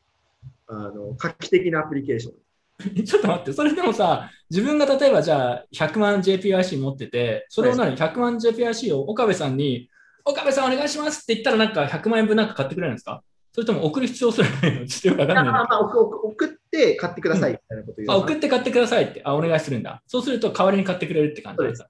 [0.67, 2.33] あの、画期的なアプリケーション。
[3.05, 9.89] ちょっと待って、それでもさ、自分が例えばじゃあ100万 JPIC 持ってて、それを何、100万 JPIC を岡部さんに、
[10.23, 13.21] 岡部さんお願いしますって言ったらなんか100万円分なんか買ってくれるんですか？
[13.51, 14.85] それとも送る必要すらないの？
[14.87, 18.11] ちょっとよくわかんないまあ、送って買ってくださいみたいなこと言う。
[18.11, 20.01] あ、送って買ってくださいって、あ、お願いするんだ。
[20.07, 21.89] そうすると代わりに買ってくれるって感じですか？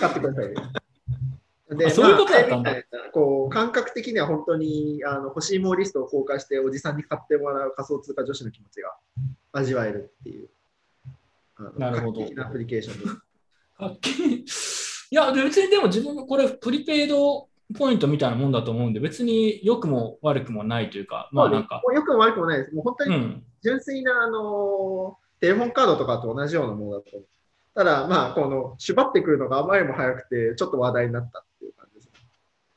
[0.00, 0.54] 買ってくださいね。
[1.70, 2.74] であそういうことだったんだ
[3.12, 8.94] こう感覚的には本当にあの欲しいものリストを公開しておじさんに買ってもらう仮想通貨女子の気持ちが
[9.52, 10.48] 味わえるっていう。
[11.78, 13.16] なるほどアプリケーションです。
[13.78, 14.44] はっきり。
[15.10, 22.74] いや、別にでも自分これプリペイドポイントみたいなもんだと思うんで、別に良くも悪くもないというか、まあなんか、もうよくも悪くもないです。
[22.74, 23.44] もう本当にうん。
[23.62, 27.28] 純粋な、あのテレフォンカードとかと同じようなものだと思う。
[27.74, 31.44] ただ、まあ、この、縛ってくるのがあまりにも早くて、ちょっと話題になった。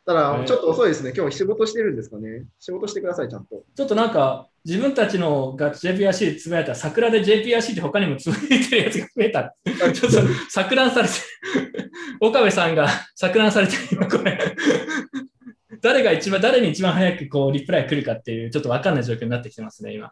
[0.09, 1.13] たへだ、ーちょっと遅いですね。
[1.15, 2.45] 今日仕事してるんですかね。
[2.59, 3.63] 仕事してください、ちゃんと。
[3.75, 9.55] ちょっとなんか、自分たちのが JPRC つぶやいたら、桜で JPRC って他にもつぶやいてるやつが増えた。
[9.93, 10.19] ちょっと
[10.53, 11.13] 錯乱されて、
[12.19, 12.87] 岡部さんが
[13.19, 14.39] 錯乱されてる、今これ。
[15.81, 20.11] 誰が一番、誰に一番早くこうリプライ来るかっていう、ちょっと分かんない状況になってきてますね、今。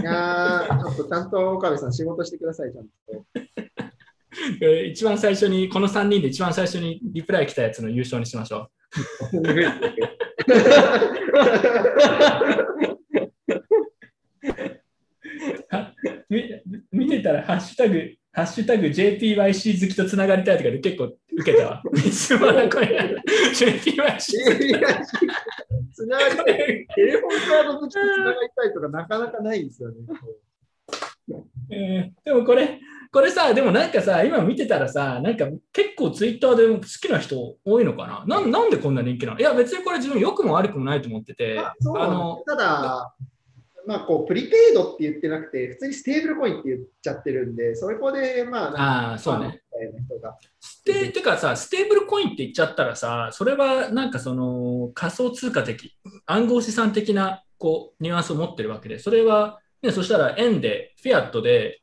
[0.00, 2.90] いやー、ちょっとちゃんと岡部さん仕事してください、ちゃんと。
[4.60, 8.77] え ー一番最初に、この3人で一番最初にリプライ来たやつの優勝にしましょう。
[16.90, 21.82] 見てたら、ハッシュタグ、ハッシュタグ JPYC 好きとつながりたいとかで結構受けたわ。
[21.94, 23.16] いつもなこれ
[23.54, 24.20] JPYC
[25.92, 26.46] つながりたい。
[26.46, 29.96] テレフォンカード好きとつながりたいとかなかなかないんですよね。
[31.70, 38.40] えーでもこれ、これさ、でもなんかさ、今見てたらさ、なんか結構ツイッターで好きな人多いのかな？
[38.40, 39.40] なんなんでこんな人気なの？
[39.40, 43.14] いや、別にこれ自分良くも悪くもないと思ってて、まあの、ただ、
[43.86, 49.62] まあ、こうプリペイドって言ってなくて、普通にステーブルコインって言っちゃってるんで、そこで、まあ、ああ、そうね。
[50.60, 61.80] ステてかさ、ステーブルコインって言っちゃったらさ、それはなんかその仮想通貨的、暗号資産的なこうニュアンスを持ってるわけで、それは、ね、そしたら円で、フィアットで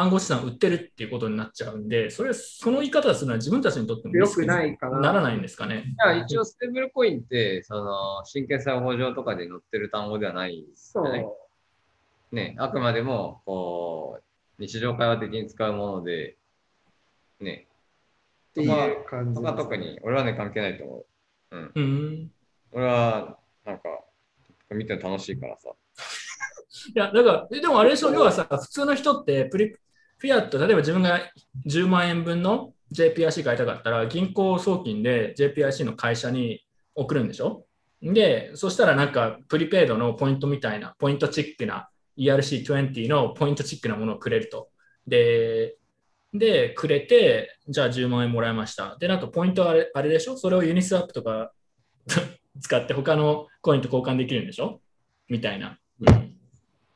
[0.00, 5.84] 暗号資産売ってるっていうことになっちゃうんで、それ、その言い方をするのは自分たちにとってもリスク良くないかなならないんですかね。
[5.86, 11.06] じゃあ一応ステーブルコインって、その、真剣債法上とかで載ってる単語ではないですそう。
[11.06, 11.26] よね。
[12.32, 16.36] ね、あくまでも、こう、日常会話的に使うもので、
[17.40, 17.66] ね、
[18.50, 21.06] っていう感じそこは特に、俺はね、関係ないと思う。
[21.50, 21.72] うん。
[21.74, 22.30] うん。
[22.72, 23.82] 俺は、なんか、
[24.70, 25.70] 見て楽しいからさ。
[26.94, 29.76] いや、だから、えでもあれでしょ、要はさ、普通の人ってプリ、
[30.20, 31.18] フィアット、例えば自分が
[31.66, 36.62] 10万円分の JPIC 買いたかったら、銀行送金で JPIC の会社に
[36.94, 37.64] 送るんでしょ？
[38.02, 41.88] で、そしたらなんか、プリペイドのポイントみたいな、ポイントチックな
[42.18, 44.68] ERC20 のポイントチックなものをくれると。
[45.06, 45.76] で、
[46.34, 48.96] で、くれて、じゃあ10万円もらいました。
[49.00, 50.36] で、なんかポイントあれあれでしょ？
[50.36, 51.52] それをユニスワップとか
[52.60, 54.80] 使って他のコインと交換できるんでしょ？
[55.28, 55.78] みたいな。
[56.00, 56.36] うん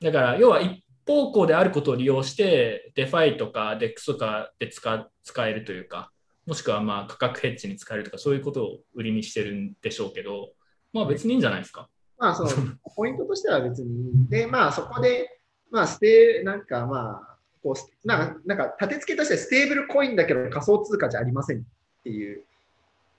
[0.01, 6.11] だから、要は一方向であることを利用して、デファイとか DEX とかで使使えるというか、
[6.47, 10.53] もしくはまあ価格ヘッジに使えるとか、そういうことを売りにしてるんでしょうけど、
[10.93, 11.89] まあ別にいいんじゃないですか？
[12.19, 12.51] まあ、その、
[12.97, 14.29] ポイントとしては別に。
[14.29, 15.41] で、まあ、そこで、
[15.71, 21.63] まあ、ステなんか、まあ、こう、スなんか、なんか立て付けとしてステーブルコインだけど仮想通貨じゃありませんっ
[22.05, 22.45] ていう、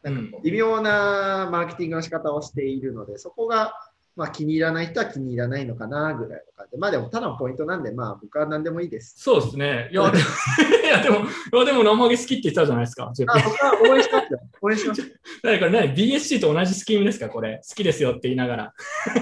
[0.01, 3.73] なんか微妙なマーケティングの仕方をしているので、そこが、
[4.15, 9.15] まあ、気に入らない人は気に入らないのかなぐらいの感じで、まあでも、ただのポイントなんで、まあ、僕は何でもいいです。
[9.17, 9.89] そうですね。
[9.91, 10.23] いや、でも、
[10.85, 11.19] いやでも、い
[11.59, 13.03] やでも生揚げ好きって言ったじゃないですか。
[13.11, 14.39] あ、僕は応援しますよ。
[14.61, 15.01] 応援します。
[15.01, 15.05] い
[15.43, 17.57] 何これ何 ?BSC と同じスキームですかこれ？
[17.67, 18.73] 好きですよって言いながら。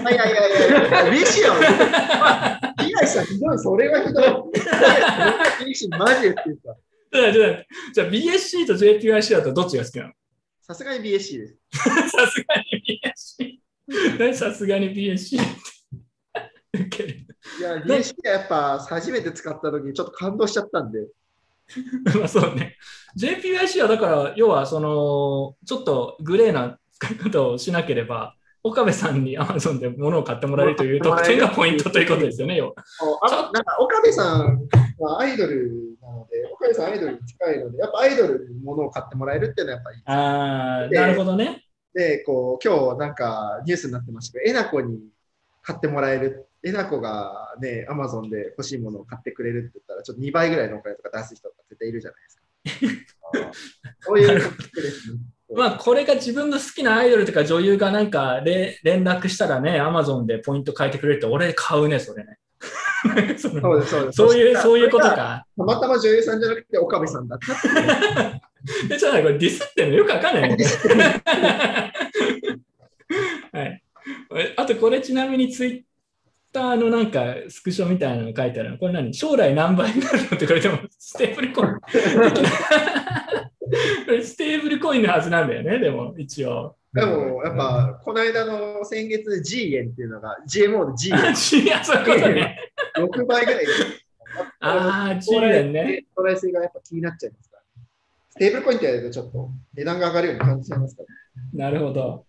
[0.04, 1.54] やいやいやいや、嬉しいよ。
[1.54, 4.24] 被害者ひどい、それはひどい。
[4.24, 6.76] 被害者マジでって言った。
[7.92, 10.12] じゃあ、BSC と JPYC だとどっちが好きなの？
[10.62, 11.56] さすがに BSC です。
[11.74, 13.00] さすがに
[13.40, 13.63] BSC。
[14.18, 17.26] 何さすがに BSC って。
[17.58, 21.06] いや、BSC はやっぱ初めて使った時にちょっと感動しちゃったんで。
[22.18, 22.76] まあそうね。
[23.16, 32.74] JPYC はだから、要はその、ちょっとグレーな使い方をしなければ、岡部さんに Amazon で物を買ってもらえるという特典がポイントということですよね、要は。
[33.22, 34.58] あなんか岡部さん
[34.98, 40.02] はアイドルなので、岡部さんアイドルに近いので、やっぱアイドルに物を買ってもらえるっていうのはやっぱりいい。
[40.06, 41.63] ああ、でなるほどね。
[41.94, 44.98] で、こう、今日なんかニュースになってましたけど、えなこに
[45.62, 46.48] 買ってもらえる。
[46.62, 52.44] えなこがね、アマゾンで欲しいものを買ってくれるって言ったら、ちょっと2倍ぐらいのお金とか出す人が絶対いるじゃないですか。
[54.00, 54.50] そういう。
[55.56, 62.38] まあ、これが自分の好きなアイドルとか女優がなんかれ連絡したらね、Amazon でポイント変えてくれるって、俺買うね、それね。
[63.38, 64.16] そのそうです、そうです。
[64.16, 65.16] そういう、そういうことか。
[65.56, 68.40] たまたま女優さんじゃなくて岡部さんだった。
[68.90, 70.64] え、ちょっとこれディスってんのよくわかんないね。
[73.52, 73.82] はい。
[74.36, 75.82] えあと、これちなみにツイッ
[76.52, 78.78] ターのなんかスクショみたいなの書いてあるの。
[78.78, 79.12] これ何？
[79.12, 81.74] 将来何倍になるのってこれでもステープルコイン。
[84.06, 86.76] これステーブルコインのはずなんだよね、でも一応。
[86.92, 92.56] でも、やっぱ、この間の先月 G 円っていうのが、GMO の G 円あ、違う、そういうことね。
[92.96, 93.64] 6倍ぐらい。
[94.60, 96.04] ああ、10円ね。
[96.16, 97.43] 将来性がやっぱ気になっちゃいます
[98.38, 102.26] テーブルコインってやるとちょっと値段が上がるように感じちゃいますから、なるほど。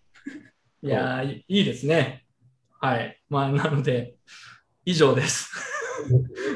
[0.82, 2.24] いやー、いいいですね。
[2.80, 3.20] はい。
[3.28, 4.14] まあ、なので、
[4.84, 5.50] 以上です。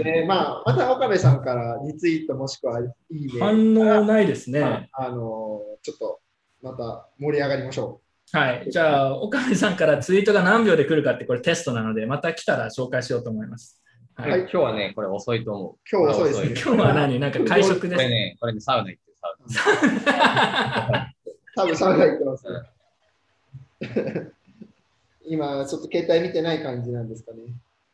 [0.03, 3.41] で、まあ、また岡部さんからリツイートもしくはいいね。
[3.41, 4.89] 反応ないですまね。
[4.93, 6.21] あ、あのちょっと
[6.63, 8.03] また盛り上がりましょ
[8.33, 8.71] はい。
[8.71, 13.83] じゃあ、岡部さんからツイートが何秒で来るかって、これテストなので、また来たら紹介しようと思います。
[14.15, 14.29] は。
[14.29, 15.73] はいい今日はね、これ遅いと思う。
[15.73, 15.79] う。
[15.91, 16.73] 今日遅いですね。
[16.73, 17.19] 今日は何？
[17.19, 17.97] なんか会食です。
[17.97, 19.10] これね、これね、サウナ行ってサウナ。
[21.55, 22.53] 多分サウナ行ってますね。
[25.27, 27.39] 今、ちょっと携帯見てない感じなんですかね。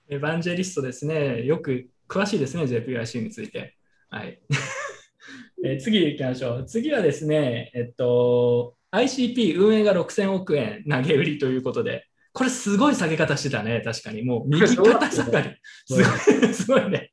[0.09, 1.45] エヴァンジェリストですね。
[1.45, 3.75] よく詳しいですね、JPIC について。
[4.09, 4.41] はい。
[5.65, 6.65] えー次行きましょう。
[6.67, 14.23] 次はですね、えっと、ICP 運営が6000億円投げ売りということで、これすごい下げ方してたね、確かに。
[14.23, 15.51] もう右肩下がり。
[15.87, 16.01] すご
[16.49, 17.11] い、すごいね。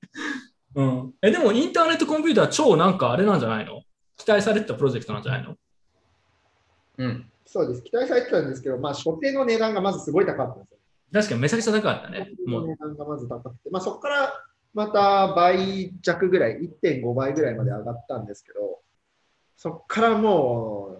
[0.75, 1.13] うん。
[1.21, 3.82] え、でもインターネットコンピューター超なんかあれなんじゃないの？
[4.23, 5.57] 期待されてたプロジェクトなんじゃないの？
[6.97, 7.29] うん。
[7.45, 7.81] そうです。
[7.81, 10.77] 期待されてたんですけど、まあ、所定の値段がまずすごい高かったんですよ。
[11.11, 12.29] 確かにめちゃくちゃ高かったね。
[12.45, 14.33] もう値段がまず高くて、まあ、そこから
[14.73, 18.79] また倍弱ぐらい、1.5倍ぐらいまで上がったんですけど、
[19.57, 20.97] そこからも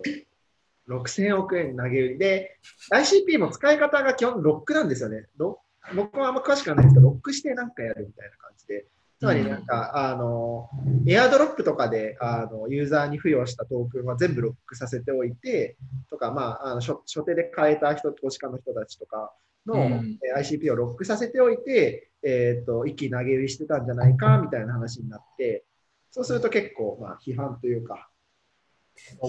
[0.88, 2.60] う6000億円投げ売りで、
[2.92, 5.26] ICP も使い方が基本ロックなんですよね。
[5.38, 5.62] ロ
[5.96, 8.86] 僕はあんま詳しくはないんですけど、ロックしてなんかやるみたいな感じで、
[9.24, 10.70] つまりなんか、あの、
[11.08, 15.78] エアドロップとかであのユーザーに付与したトークンは全部ロックさせておいて、
[16.10, 19.34] とか、まあ、あの所所定で変えた人、投資家の人たちとか
[19.66, 25.64] の、うんえー ICP をロックさせておいて、えっ、と、一気に投げ売りしてたんじゃないかみたいな話になって、
[26.12, 28.10] そうすると結構、まあ、批判というか、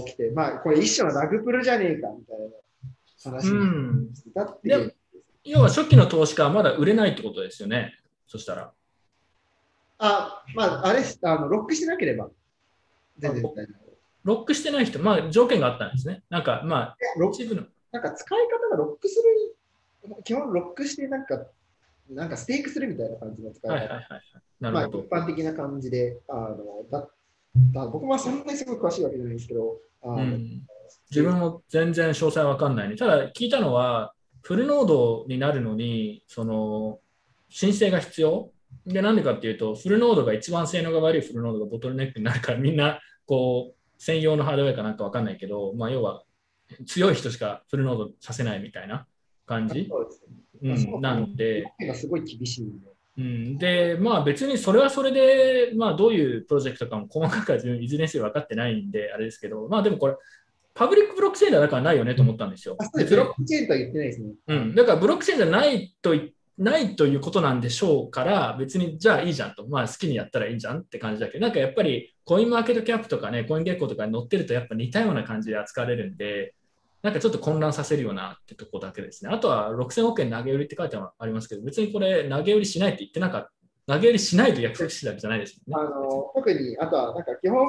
[0.04, 2.38] 起きて、まあ、これ一種のラグプルじゃねえかみたい
[3.30, 4.94] な話うんにしてたっていでう。
[5.44, 7.92] 要は初期の投資家はまだ売れないってことですよね。
[8.26, 8.72] そしたら。
[10.06, 12.28] あ、まあ、あれ、あのロックしてなければ、
[13.18, 13.84] 全然大丈夫
[14.24, 16.22] ロックしてない人、まあ条件があったんですね。
[16.30, 17.62] なんかまあ、ロックの。
[17.92, 19.22] なんか使い方がロックす
[20.06, 21.46] る、基本ロックしてなんか、
[22.10, 23.74] なんかステークするみたいな感じの使い方。
[23.74, 24.22] はいはいはいはい。
[24.60, 25.04] なまあ、るほど。
[25.04, 26.56] 一般的な感じで、あの
[26.90, 27.08] だ
[27.72, 30.62] だ僕はそんなにすごい詳しいわけじゃないんですけど、あのうん、
[31.10, 32.96] 自分も全然詳細わかんないね。
[32.96, 34.12] ただ聞いたのは、
[34.42, 36.98] フルノードになるのに、その
[37.48, 38.50] 申請が必要
[38.86, 46.22] で、なんでかっていうと、フルノードが一番性能が悪いフルノードがボトルネックになるから、みんなこう専用のハードウェアかなんかわかんないけど、まあ、要は
[46.86, 49.06] 強い人しかフルノードさせないみたいな
[49.46, 51.64] 感じ、そうねうん、なんで、
[51.94, 52.86] すごい厳しいんで。
[53.16, 60.16] うん、で、まあ別にそれはそれで、まあどういうプロジェクトかも細かくは自分いずれにせよ分かってないんで、あれですけど、まあでもこれ、
[60.74, 62.76] パブリックブロックチェーンだからないよねと思ったんですよ。
[62.76, 62.84] ブ
[63.16, 64.32] ロックチェーンとは言ってないですね。
[64.48, 76.54] うん、だからブロックチェーンじゃないといないということなんでしょうから、別にじゃあいいじゃんと、まあ好きにやったらいいじゃんって感じだけど、なんかやっぱりコインマーケットキャップとかね、コイン月光とかに載ってるとやっぱ似たような感じで扱われるんで、
[77.02, 79.30] なんかちょっと混乱させるようなってとこだけですね。
[79.32, 83.50] あとは6000億円投げ売りって書いてありますけど、別にこれ投げ売りしないって言ってなかった。
[83.86, 85.74] 投げ売りしないと約束してたわけじゃないですよね。
[85.76, 87.68] あの特に、あとはなんか基本、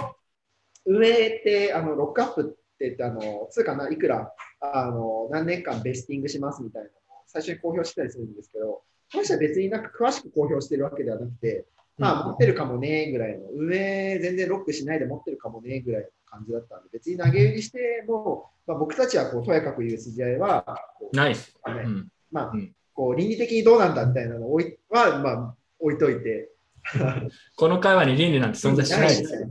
[0.85, 4.31] 運営ってあのロックアップって言ってあの、通貨ないくら
[4.61, 6.89] あの何年間ベスティングしますみたいな
[7.27, 8.65] 最初に公表してたりするんですけど、
[9.11, 11.65] この人は別になんか詳しく公表してるわけではなくて、
[11.97, 20.63] まあ持ってるかもねぐらいの、運営全然ロックしないで持ってるかもねぐらいの感じだったんで、別に投げ売りしても、まあ、僕たちはこうとやかく言う筋合いは、
[20.99, 21.55] こうないです。
[21.67, 26.49] ねうんまあうんこう倫理的にどうなんだみたいなのは、まあ、置いといて、
[27.57, 29.39] この会話に倫理なんて存在しないですよ。
[29.41, 29.45] は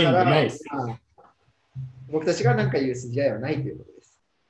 [0.00, 0.02] い。
[0.04, 1.00] だから、ないですまあ
[2.10, 3.97] 僕たちが何か言う筋合いはないということです。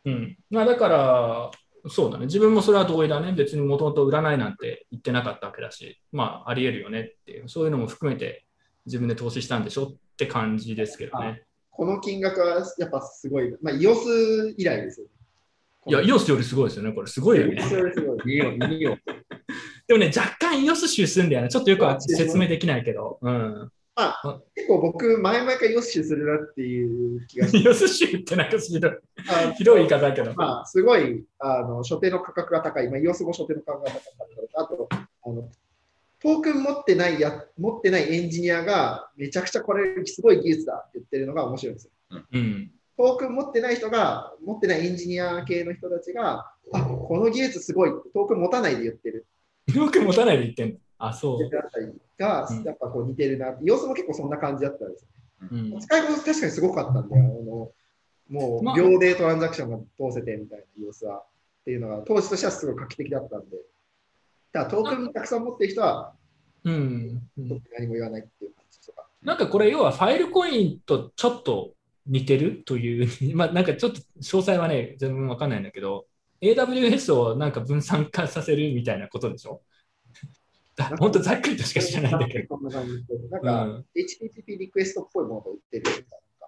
[0.04, 0.38] うん。
[0.50, 1.50] まあだから、
[1.90, 2.26] そうだね。
[2.26, 3.32] 自分もそれは同意だね。
[3.32, 8.44] 別にもともと占いなんて言ってなかったわけだし、まああり得るよねっていう、そういうのも含めて
[8.86, 11.44] 自分で投資したんでしょって感じですけどね。
[11.70, 15.12] この金額はやっぱすごい、まあ、EOS 以来ですよね。
[15.86, 16.92] いや、イオスよりすごいですよね。
[16.92, 17.54] これすごいよね。
[19.86, 21.48] でもね、若干イオス集するんだよね。
[21.48, 23.18] ちょっとよくは説明できないけど。
[23.22, 23.72] うん。
[24.54, 28.92] 結構僕、前々から EOS 集するなっていう気がして、イオス集ってなんかひどい
[29.28, 30.32] あ ひどい言い方だけど。
[30.34, 35.50] まあ、すごいあの所定の価格が高い、まあ、EOS も所定の価格が高かったあとあの、
[36.20, 41.92] トークン持ってないや持ってないエンジニアがめちゃくちゃこれすごい技術だって言ってるのが面白いんですよ。
[42.32, 42.70] うん。
[42.96, 49.26] トークン持ってない人が、持ってないエンジニア系の人たちが、あこの技術すごい、トークン持たないで言ってる
[49.74, 50.78] よく持たないで言ってんの？
[50.98, 51.46] あ、そう。
[51.46, 55.08] あたりがうん、やっぱこう似てるなって、様子も結構そんな感じだったんですよ。
[55.52, 57.24] うん使いこなし確かにすごかったんだよ。
[57.24, 57.72] あの
[58.28, 61.18] もまあう秒でトランザクションが通せてみたいな様子は。
[61.18, 63.56] っていうのが当時としてはすごい画期的だったんで。
[64.52, 66.14] だからトークンたくさん持ってる人は
[66.64, 67.22] うん
[67.78, 69.06] 何も言わないっていう感じとか。
[69.22, 71.74] なんかこれ、要はファイルコインとちょっと
[72.06, 76.06] 似てるという、 まあなんかちょっと詳細はね、全然わかんないんだけど、
[76.40, 79.62] AWS をなんか分散化させるみたいなことでしょ
[80.98, 82.56] 本当ざっくりとしか知らないんだけど。
[82.56, 86.04] こんな感じでなんか、うん HTTP リクエストっぽいものが売ってるみたい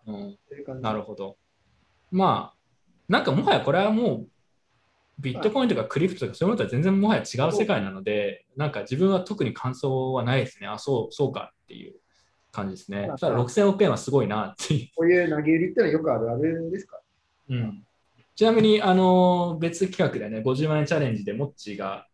[0.07, 0.13] な。
[0.15, 1.37] うんそういう感じなるほど。
[2.11, 2.59] まあ、
[3.09, 4.29] なんかもはやこれはもう、
[5.19, 10.67] ビットコインとかクリプトとかそういうのとは全然もはや違う世界なので、なんか自分は特に感想はないですね。
[10.67, 11.97] あ、そう、そうかっていう
[12.53, 13.11] 感じですね。
[13.19, 14.89] ただ6000億円はすごいなっていう。
[14.97, 17.01] こういう投げ売りってのはよくあるあるですか？
[17.51, 17.85] うん、
[18.35, 22.07] ちなみに、あの別企画でね、50万円チャレンジでモッチーが、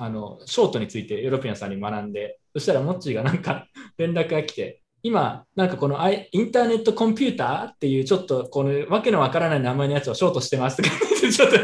[0.00, 3.66] あのショートについてヨーロピアンさんに学んで、そしたらモッチーがなんか
[3.98, 5.98] 連絡が来て、今、なんかこの
[6.32, 10.90] インターネットコンピューターっていうちょっとこのわけのわからない名前のやつをショートしてますとか
[11.30, 11.56] ちょっと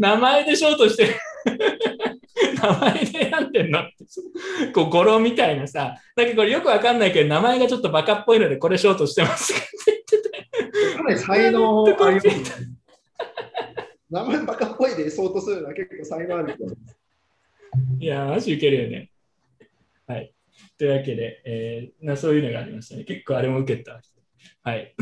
[0.00, 1.14] 名前でショートしてる
[2.60, 12.22] 名前で選んでんのってこう語呂みたいなさなんかこれよくわかんないけど名前がちょっとバカっぽいのでこれショートしてますとかって言ってて才能ありま。
[14.12, 16.76] 名前バカっぽいで相当するのは結構才能あると思う。
[17.98, 19.10] いやー、マジウケるよね。
[20.06, 20.34] はい。
[20.78, 23.04] というわけで、えーなそういうのがありましたね。
[23.04, 24.02] 結構あれも受けた。
[24.62, 24.94] はい。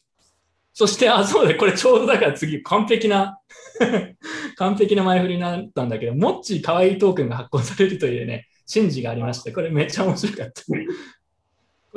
[0.72, 3.38] そして、あ、そうだ、これちょうどだから次、完璧な、
[4.56, 10.62] 完璧な前振りになったんだけど、モッチー可愛いトークンが発行されるというね、神事がありまして、これめっちゃ面白かった。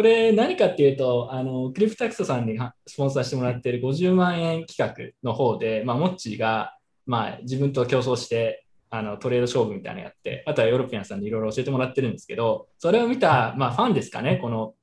[0.02, 2.58] これ何かっていうと、あのクリプタクソさんに
[2.88, 6.76] スポンサーしてもらっている50万円企画の方で、まあ、モッチーが、
[7.06, 14.74] まあ、自分と競争してあのトレード勝負みたいなのやって、あとはヨーロピアンさんにいろいろ教えてもらってるんですけど、それを見た、まあ、ファンですかね、この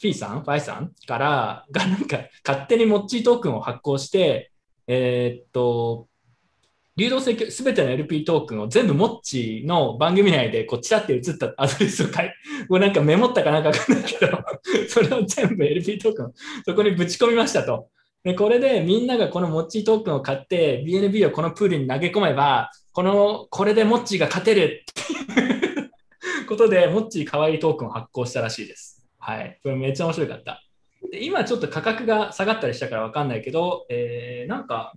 [0.00, 4.52] フィーさん、ファイさんから、がなんか勝手にモッチートークンを発行して、
[4.86, 6.08] えーっと、
[6.96, 12.32] 流動性すべての LP トークンを全部モッチの番組内でこうチラって映ったアドレスを書い
[12.68, 14.38] こうなんかメモったかなんかわかんないけど、
[14.88, 16.32] それを全部 LP トークン
[16.64, 17.88] そこにぶち込みましたと。
[18.24, 29.06] で、これでみんながこのモッチートークンを買って BNB をこのプールに投げ込めば、この、これでモッチーが勝てるっていうことで、モッチー可愛いトークンを発行したらしいです。
[29.20, 29.60] はい。
[29.62, 30.60] これめっちゃ面白かった。
[31.12, 34.94] で今ちょっと価格が下がったりしたからわかんないけど、えー、なんか、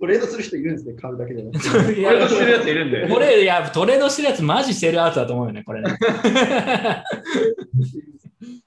[0.00, 1.68] トレードする人いるんですね、買うだけでなくて。
[2.00, 3.08] いトレードしてるやついるんだよ。
[3.08, 5.94] これ、いや、トレードしてるやつマジセールアウトだと思うよね、これね。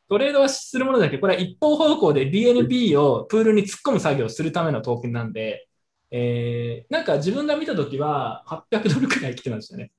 [0.08, 5.68] トレードはするものだけど、これは一方方向で BNB をプールに突っ込む作業をするためのトークンなんで、
[6.12, 9.92] えー、なんか自分が見たときは800ドルくらい来てましたね。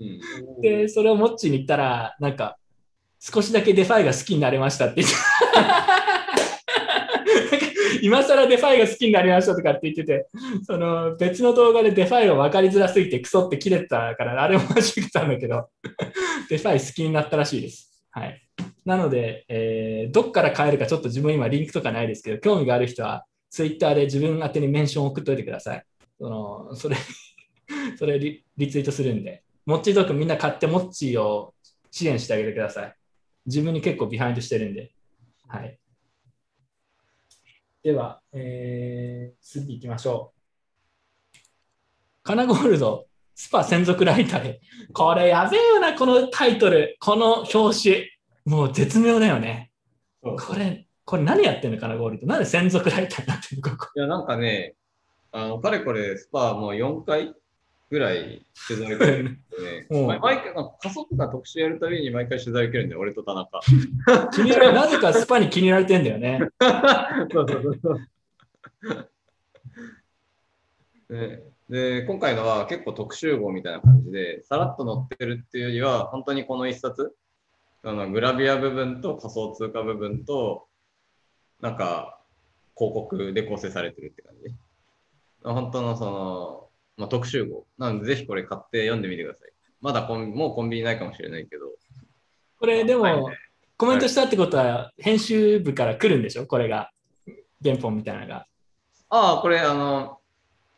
[0.00, 2.56] うんで、それをモッチーに言ったら、なんか、
[3.20, 5.14] 少しだけデファイが好きになれましたって言って。
[8.02, 10.26] 今更デファイが好きになりましたとかって言ってて、
[10.64, 15.68] その別の動画でデファイが分かりづらすぎてクソって切れてたから、あれもマジ受けたんだけど、
[16.48, 18.04] デファイ好きになったらしいです。
[18.10, 18.42] はい。
[18.84, 25.84] なので、えーどっから買えるかちょっと自分今リンクとかないですけど、興味がある人は、ツイッターで自分宛てにメンション送っておいてください。
[26.18, 26.96] そのそれ、
[27.98, 31.54] それリリツイートするんで、モッチードックみんな買ってモッチーを
[31.90, 32.94] 支援してあげてください。
[33.46, 34.92] 自分に結構ビハインドしてるんで。
[35.46, 35.78] はい。
[37.88, 40.34] では、えー、次行きましょ
[41.34, 41.38] う。
[42.22, 44.60] カナゴールド、スパ専属ライターへ。
[44.92, 48.06] これやべえよな、このタイトル、この表紙。
[48.44, 49.70] もう絶妙だよね。
[50.20, 53.90] これ、これ何やってんのカナゴールドなんで専属ライターになってんのここ。
[53.96, 54.74] いや、なんかね、
[55.32, 57.32] あの、かれこれスパもう4回
[57.90, 60.06] ぐらい取材受けてるんでうんね。
[60.06, 63.60] 毎毎回、なんか仮想とか特集やるたびに毎回取材受けるんで、俺と田中。
[64.32, 66.40] 気に入らなぜかスパに気に入られてんだよね。
[67.32, 68.08] そうそうそうそう。
[71.08, 77.14] でで、今回のは結構特集号みたいな感じで、さらっと載ってるっていうよりは、本当にこの一冊、
[77.82, 80.66] あのグラビア部分と仮想通貨部分と、
[81.60, 82.20] なんか
[82.76, 84.54] 広告で構成されてるって感じ。
[85.42, 86.67] 本当のその、
[86.98, 87.66] まあ、特集号。
[87.78, 89.52] なので、ぜひこれ買って読んでみてください。
[89.80, 91.66] まだコンもうコンビニないかもしれないけど。
[92.58, 93.36] これでも、はい
[93.80, 96.48] コメントしたってことは、編集部から来るんでしょ？
[96.48, 96.90] これが。
[97.62, 98.46] 原本みたいなのが。
[99.08, 100.18] ああ、これ、あの、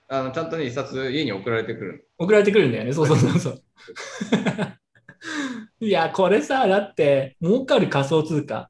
[0.08, 2.26] あのちゃんとね、一冊家に送られてくるの。
[2.26, 2.92] 送られてくるんだよね。
[2.92, 3.62] そうそうそうそう。
[5.80, 8.68] いや、これさ、だって、儲かる仮想通貨。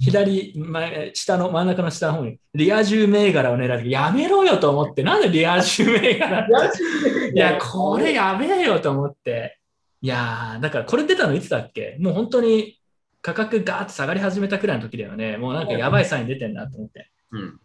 [0.00, 9.58] 左前、下の、真ん中の下の方に、リア充銘柄を狙って、やめろよと思って、なんでリア充銘柄っていや、これやべえよと思って。
[10.02, 11.98] いやー、だからこれ出たのいつだっけ？
[12.00, 12.80] もう本当に
[13.20, 15.36] 価格ガーッと下がり始めたくらいの時だよね。
[15.36, 17.10] もうなんかやばいサイン出てんなと思って。
[17.32, 17.60] うん。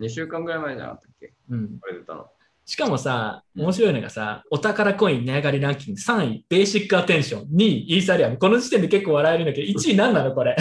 [0.00, 1.32] 2週間ぐらい前じゃなかったっけ？
[1.48, 1.78] うん。
[1.80, 2.26] これ出たの。
[2.66, 8.36] しかもさ、うん面白いのがさ、お宝コイン値上がりランキング3位、ベーシックアテンション、2位、イーサリアム。
[8.36, 10.54] この時点で結構笑えるんだけど、1位何なのこれ？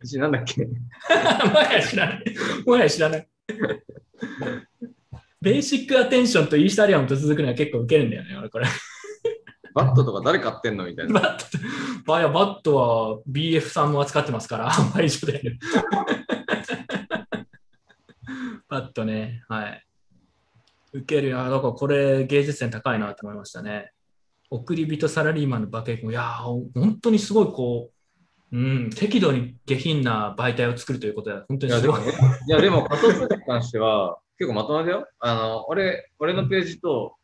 [0.00, 0.64] うちなんだっけ？
[0.66, 0.72] も
[1.08, 2.24] はや知らない。
[2.66, 3.28] もはや知らない。
[5.40, 8.66] ベーシックアテンションとイーサリアムと続くのは結構ウケるんだよね、俺これ。
[9.74, 11.20] バットとか誰買ってんのみたいな。
[11.20, 11.58] バット、
[12.06, 15.58] バやバットは BF さんも扱ってますから、あんまり一緒だよね。
[18.68, 19.82] バットね、はい。
[20.94, 23.92] ウケるな、だからこれ芸術点高いなと思いましたね。
[24.50, 26.42] 億り人サラリーマンの化け物、いやー、
[26.74, 27.95] 本当にすごいこう、
[28.52, 32.00] うん、適度に下品な媒体を作るということは、本当にすごい。
[32.00, 32.18] でもね、
[32.48, 32.50] い。
[32.50, 35.08] や、でも仮想通貨に関しては、結構まとめだよ。
[35.18, 37.16] あの、俺、俺のページと、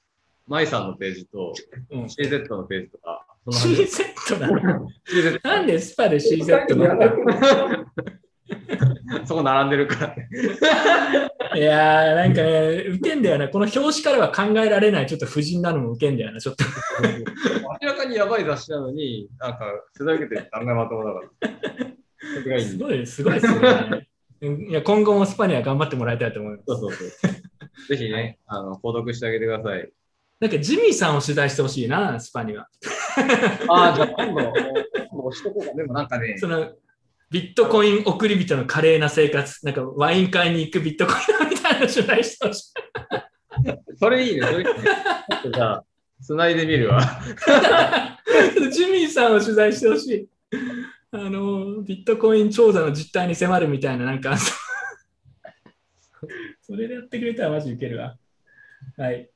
[0.46, 1.52] マイさんのページと、
[1.90, 2.04] うん。
[2.04, 4.88] CZ のページとか、CZ なの？
[5.42, 7.86] なんでスパで CZ なの？
[9.24, 10.28] そこ並んでるからね。
[11.54, 13.48] いやー、なんかね、ウケんだよね。
[13.48, 16.64] この表紙からは考えられない、ちょっと婦人なのもウケんだよな、ちょっと。
[17.82, 19.66] 明らかにやばい雑誌なのに、なんか、
[19.98, 22.02] 世代受けて案外まともだから。
[22.60, 24.08] すごい、すごいですね。
[24.68, 26.64] いや今後もスパには頑張ってもらいたいと思います。
[26.66, 27.88] そうそうそう。
[27.88, 29.88] ぜひね、あの、購読してあげてください。
[30.40, 32.68] なんかジミーさんを取材してほしいな、スパには。
[33.68, 35.74] ああ、じゃあ今度、今度押しとこうか。
[35.74, 36.72] でもなんかね、その
[37.32, 42.72] ビットコイン送り人の華麗な生活、なんかワイン買いに行くビットコインみたいな取材してほしい。
[43.96, 44.72] それいいね、それいいね。
[44.74, 45.84] ちょっとじゃあ、
[46.20, 47.00] 繋いでみるわ。
[48.70, 50.28] ジミーさんを取材してほしい。
[51.10, 54.36] あの、ビットコイン調査の実態に迫るみたいな、なんか、
[56.60, 58.18] それでやってくれたらマジウケるわ。
[58.98, 59.30] はい。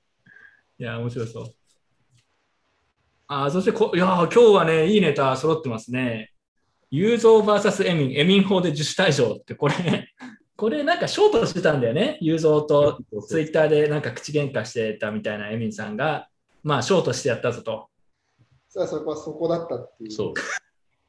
[0.78, 1.54] いや、面白そう。
[3.28, 6.32] あーそしてこ、いやー、今日はね、いいネタ揃ってますね。
[6.90, 9.74] ユーゾー VS エミン、エミン法で自主退場って、これ、
[10.56, 12.18] これなんかショートしてたんだよね。
[12.20, 12.98] ユーゾーと
[13.28, 16.28] ツイッターでなんか口喧嘩してたみたいなエミンさんが、
[16.62, 17.88] まあ、ショートしてやったぞと。
[18.68, 20.10] さあそこはそこだったっていう。
[20.10, 20.34] そう。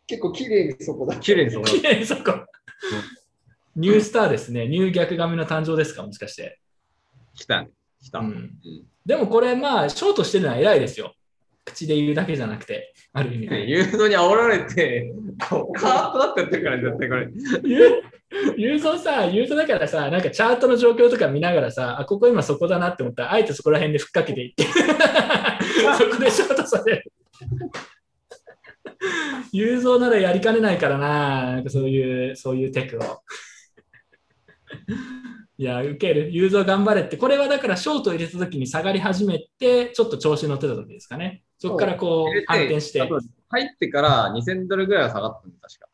[0.06, 1.22] 結構綺麗にそこだった。
[1.22, 2.22] 綺麗にそこ綺麗にそこ。
[3.76, 4.68] ニュースターですね。
[4.68, 6.60] ニュー逆髪の誕生ですか、もしかして。
[7.36, 7.70] 来たね。
[8.02, 8.20] 来た。
[8.20, 8.52] ううんん、
[9.06, 11.14] でもこれ、まあ、ショートしてるのは偉いですよ。
[11.68, 13.70] 口で言うだけじゃなくて、ある意味。
[13.70, 15.14] ユードに煽られて、
[15.50, 17.70] こうカーッとなってやってるから、絶対これ。
[17.70, 18.18] ユー
[18.58, 24.64] ユーゾさ、ユーゾだからさ、なんかチャートの状況とか見ながらさ、あ、ここ今そこだなって思ったら、あえてそこら辺でふっかけていって、
[25.98, 27.12] そこでショートされる。
[29.52, 33.02] ユーゾならやりかねないからな、なんかそういう、そういうテクを。
[35.60, 36.32] いや、受ける。
[36.32, 41.44] ユーゾ頑張れって、これはだからショート入れた時に下がり始めて、ちょっと調子乗ってた時ですかね。
[41.58, 43.00] そこからこう反転して
[43.50, 45.88] 入ってから2000ドルぐらいは下がったんだ、確か。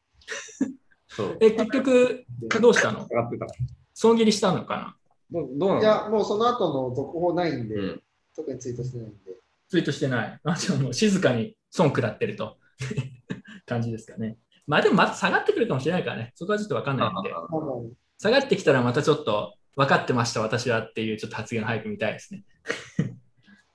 [1.08, 1.38] そう。
[1.40, 2.26] え、結局、
[2.62, 3.08] どうしたの？
[3.08, 3.60] 下がってたから。
[3.94, 4.98] 損切りしたのか
[5.32, 5.42] な？
[5.42, 5.82] どうどうなの？
[5.82, 8.04] いや、もうその後の続報ないんで、うん
[8.36, 9.18] 特にツイートしてないんで。
[9.70, 10.40] ツイートしてない。
[10.44, 12.58] あじゃあもう静かに損食らってると
[13.68, 14.40] 感じですかね。
[14.66, 16.32] まあでもまた下がってくるかもしれないからね。
[16.34, 17.30] そこはちょっとわかんないんで。
[18.18, 22.44] 下がってきたらまたちょっと分かってました、私はっていうちょっと発言早く見たいですね。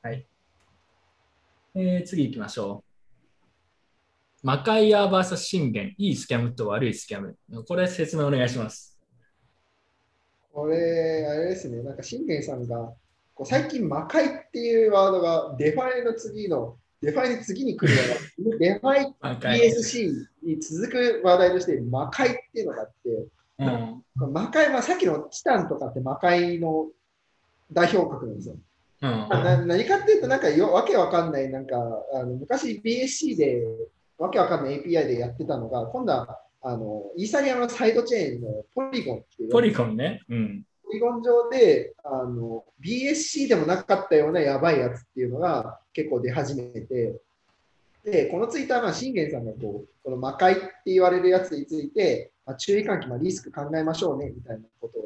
[0.02, 0.26] はい。
[1.74, 2.82] えー次行きましょ
[4.42, 4.46] う。
[4.46, 7.36] マカイア VS 信玄、いいスキャムと悪いスキャム。
[7.66, 8.98] これ説明お願いします。
[10.52, 12.92] これ、あれですね、なんか信玄さんが、
[13.34, 18.02] こう最近魔界っていうワードがデファイの次の、デファイの次に来るよ
[18.46, 19.14] うな、デファイ。
[19.20, 20.12] PSC
[20.42, 23.26] に続く話題として魔界っていうのがあって、
[23.58, 24.32] うん。
[24.32, 26.88] 魔界はさっきのチタンとかって魔界の
[27.72, 28.56] 代表格なんですよ。
[29.02, 29.28] うん。
[29.28, 31.76] な何かっていうと、なんかよわけわかんない、なんか
[32.14, 33.64] あの昔 BSC で
[34.18, 40.22] わけわかんない API でやってたのが、今度はあのイーサリアムのサイドチェーンのポリゴンっていうポリゴンね。
[40.28, 40.62] うん。
[40.84, 47.20] ポリゴン上であの BSC でもなかったようなやばいやつっていうのが結構出始めて、
[48.04, 55.02] で、このツイッターは信玄さんがこうこの魔界って言われるやつについて、まあ、注意喚起、まあ、リスク考えましょうねみたいなことを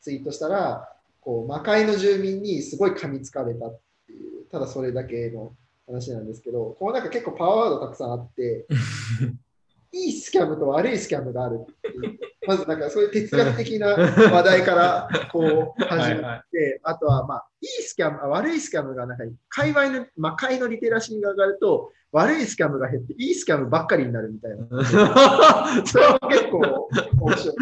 [0.00, 0.88] ツイートしたら、
[1.22, 5.54] こう魔界の住民にすごい噛みつかれたっていう、ただそれだけの
[5.86, 8.66] 話なんですけど、こうなんか結構パワーワードたくさんあって、
[9.94, 12.18] いいスキャムと悪いスキャムがあるっていう。
[12.44, 24.66] まずなんかそういう哲学的な話題からこう始まって、はいはあとはまあいいスキャム、あ悪いスキャムがなんか界隈の魔界のリテラシーが上がると悪いスキャムが減っていいスキャムばっかりになるみたいな。
[25.86, 26.88] それは結構
[27.20, 27.56] 面白い。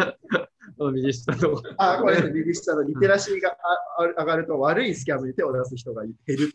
[0.81, 1.63] この右下の。
[1.77, 6.55] あ、これね、右下のリテラシーがああ上がると悪いスキャムに手を出す人が減る。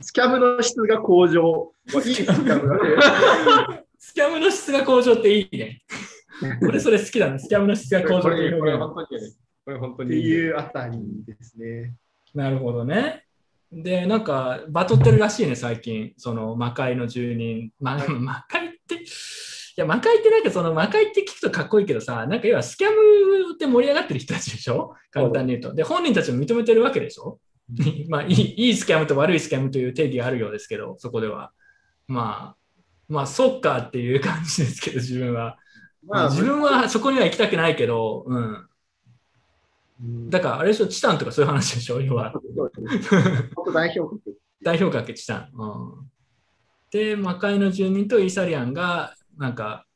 [0.00, 1.72] スキャムの質が向上。
[1.94, 3.84] まあいいスキャムだね。
[4.00, 5.82] スキャムの質が向上っていいね。
[6.60, 7.38] 俺それ好きだな。
[7.38, 8.80] スキャムの質が向上っていう表現。
[8.80, 9.32] 当に、
[9.64, 11.94] これ本当っていうあたりですね。
[12.34, 13.26] なるほどね。
[13.70, 16.14] で、なんか、バトってるらしいね、最近。
[16.16, 17.70] その、魔界の住人。
[17.78, 18.98] ま、魔界って、い
[19.76, 24.94] や、魔界ってなんかその、魔界って聞くとかっこいいけどさ、なんか要はスキャムって盛り上がってる人たちでしょ？
[25.10, 25.74] 簡単に言うと。
[25.74, 27.38] で、本人たちも認めてるわけでしょ？
[28.08, 31.52] まあいい、いいスキャムと悪いスキャムという定義があるようですけど、そこでは。
[32.08, 32.56] まあ、
[33.08, 35.58] まあ、そっかっていう感じですけど、自分は。
[36.06, 38.36] まあ、自分はそこには行きたくないけど、うん。
[38.38, 42.32] うんだから、あれでしょ、チタンとかそういう話でしょ、要は。
[43.72, 44.38] 代表格。
[44.60, 45.50] 代表格チタン。
[45.54, 46.10] うん、
[46.90, 49.86] で、魔界の住民とイーサリアンが、なんか、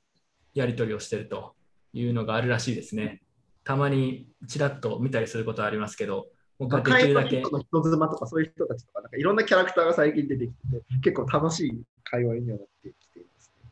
[0.55, 1.55] やり取りをしてると
[1.93, 3.23] いうのがあるらしいですね。
[3.62, 6.27] たまにちらっと見たりすることはありますけど、
[6.59, 7.43] 僕はできるだけ。
[7.43, 13.70] 人妻とかそういう人たちとか、なんかいろんなキャラクターが最近出てきてて、結構楽しい会話にはなってきています、ね。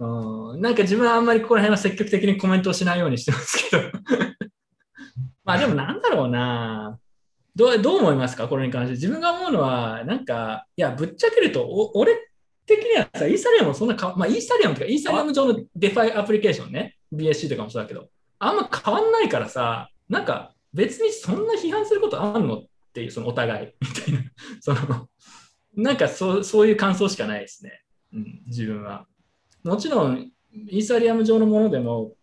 [0.00, 3.82] うん、なんか自分はあんまりここら辺は積極的にコメントをしないようにしてますけど。
[5.44, 6.98] まあでもなんだろうな。
[7.56, 8.48] どうどう思いますか？
[8.48, 8.92] これに関して。
[8.92, 12.33] 自分が思うのは、なんか、いや、ぶっちゃけると、お俺
[12.66, 18.08] 的にはさ、イーサリアムもそんなか、まあ、イーサリアムとか、イーサリアム上のデファイアプリケーションね、BSC とかもそうだけど、
[18.38, 24.20] あんま変わんないからさ、なんか別にそんな批判することあんのっていう、そのお互い、みたいな。
[24.60, 25.08] その、
[25.76, 27.82] なんかそうそういう感想しかないですね。
[28.12, 29.06] うん、自分は。
[29.62, 32.14] もちろん、イーサリアム上のものでも、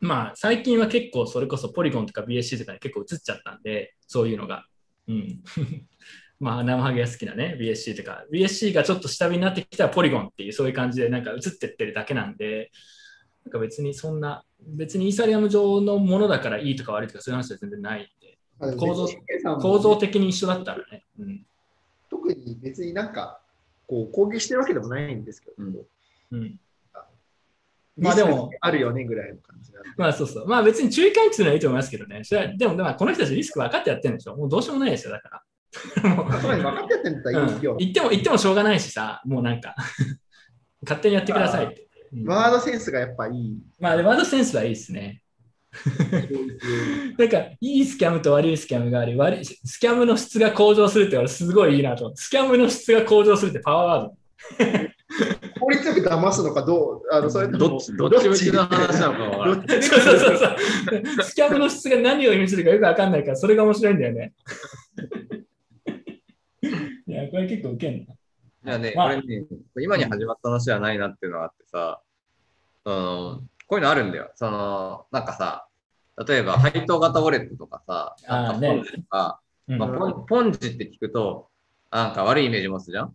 [0.00, 4.66] まあ、最近は結構それこそポリゴンとか BSC とかに結構映っちゃったんで、そういうのが。
[5.08, 5.42] うん。
[6.40, 8.24] まあ、生ハゲが好きなね、BSC とか。
[8.32, 12.70] BSC がちょっと下火になってきたらポリゴンっていう、そういう感じでなんか映ってってるだけなんで、
[13.44, 19.08] なんか別にそんな、別にイーサリアム上のものだからいいとか悪いとかそういう話は全然ないんで、構造
[19.60, 21.04] 構造的に一緒だったらね。
[21.18, 21.46] うん。
[22.10, 23.40] 特に別になんか、
[23.86, 25.86] こう、攻撃してるわけでもないんですけど、うん
[26.32, 26.60] うん。
[27.96, 29.72] まあでもまあるよねぐらいの感じ。
[29.96, 30.48] まあそうそう。
[30.48, 32.24] まあ別に注意喚起するのはいいと思いますけどね。
[32.24, 35.42] それはでも、まあこの人たちリスク分かってやってるんでしょもうどうしようもないですよ、だから。
[36.02, 37.78] もうまあつまり分かってやってんだったらいいようん。
[37.78, 39.74] 言っても言ってもしょうがないしさ、もうなんか
[40.82, 41.74] 勝手にやってくださいって。
[41.78, 41.84] うん
[42.26, 43.58] ワードセンスがやっぱいい。
[43.80, 45.20] まあ、ワードセンスはいいですね。
[47.18, 52.12] なんか、いいスキャムと悪いスキャムがあり、悪いスキャムの質が向上するって俺すごいいいなと。
[52.14, 54.16] スキャムの質が向上するってパワーワード。
[55.60, 59.66] 効率よく騙すのかどう、あのそれどっち、どっち向きの話なのかわからない。
[59.66, 61.24] どっちそうそうそうそう。
[61.24, 64.34] スキャムの質が何を意味するかよくわかんないから、それが面白いんだよね。
[67.06, 68.14] いや、これ結構ウケんな。
[68.14, 68.16] い
[68.64, 69.46] やね、まあこれね、
[69.80, 72.00] 今に始まった話じゃないなっていうのがあってさ、
[72.84, 74.30] あのこういうのあるんだよ。
[74.34, 75.68] その、なんかさ、
[76.26, 81.48] 例えば配当型ウォレットとかさ、なんかポンジとか、うんまあ、ポンポンジって聞くと、
[81.90, 83.14] なんか悪いイメージ持つじゃん、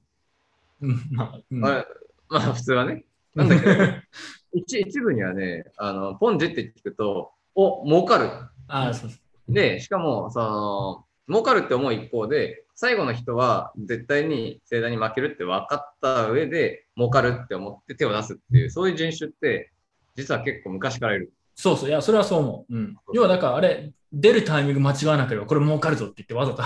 [0.81, 1.85] うんまあうんま
[2.29, 3.05] あ普通はね。
[3.35, 3.73] なんだけど、
[4.53, 8.25] 一一部にはね、あの、ポンジって聞くと、お、儲かる。
[8.67, 9.17] ああ、そうそ
[9.47, 9.53] う。
[9.53, 19.73] で、しかも、その、儲かるって思う一方で、最後の人は絶対に盛大に負けるって分かった上で、儲かるって思って手を出すっていう、そういう人種って、
[20.15, 21.33] 実は結構昔からいる。
[21.55, 22.73] そうそう、いや、それはそう思う。
[22.73, 26.63] うん、要はだから、あれ、出るタイミング間違わなければ、これ儲かるぞって言ってわざと。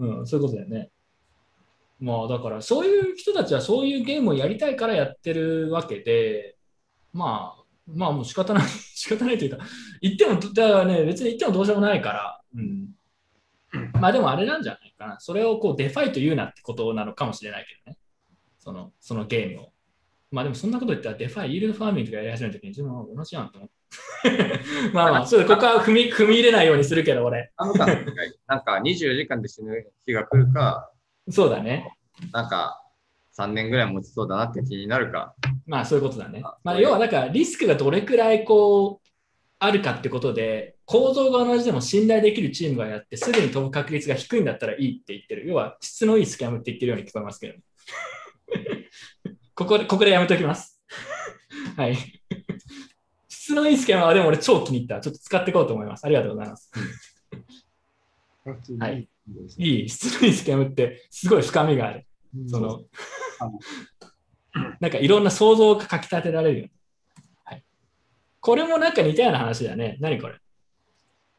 [0.00, 0.90] うん、そういうことだよね。
[2.00, 6.56] まあ、だから、そういう人たちはそういうゲームをやりたいからやってるわけで、
[7.12, 9.64] まあ、まあもう仕方ない、 仕方ないというか、
[10.02, 12.88] 言っても、だからね、別に言ってもどうしようもないから、うん。
[14.00, 15.20] まあでもあれなんじゃないかな。
[15.20, 17.98] それをこうデファイと言うなってことなのかもしれないけどね。
[18.58, 19.72] その、そのゲームを。
[20.30, 23.74] まあでもそんなこと言ったらデファイ、イールドファーミングとかやり始めた時に自分は同じやんと思って。
[24.92, 27.52] まあまあ、そうここは踏み踏み入れないようにするけど、俺。
[27.56, 30.90] あのさ、なんか24時間で死ぬ日が来るか、
[31.30, 31.96] そうだね。
[32.32, 32.80] なんか
[33.36, 35.34] 3年ぐらい持ちそうだなって気になるか。
[35.66, 36.56] まあそういうことだねあ。
[36.64, 39.03] まあ要はだからリスクがどれくらいこう
[39.64, 45.48] あるかってことで構造が同じでも信頼できるチームがやってすぐに飛ぶ確率が低いんだったらいいって言ってる。
[45.48, 47.54] 要は質のいいスキャムって言ってるように聞こえますけど、
[49.54, 50.82] ここで、ここでやめときます。
[51.76, 51.96] はい。
[53.28, 55.00] 質のいいスキャムはでも俺超気に入った。
[55.00, 56.04] ちょっと使っていこうと思います。
[56.04, 56.70] ありがとうございます。
[58.78, 59.08] はいい。
[59.56, 62.06] いい質のいいスキャムってすごい深みがある。
[62.48, 62.84] その、
[64.80, 66.66] なんかいろんな想像がかき立てられるよ。
[66.66, 66.74] はい。
[68.44, 69.96] これもなんか似たような話だね。
[70.00, 70.34] 何これ？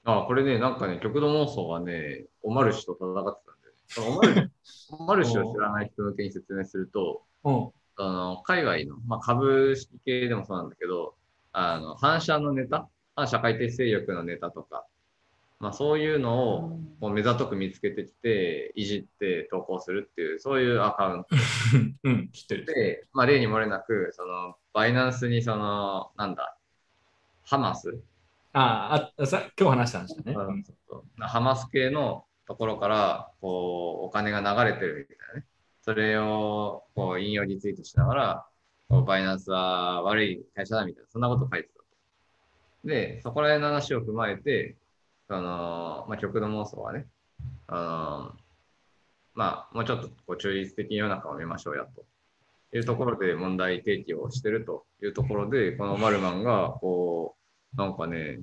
[0.05, 4.49] あ、これね、なんかね、極度妄想がね、オマルシと戦ってたんだよね。
[4.89, 7.69] オマルシオマルシを知らない人向けに説明すると、うん。
[7.97, 11.13] あの海外の、まあ、株式系でもそうなんだけど、
[11.53, 14.85] あの反社のネタ、反社会的勢力のネタとか、
[15.59, 21.29] まあ、そういうのをこう目ざとく見つけてきて、いじって投稿するっていう、そういうアカウント
[22.03, 22.65] うん、知ってる。
[22.65, 26.54] で、まあ、例に漏れなく、その、バイナンスにその、なんだ、
[27.45, 27.99] ハマス、
[28.53, 30.35] ああ、あさ今日話したんですよね。
[31.19, 35.45] ハマス系のところから、こう、お金が流れてるみたいなね。
[35.81, 38.45] それを、こう、引用リツイートしながら、
[38.87, 41.85] こうバイナンスは悪い会社だみたいな、そんなこと書いてたと。
[42.85, 44.75] で、そこら辺の話を踏まえて、
[45.27, 47.07] あの、まあ、極度妄想はね、
[47.67, 48.39] あの、
[49.33, 52.05] まあ、もうちょっとこう中立的に世の中を見ましょうやと。
[52.77, 57.35] いうところで問題提起をしてるというところで、このマルマンが、こ
[57.73, 58.41] う、なんかね、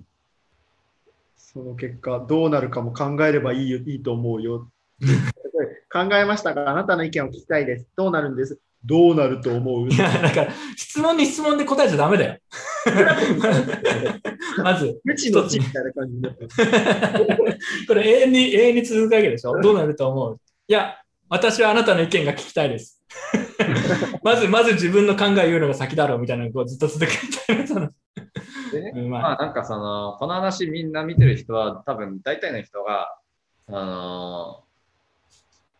[1.37, 4.71] その結果、どうなるかも考えればいいよいいと思うよ。
[5.93, 7.87] 考えましたが、あなたの意見を聞きたいです。
[7.95, 8.59] どうなるんです？
[8.85, 9.89] どうなると思う？
[9.91, 12.39] いや、だから、質問に質問で答えちゃダメだよ。
[14.65, 16.33] まず、無知の知みたいな感じになっ
[17.87, 19.61] これ永遠に、永遠に続くわけでしょ？
[19.61, 20.41] どうなると思う？
[20.69, 20.97] いや、
[21.29, 23.02] 私はあなたの意見が聞きたいです。
[24.23, 27.89] まず、まず自分の考えを言うのが先だろうみたいなのをこうずっと続けてその
[28.73, 29.45] で まあ。
[29.45, 33.17] なんかその、この話みんな見てる人は多分大体の人が、
[33.69, 34.73] あのー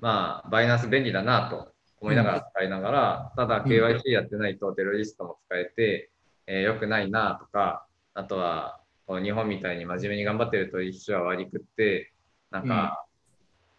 [0.01, 6.11] まあバイナンス便利だなと思いながら使いながら、ただ KYC やってないとテロリストも使えて、
[6.49, 12.13] えー良くないなとか、あとは日本みたいに真面目に頑張ってると一緒は割り食って、
[12.51, 13.07] なんか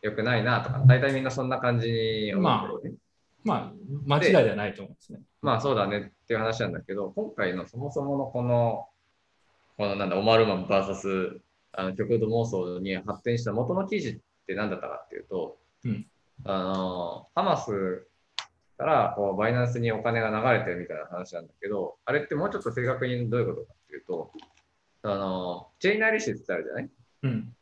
[0.02, 2.92] 良くないなとか、大体みんなそんな感じに思ってる。
[2.92, 2.92] ね。
[2.92, 3.03] まあ、
[3.46, 5.20] 間違いではないと思うんですね。
[5.42, 8.88] まあそうだねっていう話なんだけど、今回のそもそものこの、
[9.78, 11.40] このなんだ、オマールマン VS
[11.74, 16.06] あの極度妄想に発展した元の記事って何だったかっていうと、うん
[16.46, 18.06] あの、ハマス
[18.78, 24.32] からこうバイナンスにお金が流れてるみたいな話なんだけど、あれってもうちょっと正確にどういうことかっていうと、
[25.04, 26.90] あの、チェインアリシスってあるじゃない？
[27.24, 27.56] うん。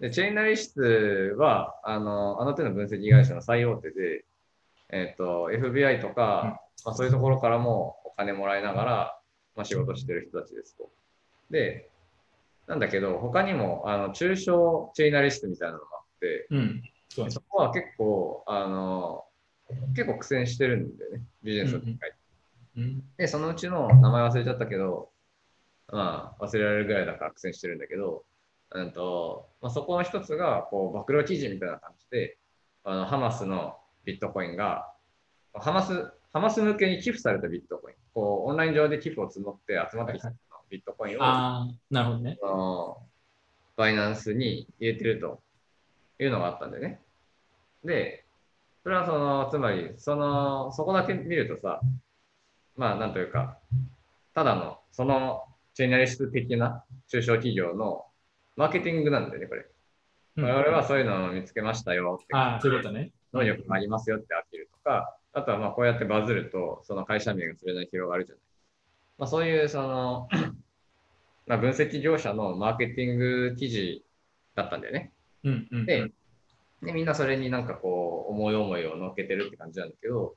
[0.00, 4.24] で、チェインナリ室は、あの、あの手の分析会社の最大手で、
[4.90, 9.20] えっ、と、FBI とか、まあ、そういうところからもお金もらいながら、
[9.56, 10.90] まあ、仕事してる人たちですと。
[11.50, 11.90] で、
[12.66, 16.82] なんだけど、他にも、あの、中小チェイナリストみたいなのがあって、うん。
[17.08, 19.24] そそこは結構、あの、
[19.94, 22.12] 結構苦戦してるんだよね、ビジネスの機会。
[22.76, 23.02] うん。
[23.16, 25.10] で、そのうちの名前忘れちゃったけど、
[25.88, 28.24] まあ、忘れられるぐらいだから苦戦してるんだけど、
[28.70, 32.38] うんとまあ、そこの一つが、こう、暴露記事みたいな感じで、
[32.84, 34.92] あの、ハマスのビットコインが、
[35.54, 40.32] ハマス、ハマス向けに寄付されたビットコイン、こう、オンライン上で寄付を募って集まってきた
[40.70, 42.38] ビットコインを、ああ、なるほどね。
[43.76, 45.40] バイナンスに入れてると
[46.18, 47.00] いうのがあったんでね。
[47.84, 48.24] で、
[48.82, 51.80] それはその、つまり、その、そこだけ見るとさ、
[52.76, 53.58] まあ、なんというか、
[54.34, 55.44] ただの、その、
[55.74, 58.06] チェーンナリスト的な中小企業の
[58.56, 59.66] マーケティングなんだよね、これ。
[60.36, 63.10] うん我々はそういうのを見つけましたよって、ああ、そういうことね。
[63.32, 68.42] 能力がありますよってアピールとか、あとはまあこうやってバズると、その会社名がそれなりに広がるじゃない。
[69.18, 70.28] まあそういうその、
[71.46, 74.04] まあ分析業者のマーケティング記事
[74.54, 75.12] だったんだよね。
[75.44, 75.86] うんうん。
[75.86, 76.10] で、
[76.82, 80.36] でみんなそれになんかこう、思い思いを乗っけてるって感じなんだけど、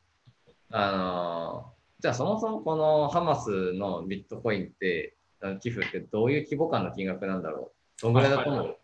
[0.70, 5.16] あのじゃあそもそもこのハマスのビットコインって、
[5.60, 8.78] 寄付ってどういう規模感の金額なんだろうどんぐらいだと思う？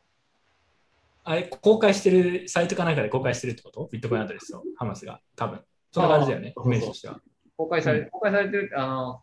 [1.30, 3.90] あれ、公開してる、サイトかなんかで公開してるってこと？
[3.92, 5.20] ビットコインアドレスを、ハマスが？
[5.36, 5.60] 多分。
[5.92, 7.20] そんな感じだよね、イメージとしては。
[7.58, 9.22] 公開され、う公開されてる、あの、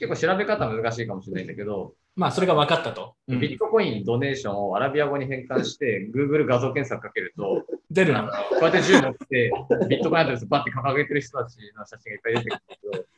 [0.00, 3.14] 結構調べ方難しいかもしれないんだけど、まあ、それが分かったと。
[3.28, 7.62] うんビットコインドネーションをアラビア語に変換して、Google 画像検索かけると、
[7.92, 9.52] 出るのこうやって銃持って、
[9.88, 12.50] ビットコインアドレスバッて掲げてる人たちの写真がいっぱい出て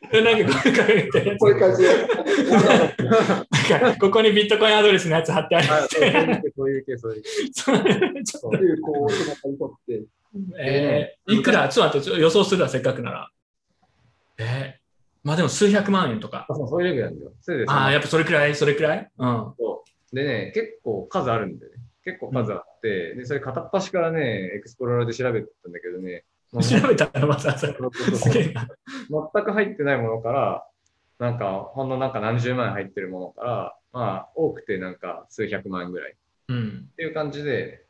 [0.09, 1.88] くるんだけど、えなんかこういう感じで。
[3.70, 6.52] なんかここにビットコインアドレスのやつ貼ってあるあそうって。
[6.56, 7.78] そういう系、そういう系、それ
[8.24, 10.02] ちょっというこう、背中に取って。
[10.59, 11.68] えーいくら？
[11.68, 13.30] ちょっと待って予想するわ、せっかくなら。
[14.38, 14.84] えー
[15.22, 16.44] まあでも数百万円とか。
[16.51, 17.32] あそうそういうレベルなんだよ。
[17.40, 19.10] それでああ、やっぱそれくらい、それくらい？
[19.16, 19.55] うん。
[19.56, 21.72] そうでね、結構数あるんでね。
[22.05, 27.72] 結構数あって、で、それ片っ端からね、エクスプローラーで調べたんだけどね、 もう調べたらまずはそれ。
[27.72, 30.66] 全く入ってないものから、
[31.18, 36.14] なんか、ほんのなんか何十万円入ってるものから、まあ、多くてなんか数百万円ぐらいっ
[36.48, 36.90] うん。
[36.97, 37.86] ていう感じで、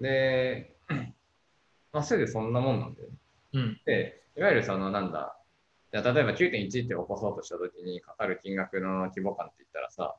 [0.00, 0.76] で、
[1.92, 3.14] まあ、せいでそんなもんなんだよね。
[3.54, 3.80] うん。
[3.84, 5.36] で、いわゆるその、なんだ、
[5.92, 10.16] じゃあ例えば9.1って起こそうとしたときにかかる金額の規模感って言ったらさ、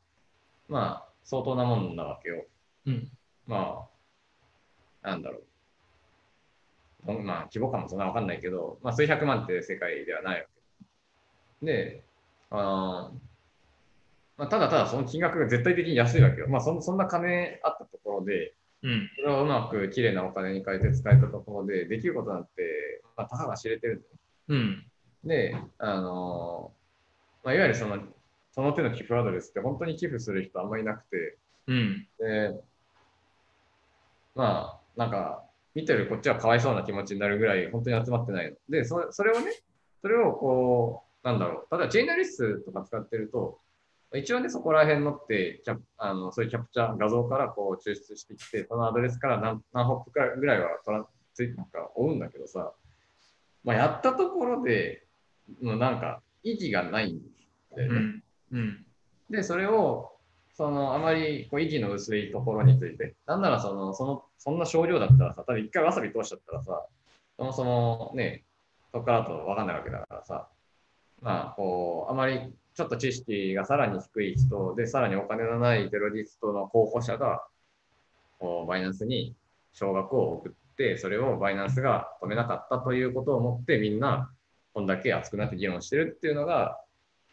[0.68, 2.46] まあ、相当なもんなわけよ。
[2.88, 3.12] うん。
[3.48, 3.88] ま
[5.04, 5.44] あ、なんだろう。
[7.24, 10.48] まあ、規模感もそんなわかんないけど、まあ、数百万って世界ではないわ
[11.62, 11.66] け。
[11.66, 12.04] で、
[12.50, 13.14] あの
[14.38, 16.48] まあ、ただただその金額が絶対的に安いわけよ。
[16.48, 18.54] まあそんそんな金あったところで、
[18.84, 19.10] うん。
[19.16, 24.20] それをうまく綺麗なお金に変えて使えたところで、できることなんて、まあ、たかが知れてるんだよね。
[24.50, 25.28] うん。
[25.28, 26.72] で、あの
[27.44, 27.98] まあ、いわゆるその、
[28.52, 31.38] その手の寄付アドレスって本当に寄付する人あんまりいなくて、
[31.68, 32.08] うん。
[32.20, 32.54] で、
[34.38, 35.44] まあ、なんか、
[35.74, 38.58] 見てるこっちはかわいそうな気持ちになるぐらい本当に集まってないの。
[38.70, 39.52] で、そそれをね、
[40.02, 43.60] それをこう、なんだろう、例えばチェーンナリスとか使ってると、
[44.16, 52.74] 一応ね、そこら辺のってキャプあの、そういうキャプチャー、画像からこう抽出してきて、そのアドレスから何何ホップかぐらいはトラついなんか追うんだけどさ、
[53.64, 55.06] まあ、やったところで、
[55.62, 57.22] もうなんか意義がないん
[57.76, 58.00] だよね。
[58.52, 58.58] うん。
[58.58, 58.86] うん。
[59.30, 60.17] で、それを、
[60.58, 66.84] その、あまりこう意義の薄いところについて、なんならその、その、そんな少量だったらさ、ただ一回わさび通しちゃったらさ、
[67.38, 68.44] そもそもね、
[68.92, 70.48] そこからとわかんないわけだからさ、
[71.22, 77.46] まあ、こう、あまりちょっと知識がさらに低い人で、さらにお金のないテロリストの候補者が、
[78.40, 79.36] こう、バイナンスに
[79.74, 84.32] 少額を送って、それをバイナンスが止めなかったということをもって、みんな、
[84.74, 86.80] こんだけ熱くなって議論してるっていうのが、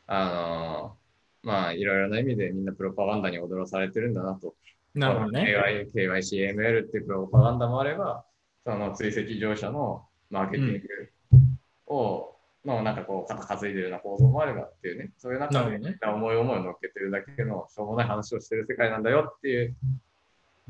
[0.07, 0.97] あの
[1.45, 4.55] まあ、いろいろな意味でみんなプロパガンダに踊らされてるんだなと。
[4.95, 5.55] なるほどね。
[5.93, 8.25] KY KYCML っていうプロパガンダもあれば、
[8.65, 10.81] その追跡乗車のマーケティン
[11.87, 19.77] グを、のなんかこう、肩担いでるような構造もあればっていうね、そういう中で、ね思い思いを乗っけてるだけのしょうもない話をしてる世界なんだよっていう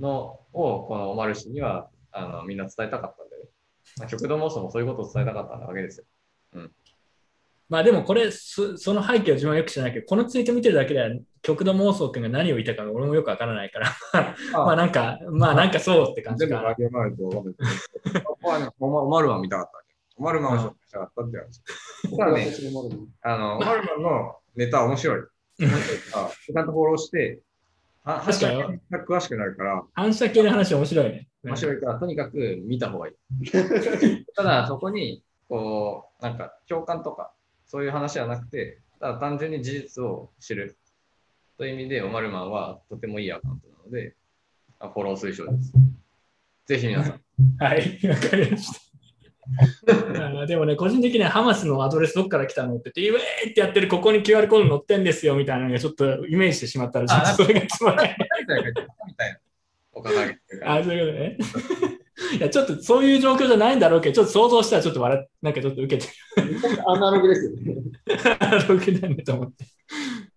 [0.00, 3.50] のを、このオマル氏にはあのみんな伝えたかったんだよね。
[3.98, 6.06] まあ、極度妄想もそういうことを伝えたかったわけですよ。
[7.68, 11.10] まあでもこれ、そその背景を自分はよく知らないけど、このツイート見てるだけでは、
[11.42, 13.92] 極度妄想君が何を言いたいか俺もよくわからないから、
[14.52, 16.74] まあなんか、まあなんかそうって感じか全部バ。
[16.74, 17.56] リューマルと分かる
[18.12, 19.94] けど、ここはねオマルマン見たかったわけ。
[20.16, 22.18] オマルマンを紹介したかったって話。
[22.18, 22.52] ただね、
[23.22, 25.22] あの、オマルマンのネタ面白い。
[25.58, 27.40] ちゃんとフォローして、
[28.04, 31.28] は確かに話が詳しくなるから、反射系の話面白いね。
[31.42, 33.14] 面白いから、とにかく見た方がいい。
[34.36, 37.32] ただ、そこに、こう、なんか、共感とか、
[37.74, 40.78] そういう話はなくて、ただ単純に事実を知る。
[41.58, 44.14] という意味で、オマルマンはとてもいいアカウントなので、
[44.78, 45.72] あフォロー推奨です。
[46.66, 47.20] ぜひ皆さん。
[47.58, 48.72] はい、わかりまし
[50.16, 50.40] た。
[50.40, 58.16] あでもね、個人的にはハマスのアドレスどっから来たのって言って、イエーイってやってるここに QR コード載ってんですよみたいなのがちょっとイメージしてしまったら、それがつまらない。
[60.62, 61.98] あ、そういうことね。
[62.36, 66.12] いや、ちょっとそういう状況じゃないんだろうけど、ちょっと想像したらちょっと笑っ、なんかちょっと受けて
[66.86, 67.74] アナログですよね。
[68.38, 69.64] アナログだと思って。
[69.64, 69.66] い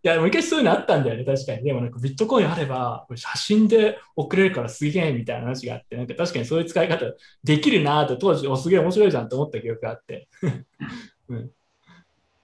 [0.03, 1.63] や、昔そういうのあったんだよね、確かに。
[1.63, 7.05] でもなんかビットコインあれば、写真で送れるからすげえみたいな話があって、なんか確かにそういう使い方
[7.43, 10.27] できるなと当時、おすげえ面白いじゃんと思った記憶があって。
[11.29, 11.51] うん、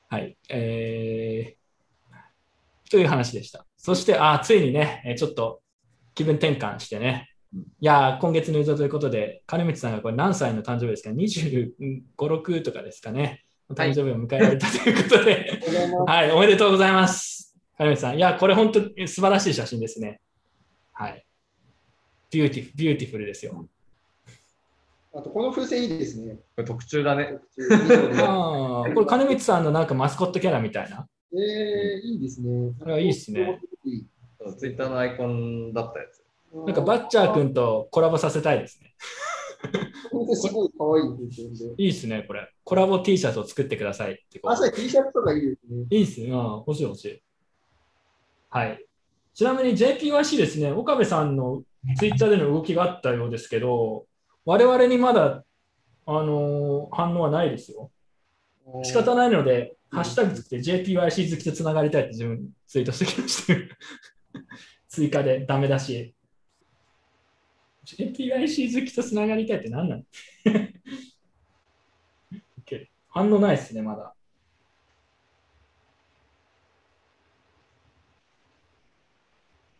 [0.09, 0.37] はい。
[0.49, 3.65] えー、という話でした。
[3.77, 5.61] そして、あ、ついにね、えーちょっと
[6.15, 7.32] 気分転換してね。
[7.53, 11.71] いやー、今月の映像ということで、金光さんがこれ何歳の誕生日ですか ?25、
[12.17, 13.43] 6とかですかね。
[13.71, 15.61] 誕生日を迎えられたということで、
[16.05, 17.55] はい、おめでとうございます。
[17.77, 18.17] 金光さん。
[18.17, 20.19] いや、これ本当に素晴らしい写真ですね。
[20.93, 21.25] はい。
[22.31, 23.67] ビューティフビューティフルですよ。
[25.15, 26.35] あと、この風船いいですね。
[26.35, 27.37] これ特注だね。
[28.17, 31.07] ああ、これ金光さんのなんかマスコットキャラみたいな。
[31.33, 32.73] えー、いいですね。
[32.79, 33.59] これはいいっすね。
[33.85, 34.05] いい
[34.57, 36.22] ツイッターのアイコンだったやつ。
[36.53, 38.93] なんかバッチャー君とコラボさせたいですね。
[40.35, 41.83] すごい可愛い風船で。
[41.83, 42.51] いいっすね、これ。
[42.63, 45.85] コラボ T シャツを作ってくださいってこう朝 T シャツとかいいですね。
[45.89, 46.27] いいっすね。
[46.27, 47.21] うん、欲しい欲しい。
[48.49, 48.85] はい。
[49.33, 51.63] ちなみに JPYC ですね、岡部さんの
[51.97, 54.05] ツイッターでの動きがあったようですけど、
[54.45, 55.43] 我々にまだ、
[56.05, 57.89] あのー反応はないですよ。
[58.83, 63.53] 仕方ないので、ハッシュタグつけて JPYC 好きとつながりたいって自分ツイートしてきました。
[64.87, 66.12] 追加でダメだし。
[67.85, 70.03] JPYC 好きとつながりたいって何なの？
[72.65, 74.15] OK 反応ないですね、まだ。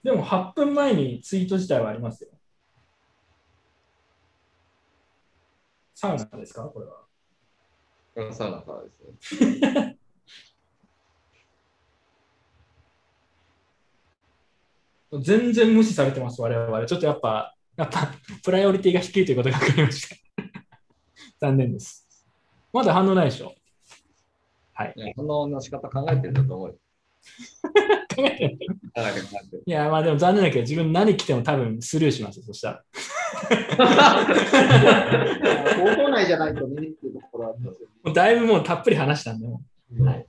[0.03, 2.29] でも8分前にツイート自体はありますよ。
[5.95, 6.63] サウナですか？
[6.63, 8.33] これは。
[8.33, 8.89] サウナからで
[9.21, 9.97] すね。
[15.21, 16.85] 全然無視されてます、我々。
[16.85, 18.11] ちょっとやっぱ、やっぱ、
[18.43, 20.15] プライオリティが低いということが分かりました。
[21.47, 22.07] 残念です。
[22.71, 23.53] まだ反応ないでしょ？
[24.73, 25.13] はい。
[25.15, 26.75] 反応の仕方考えてるんだと思うよ。
[26.75, 26.79] 考
[28.17, 28.57] えてる
[29.65, 32.83] いや、まあでも残念だけど、自分何来ても多分スルーしますよ、そしたら。
[35.75, 37.93] 放送内じゃないとねっていうところはありますよね。
[38.03, 39.61] もうだいぶもうたっぷり話したんで、も
[39.97, 40.27] うはい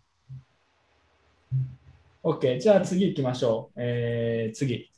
[2.22, 3.80] OK、じゃあ次行きましょう。
[3.82, 4.90] えー、次。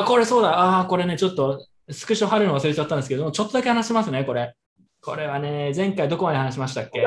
[0.00, 0.80] あ、これそうだ。
[0.80, 4.54] あー、これね、ちょっとスクショ貼るの忘れちゃったんですけど、ちょっとだけ話しますね、これ。
[5.00, 7.06] これはね、前回どこまで話しましたっけ？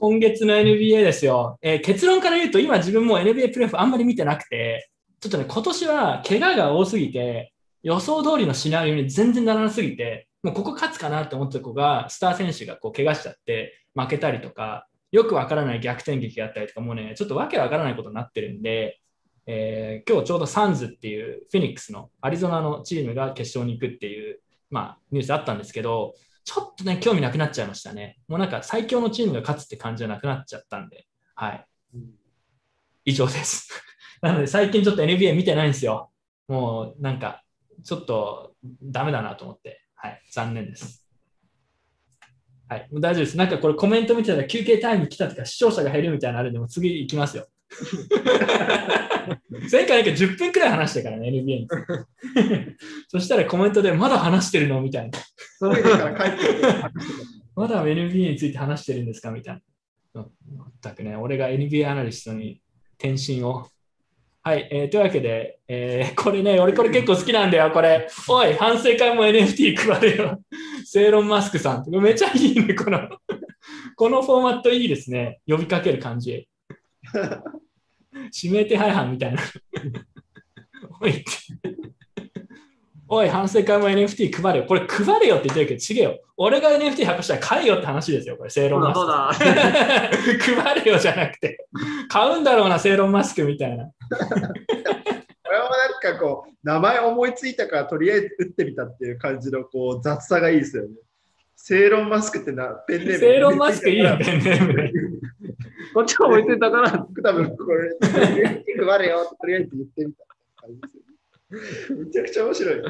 [0.00, 4.90] 今月の NBA ですよ、えー結論から言うと、今自分も NBA プレーオフあんまり見てなくて、
[5.20, 7.52] ちょっとね、今年は怪我が多すぎて、
[7.82, 19.00] 予想通りのシナリオに全然ならなすぎて、もうここ勝つかなって思った子が、スター選手がこう怪我しちゃって負けたりとか、よくわからない逆転劇があったりとか、もうね、ちょっとわけわからないことになってるんで、
[19.46, 26.14] えー今日ちょうどサンズっていうフェニックスのアリゾナのチームが決勝に行くっていう、まあ、ニュースあったんですけど、
[26.44, 28.18] ちょっとね、興味なくなっちゃいましたね。
[28.28, 31.66] もうなんか最強のチームが勝つって感じじゃなくなっちゃったんで、はい。
[33.04, 33.68] 以上です。
[34.22, 36.10] なので最近ちょっと NBA 見てないんですよ。
[36.48, 37.42] もうなんか、
[37.84, 40.99] ちょっとダメだなと思って、はい、残念です。
[42.70, 43.36] はい、もう大丈夫です。
[43.36, 47.48] なんかこれコメント見てたら休憩タイム来たとか視聴者が減るみたいなのあるんで、もう次行きますよ。
[49.72, 51.68] 前回なんか10分くらい話してからね、NBA に。
[53.08, 54.80] そしたらコメントでまだ話してるの？
[54.82, 55.18] みたいな。
[57.56, 59.32] まだ NBA について話してるんですか？
[59.32, 59.62] みたい
[60.14, 60.26] な。
[60.84, 62.60] 全くね、俺が NBA アナリストに
[63.00, 63.66] 転身を。
[64.42, 68.08] はい、えーというわけで、えーこれね、俺これ結構好きなんだよ、これ。
[68.26, 70.40] おい、反省会も NFT 配れよ。
[70.84, 71.90] セイロン・マスクさん。
[71.90, 73.06] めっちゃいいね、この。
[73.96, 75.40] このフォーマットいいですね。
[75.46, 76.48] 呼びかける感じ。
[78.42, 79.42] 指名手配犯みたいな。
[81.02, 81.22] おい。
[83.12, 84.66] おい、反省会も NFT 配れよ。
[84.66, 86.20] これ配れよって言ってるけど、ちげえよ。
[86.38, 89.00] 俺が NFT 発表したら買えよって話ですよ、これ、セイロン・マスク。
[89.00, 89.32] そうだ
[90.62, 91.66] 配れよじゃなくて、
[92.08, 93.90] 買うんだろうな、セイロン・マスクみたいな。
[94.18, 100.90] これはなんかこう、名前思いついたからとりあえず打ってみたっていう感じのこう雑さがいいですよね。
[101.56, 103.18] セイロン・マスクってな、ペンネーム。
[103.18, 104.92] セイロン・マスクいいよ、ペンネームで。
[105.92, 107.96] こっちは置いてたから、多分これ、
[108.86, 110.24] 配れよとりあえず言ってみた
[110.56, 112.04] 感じですよね。
[112.06, 112.82] めちゃくちゃ面白い。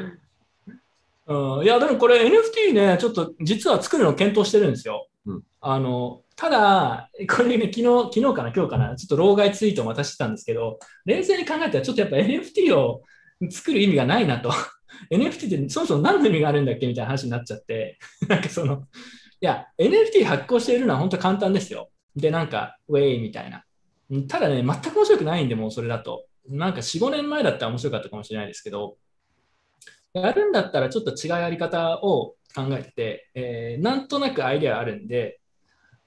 [1.27, 5.07] うん、いや、でもこれ NFT ね、ちょっと実は作るの検討してるんですよ。
[5.61, 13.03] あのただ、これね、昨日、昨日かな、今日かな、ちょっと老害ツイートをまたしてたんですけど、冷静に考えたら、ちょっとやっぱ NFT を
[13.51, 14.51] 作る意味がないなと。
[15.11, 18.87] NFT ってそもそも何の意味があるんだっけみたいな話になっちゃって、 なんかその、
[19.39, 21.91] いや、NFT 発行しているのは本当簡単ですよ。
[22.15, 23.63] で、なんか、ウェイみたいな。
[24.27, 26.25] ただね、全く面白くないんで、もうそれだと。
[26.47, 28.97] なんか4、5年前だったら面白かったかもしれないですけど、
[30.13, 35.40] やるんだったらちょっと違うやり方を考えてて、えーなんとなくアイデアあるんで、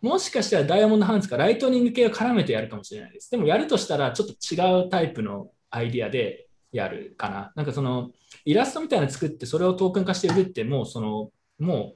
[0.05, 3.31] もしかしたらダイヤモンドハンズかライトニング系を絡めてやるかもしれないです。
[3.31, 7.53] でもやるとしたらちょっと違うタイプのアイデアでやるかな。
[7.57, 8.11] なんかその
[8.45, 11.95] イラストみたいなの作ってそれをトークン化して売るってもうそのも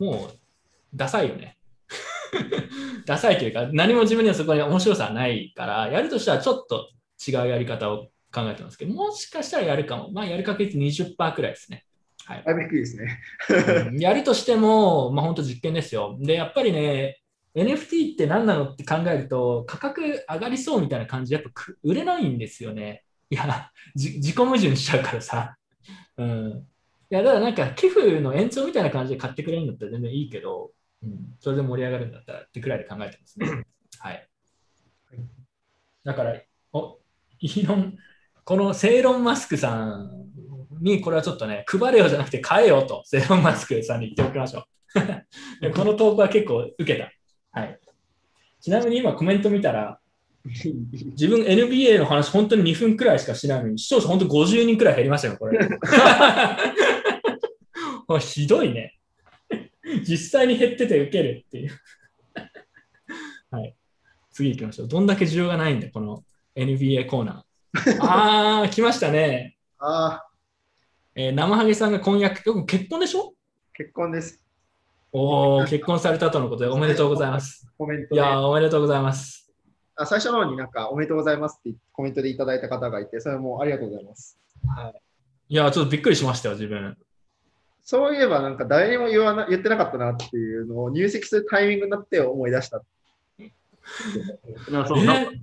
[0.00, 0.38] うもう
[0.92, 1.58] ダサいよね。
[3.06, 6.90] ダサいというか何も自分にはそこに面白さはないからやるとしたらちょっと
[7.24, 10.10] 違うやり方を考えてますけどもしかしたらやるかも。
[10.10, 11.84] まあやる確率20%くらいですね。
[12.24, 12.42] はい。
[12.44, 13.20] だいぶ低いですね。
[13.88, 16.18] うんやるとしても、まあ、本当実験ですよ。
[16.20, 17.22] で、やっぱりね、
[17.54, 23.04] NFT って何なのって考えると、価格上がりそうみたいな感じで、やっぱく売れないんですよね。
[23.30, 25.56] いや、じ自己矛盾しちゃうからさ。
[26.16, 26.66] うん。
[27.10, 30.72] いや、だからなんか寄付の延長みたいな感じで買ってくれるんだったら全然いいけど、
[31.02, 33.64] うん、それで盛り上がるんだったらってくらいで考えてますね。
[33.98, 34.28] はい。
[36.04, 36.40] だから、
[36.72, 36.98] お、
[37.40, 37.96] イーロン、
[38.44, 40.28] このセイロン・マスクさん
[40.80, 44.64] に、これはちょっとね、配れよじゃなくて買えよと、セイロン・マスクさんに言っておきましょう。
[45.60, 47.10] でこの投稿は結構受けた。
[48.70, 48.82] はい。
[48.82, 49.98] ちなみに今コメント見たら、
[50.44, 55.58] 自分 NBA の話本当に2分くらいしかしないのに、視聴者本当50人くらい減りましたよ、これ。
[58.20, 58.94] ひどいね。
[60.06, 61.70] 実際に減ってて受けるっていう。
[63.50, 63.74] はい。
[64.32, 64.88] 次行きましょう。
[64.88, 66.22] どんだけ需要がないんだ、この
[66.56, 67.98] NBA コーナー。
[68.00, 69.56] あー、来ましたね。
[69.78, 70.28] ああ、
[71.14, 73.34] えー生ハゲさんが婚約、よく結婚でしょ？
[73.74, 74.42] 結婚です。
[75.12, 77.66] おー、結婚されたとのことでおめでとうございます。
[77.78, 78.16] コメントで。
[78.16, 79.50] いやー、おめでとうございます。
[79.96, 84.38] あ最初の方になんかおめでとうございますってコメントでいただいた方がいて、それもありがとうございます。
[85.48, 86.96] いやー、ちょっとびっくりしましたよ、自分。
[87.82, 92.82] そういえばなんか誰にも言わな言ってなかったなっていうのを入籍するタイミングになって思い出した。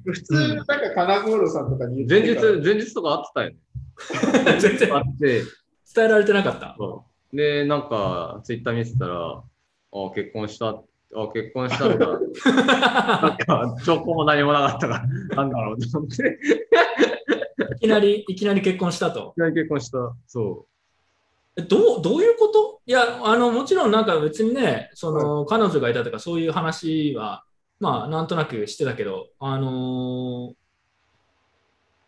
[0.04, 3.58] 普通なんかカナゴールさんとかに言って前日前日とか会って
[4.44, 4.60] たよね。
[4.62, 5.42] 全然会って、
[5.96, 6.76] 伝えられてなかった。
[6.78, 9.44] そうで、なんか、ツイッター見てたら、
[9.96, 12.20] あ、結婚した、あ、結婚したのか。
[13.28, 14.94] なんか、兆候も何もなかったか
[15.30, 16.40] ら、なんだろうと思って。
[17.78, 19.34] いきなり、いきなり結婚したと。
[19.36, 20.16] いきなり結婚した。
[20.28, 20.66] そ
[21.58, 22.82] えどうどういうこと？
[22.86, 27.46] いや、あの、もちろんなんか別にね、その、彼女がいたとかそういう話は
[27.80, 30.56] まあ、なんとなく知ってたけど、あのー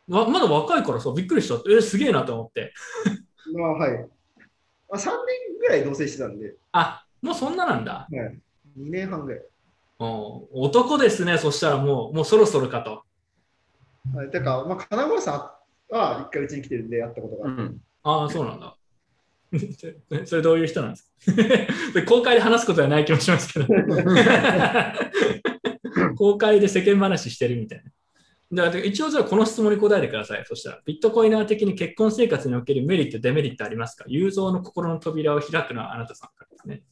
[0.10, 1.62] わまだ若いからさ、びっくりした。
[1.70, 2.72] え、すげえなと思って。
[3.54, 3.92] まあ、はい。
[3.98, 4.08] ま
[4.92, 7.94] あ、3年ぐらい同棲してたんで、あ、もうそんななんだ。
[7.94, 8.16] はい、
[8.80, 9.40] 2年半ぐらい。
[9.40, 9.48] うん
[10.52, 13.04] 男ですね、そしたらもう、もうそろそろかと。
[14.16, 15.58] はい、てか、まあ、金村さ
[15.92, 17.62] んは一回うちに来てるんで、会ったことがあって。
[17.64, 17.82] うん。
[18.04, 18.78] ああ、そうなんだ。
[20.26, 21.04] それどういう人なんです
[21.36, 21.42] か？
[21.96, 23.66] で公開で話すことはない気もしますけど。
[26.16, 27.84] 公開で世間話してるみたい
[28.52, 28.64] な。
[28.66, 30.44] だから一応じゃあこの質問に答えてください。
[30.46, 34.06] そしたら、ビットコイナー的に結婚生活におけるメリット、デメリットありますか？
[34.08, 36.84] 雄三の心の扉を開くのはあなたさんからですね。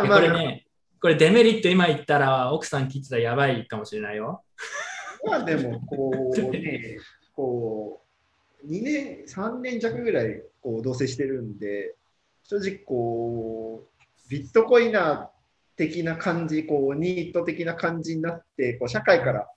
[0.00, 0.66] これね、
[1.00, 4.42] これデメリット今言ったら奥さん聞いてたらやばいかもしれないよ。
[5.24, 6.98] ま あでも、こうね、
[7.34, 8.02] こ
[8.62, 11.96] う、2年、3年弱ぐらいこう同棲してるんで、
[12.44, 15.28] 正直こう、ビットコイナー
[15.76, 19.48] 的な感じ、こう、ニート的な感じになって、こう社会から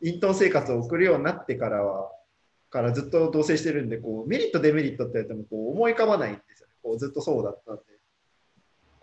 [0.00, 2.10] 隠遁生活を送るようになってからは、
[2.70, 6.74] からずっと同棲してるんで、こうメリット、デメリットって言われてもこう思い浮かばないんですよね。
[6.82, 7.82] こうずっとそうだったんで。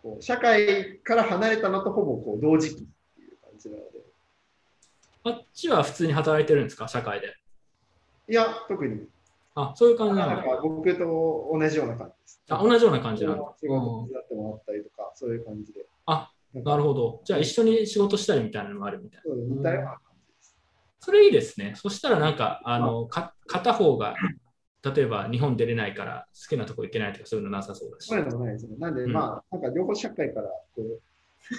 [0.01, 2.77] こう社会から離れたのとほぼこう同時期っ
[3.15, 3.99] ていう感じなので。
[5.23, 6.87] あっちは普通に働いてるんですか？
[6.87, 7.35] 社会で。
[8.27, 9.07] いや、特に。
[9.53, 12.41] あ、そういう感じななんのか僕と同じような感じです。
[12.49, 15.85] あ同じような感じなの仕事手伝ってもらったりとか、そういう感じで。
[16.05, 17.21] あ、なるほど。
[17.25, 19.23] じゃあ一緒に仕事したりみたいなのもあるみたいな。
[19.25, 19.97] そう似たような感
[20.27, 20.55] じです。
[21.01, 21.73] それいいですね。
[21.75, 24.15] そしたらなんか、あの、か片方が、
[24.83, 28.19] 例えば日本出れないから好きなとこ行けないとかそういうのなさそうだしそう。
[28.19, 28.75] いうのもないですね。
[28.77, 31.01] なんで、うんまあ、なんか両方社会からこう、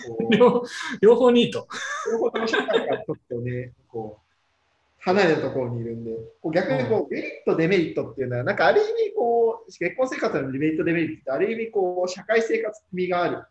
[0.09, 0.63] こう 両
[1.01, 1.69] 両方ニート。
[2.11, 4.23] 両方とも社会からちょっとね、こう、
[4.99, 13.45] 離れたところにいるんで、こう逆にこう、メリット、デメリットっていうのは、なんかある意味、こう、結婚生活のメリット、デメリットって、ある意味、こう、社会生活味がある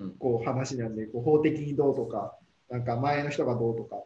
[0.00, 2.36] うん、こう、話なんで、こう法的にどうとか、
[2.68, 4.02] なんか前の人がどうとか、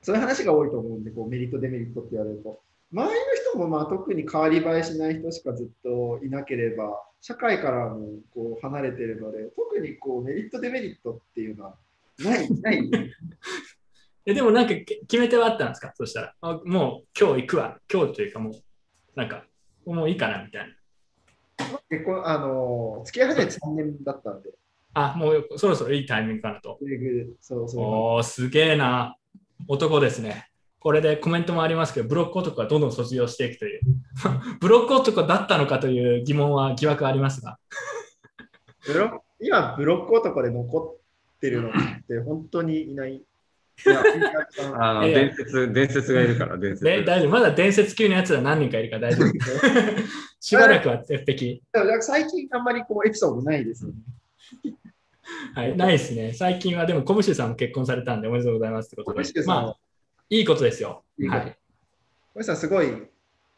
[0.00, 2.60] そういう話が多いと思うんで、こうメリット、デメリットって言われると。
[2.92, 3.12] 前の
[3.50, 11.76] 人もまあ特に変わり映えしない人しかずっといなければ、社会からもこう離れてるので、特にこうメリット、デメリットっていうのは
[12.18, 12.90] ない、ない。
[14.24, 15.92] えでもなんかけ決め手はあったんですか？
[15.96, 16.34] そしたら。
[16.42, 17.80] あもう今日行くわ。
[17.92, 18.52] 今日というかもう、
[19.16, 19.46] なんか、
[19.86, 20.74] もういいかなみたいな。
[21.88, 24.50] 結婚、あの、付き合い始めて3年だったんで、
[24.94, 26.78] あ、もうそろそろいいタイミングかなと。
[27.40, 27.84] そうそう。
[27.84, 29.16] おー、すげえな。
[29.68, 30.51] 男ですね。
[30.82, 33.80] これでコメントもありますけど、ブロック男がどんどん卒業していくという。
[34.60, 37.56] ブロック男だったのかという疑問は疑惑ありますが。
[38.84, 40.98] ブロック今、ブロック男で残
[41.36, 41.72] ってるのっ
[42.08, 43.14] て本当にいない。
[43.14, 43.22] い
[43.88, 44.02] や、
[44.74, 46.84] あの、伝説、伝説がいるから、伝説。
[46.84, 47.30] で大丈夫。
[47.30, 49.28] まだ伝説級のやつは何人かいるから大丈夫。
[50.40, 51.60] しばらくは鉄壁。
[52.00, 54.74] 最近あんまりこうエピソードないですよね。
[55.54, 56.32] はい、ないですね。
[56.32, 59.42] 最近はでも、小渕さんも結婚されたんでおめでとうございますってことで小渕。
[59.42, 59.76] さんまあ、
[60.32, 61.04] いいことですよ。
[61.18, 61.58] いいはい。
[62.32, 62.86] 小石さん、すごい、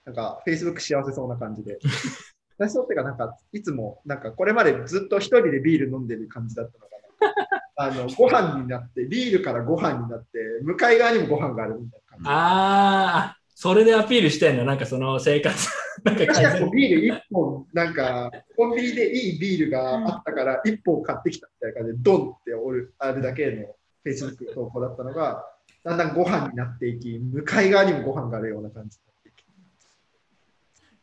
[0.05, 1.79] なんか、Facebook 幸せそうな感じで。
[2.59, 7.37] 私そうっていうか、なんか、いつも、なんか、これまでずっと一人でビール飲んでる感じだったのか
[7.77, 7.91] な。
[7.91, 12.25] あの、ご飯になって、ビールからご飯になって、向かい側にもご飯があるみたいな感じ。
[12.27, 14.65] あー、それでアピールしてんの？
[14.65, 15.69] なんかその生活。
[16.03, 16.25] なんか
[16.73, 25.49] ビール1本、なんか、コンビニでいいビールがあったから、1本買ってきたみたいな感じで、ドンっておるあるだけの Facebook 投稿だったのが、
[25.85, 29.45] だんだんご飯になっていき、向かい側にもご飯があるような感じになっていき。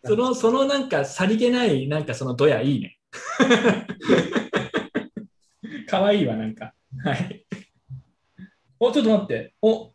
[0.04, 2.98] その、そのなんかさりげない、なんかそのドヤいいね。
[5.88, 6.74] かわいいわ、なんか。
[7.04, 7.46] はい。
[8.80, 9.54] お、ちょっと待って。
[9.62, 9.92] お、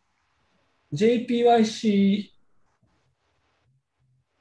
[0.93, 2.31] JPYC、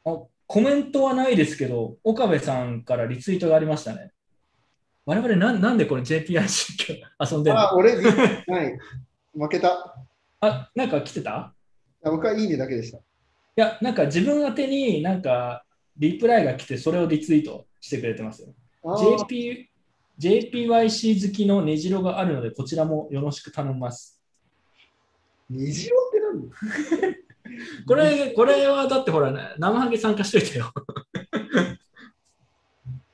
[0.05, 4.11] あ、コメントはないですけど、岡部さんからリツイートがありましたね。
[5.05, 7.61] 我々ななんでこれ JPIC 遊んでるの？
[7.61, 8.77] あ、俺、はい。
[9.33, 9.95] 負けた。
[10.45, 11.53] あ、なんか来てた？
[12.03, 12.97] あ僕はいいねだけでした。
[12.97, 13.01] い
[13.55, 15.65] や、なんか自分宛てになんか
[15.97, 18.49] リプライが来て、それをリツイートしてくれてますよ。
[18.83, 19.69] JP
[20.19, 24.21] JPYC 好きのねじろがあるので、こちらもよろしく頼みます。
[25.49, 27.15] 虹色って何？
[27.87, 30.71] これ、これはだってほら、ね、生ハゲ参加しといてよ。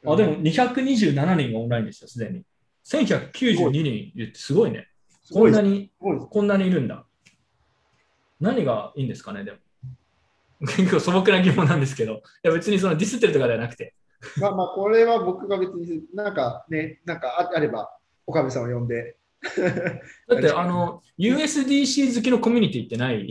[0.06, 2.44] あ、でも227人がオンラインですよ、すでに。
[2.86, 4.88] 1192人いるってすごいね。
[5.32, 7.06] こんなに、こんなにいるんだ。
[8.42, 9.58] 何がいいんですかね、でも。
[10.62, 13.94] 結構素朴な疑問なんですけど、いや別にそのディスってるとかではなくて、
[14.40, 17.98] まあまあ、これは僕が別に、なんかね、なんかああれば、
[18.28, 19.18] 岡部さんを呼んで。
[20.28, 23.30] だって あの、USDC 好きのコミュニティってない？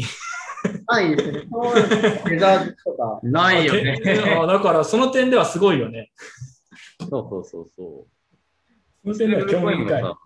[0.87, 1.39] はい、ですね。
[1.41, 3.21] ーズとか。
[3.23, 3.99] ないよね。
[4.39, 6.11] あだからその点ではすごいよね。
[6.99, 8.07] そうそうそうそ
[9.05, 9.15] う。
[9.15, 10.03] その点では興味深い。
[10.03, 10.19] さ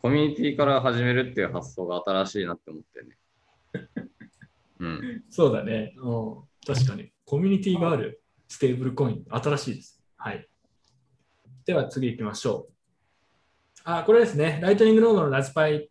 [0.00, 3.16] コミュニティから始めるっていう発想が新しいなって思ってね。
[4.86, 5.24] うん。
[5.30, 5.94] そうだね。
[5.98, 6.34] うん、
[6.66, 7.12] 確かに。
[7.24, 10.02] コミュニティがあるステーブルコイン、新しいです。
[10.16, 10.48] はい。
[11.64, 12.72] では次行きましょう。
[13.84, 14.58] あ、これですね。
[14.62, 15.88] ライトニングノードのラズパイ。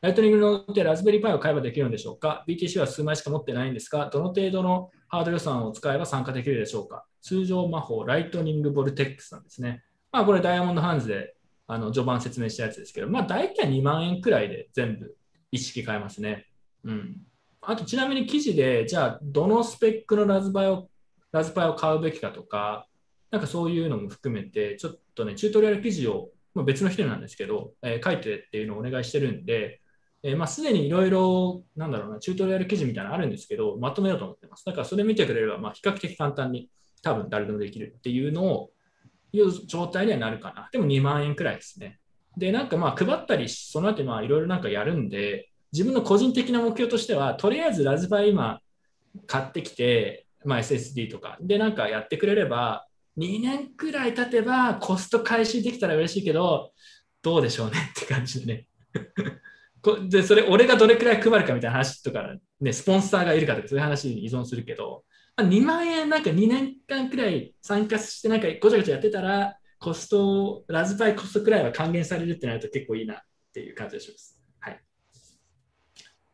[0.00, 7.04] ライトニングノードでラズベリーパイを買えばできるんでしょうか ?BTC は数枚しか持ってないんですが、どの程度のハード予算を使えば参加できるでしょうか？
[7.22, 9.82] 通常魔法、ライトニングボルテックスなんですね。
[10.12, 11.34] まあ、これダイヤモンドハンズで
[11.66, 15.16] あの序盤説明したやつですけど、まあ、大体2万円くらいで全部
[15.50, 16.46] 一式買えますね。
[16.84, 17.20] うん。
[17.70, 20.88] あと、ちなみに記事で、じゃあ、どのスペックのラズパイを、
[21.32, 22.86] ラズパイを買うべきかとか、
[23.30, 29.82] なんかそういうのも含めて、ちょっとね、チュートリアル記事を、まあ、別の人なんですけど、えー書いてっていうのをお願いしてるんで、
[30.22, 34.64] えーまあ、すでにいろいろ、なんだろうな、チュートリアル記事みたいなのあるんですけど、まとめようと思ってます。
[34.64, 36.70] だからそれ見てくれれば、まあ、比較的簡単に
[37.02, 38.70] 多分誰でもできるっていうのを、
[39.32, 40.70] いう状態にはなるかな。
[40.72, 42.00] でも2万円くらいですね。
[42.38, 48.60] で、なんかまあ配ったり、その後まあいろいろなんかやるんで、自分の個人的な目標としては、とりあえずラズパイ今
[49.26, 52.86] 買ってきて、まあ、SSD とかでなんかやってくれれば、
[53.18, 56.72] 2年くらい経てばコスト回収できたら嬉しいけど、
[57.22, 57.78] どうでしょうね？
[57.90, 58.66] って感じでね。
[60.08, 65.04] で、それ俺がどれくらい配るかみたいな話とか、ね、スポンサーがいるかとかそういう話に依存するけど、
[65.36, 73.18] あ、2万円なんか2年間くらい参加してなんかごちゃごちゃやってたら、コスト、ラズパイコストくらいは還元されるってなると結構いいなっ
[73.52, 74.37] ていう感じがします。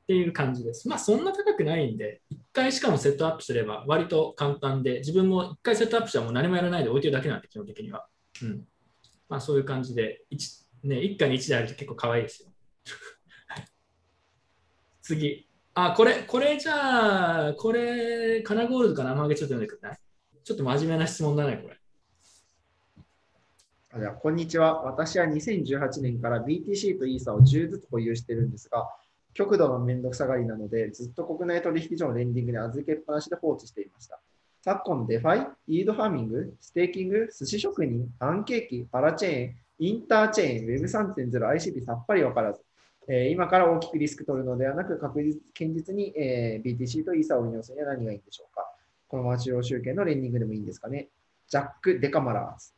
[0.04, 0.86] っていう感じです。
[0.86, 8.06] まあそんな高くないんで、1回しかもセットアップすれば割と簡単で、自分も1回セットアップしたらもう何もやらないで置いてるだけなんで、基本的には。
[8.42, 8.66] うん。
[9.30, 12.50] まあそういう感じで、一ね、一家に1台あると結構可愛いですよ。
[15.00, 15.48] 次。
[15.72, 19.14] あ、これ、これじゃあ、これ、カナゴールドかな？
[19.14, 19.98] 生揚げちょっと読んでくれない
[20.44, 21.80] ちょっと真面目な質問だね、これ。
[24.06, 24.82] あこんにちは。
[24.82, 28.86] 私は2018年から BTC とイーサを10ずつ保有してるんですが、
[29.34, 34.20] 極度のめんどくさがりなので、ずっと国内取引所のレンディングに預けっぱなしで放置していました。
[34.62, 42.62] 昨今の、デファイ、イールドファーミング、ステーキング、寿司職人、パンケーキ、パラチェーン、インターチェーン、Web3.0、ICP さっぱりわからず、
[43.08, 48.64] えー今から大きくリスク取るのではなく、確実堅実に、えー BTC とイーサーを運用するには何がいいんでしょうか
[49.08, 51.08] このまま中央集権のレンディングでもいいんですかね
[51.48, 52.72] ジャック・デカマラーズ。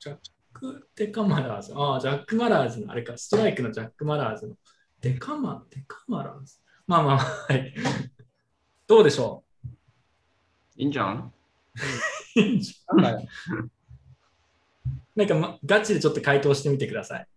[0.00, 0.16] ジャッ
[0.52, 1.72] ク・デカマラーズ？
[1.76, 4.54] ああ、ジャック・マラーズの、あれか、ストライクのジャック・マラーズの。
[5.12, 6.56] デカマ、デカマラーズ。
[6.86, 7.74] まあまあまあ、はい。
[8.86, 9.44] どうでしょ
[10.76, 11.32] いいんじゃん？
[12.92, 13.22] うなんか
[15.14, 17.28] なんか、ま、ガチでちょっと回答してみてください。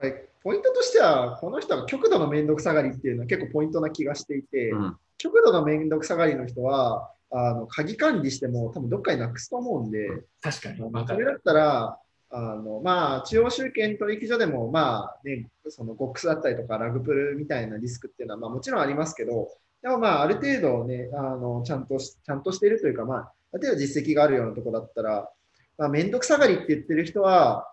[0.00, 4.96] はいポイントとしては、この人が極度のめんどくさがりっていうのは結構ポイントな気がしていて、うん。
[5.16, 10.06] 極度のめんどくさがりの人は、あの鍵管理しても多分どっかになくすと思うんで、
[10.42, 10.76] 確かに。
[11.06, 11.98] それだったら、
[12.36, 19.50] あのまあ、中央集権取引所でも、まあね、そのゴックスだったりとかラグプルみたいなリスクっていうのは、まあ、もちろんありますけど、
[19.82, 23.18] でもまあ、ある程度ね、あのちゃんとしちゃんとしているというか、まあ、
[23.52, 25.30] ある程度実績があるようなとこだったら、
[25.78, 27.70] まあ、めんどくさがりって言ってる人は、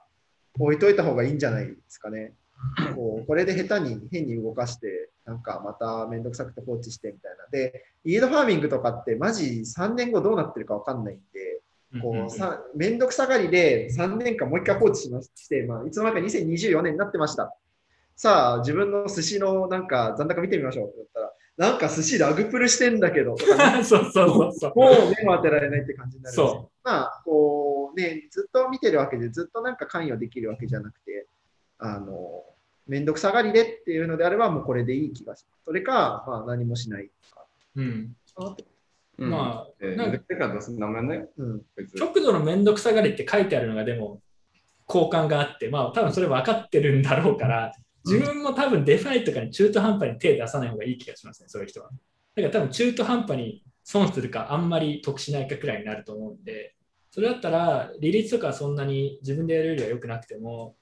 [0.60, 2.34] 置いといた方がいいんじゃないですかね。
[2.96, 7.48] こうこれで下手に変に動かして、なんかまためんどくさくて放置してみたいな。
[7.52, 11.51] で、イードファーミングとかってマジ3年後どうなってるかわかんないんで、
[12.00, 17.56] こうさめんどくさがりで3年間もう一回放置しまして、まあ、いつの間にか2024年になってました。
[18.16, 23.36] さあ、自分の寿司のなんか残高見てみましょうって言ったら、なんか寿司ラグプルしてんだけど、
[23.84, 24.74] そうそうそうそう。
[24.76, 31.28] もう目も当てられないって感じになるそまあ、こうね、ずっと見てるわけで、ずっとなんか関与できるわけじゃなくて、
[31.78, 32.44] あの、
[32.88, 35.64] めんどくさがりでっていうのであれば、もうこれでいい気がします。
[35.66, 37.46] それか、まあ何もしないか。
[37.76, 37.82] う。
[37.82, 38.16] うん。
[39.22, 41.28] うんまあえなんかー、てか、そんなもんね。
[41.38, 41.62] うん。
[41.98, 44.20] 極度のめんどくさがりって書いてあるのがでも
[44.88, 47.72] 交換があって、まあ多分それ分かってるんだろうから、
[48.04, 51.90] 自分も多分デファイとかに中途半端に手出さない方がいい気がしますね、そういう人は。
[52.36, 56.76] だから多分中途半端に損するか、あんまり得しないかくらいになると思うんで、
[57.12, 60.76] それだったら利率とかはそんなに自分でやるよりは良くなくても、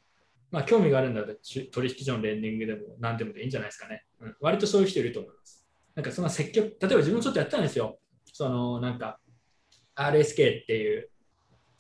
[0.50, 4.06] まあ興味があるんだったらち取引所のレンディングでも何でもでいいんじゃないですかね。
[4.22, 5.66] うん、割とそういう人いると思います。
[5.96, 8.00] なんかその積極、例えば自分もちょっとやったんですよ。
[8.40, 9.20] そのなんか
[9.96, 11.10] RSK っていう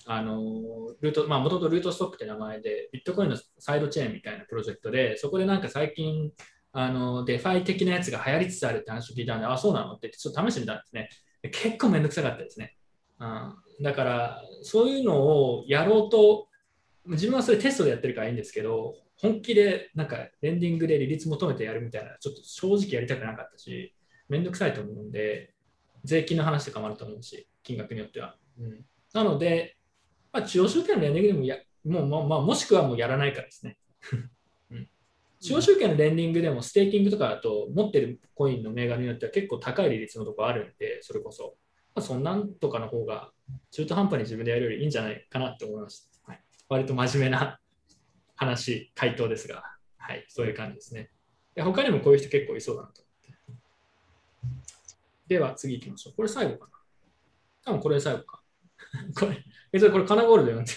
[0.06, 6.32] あのルート、まあ、もともとルートストックって名前で、ビットコインのサイドチェーンみたいなプロジェクトで、そこでなんか最近、
[6.74, 11.10] あのデファイ的なやつが流行りつつあるって話を聞いたんで、あ、そうなのって、ちょっと試してみたんですね。
[11.44, 12.76] 結構めんどくさかったですね。
[13.20, 16.50] うん、だから、そういうのをやろうと、
[17.06, 23.96] 自分はそれテストでやってるからいいんですけど、本気でなんかレンディングで利率求めてやるみたいな、ちょっと正直やりたくなかったし、
[24.28, 25.54] めんどくさいと思うんで、
[26.04, 28.36] 税金の話とかもあると思うし、金額によっては。
[28.60, 29.78] うん、なので、
[30.32, 33.78] まあ、中央集権のレンディングでもや、もうまあまあ、もしくはもうやらないからですね。
[35.42, 41.56] 司法集権のレンディングでもステーキングとかだと持ってるコインの銘柄によっては結構高い利率のとこあるんで、それこそ。
[41.96, 43.32] まあ、そんなんとかの方が
[43.72, 46.32] 中途半端に自分でやるよりいいんじゃないかなって思いました。
[46.32, 47.60] はい、割と真面目な
[48.36, 49.64] 話、回答ですが、
[49.98, 51.10] はい、そういう感じですね。
[51.56, 53.02] で他にもこういう人結構いそうだなと。
[55.30, 56.14] では次行きましょう。
[56.16, 56.72] これ最後かな。
[57.64, 58.42] 多分これ最後か。
[59.18, 59.38] これ、
[59.72, 60.74] え、それこれカナゴールド読んで。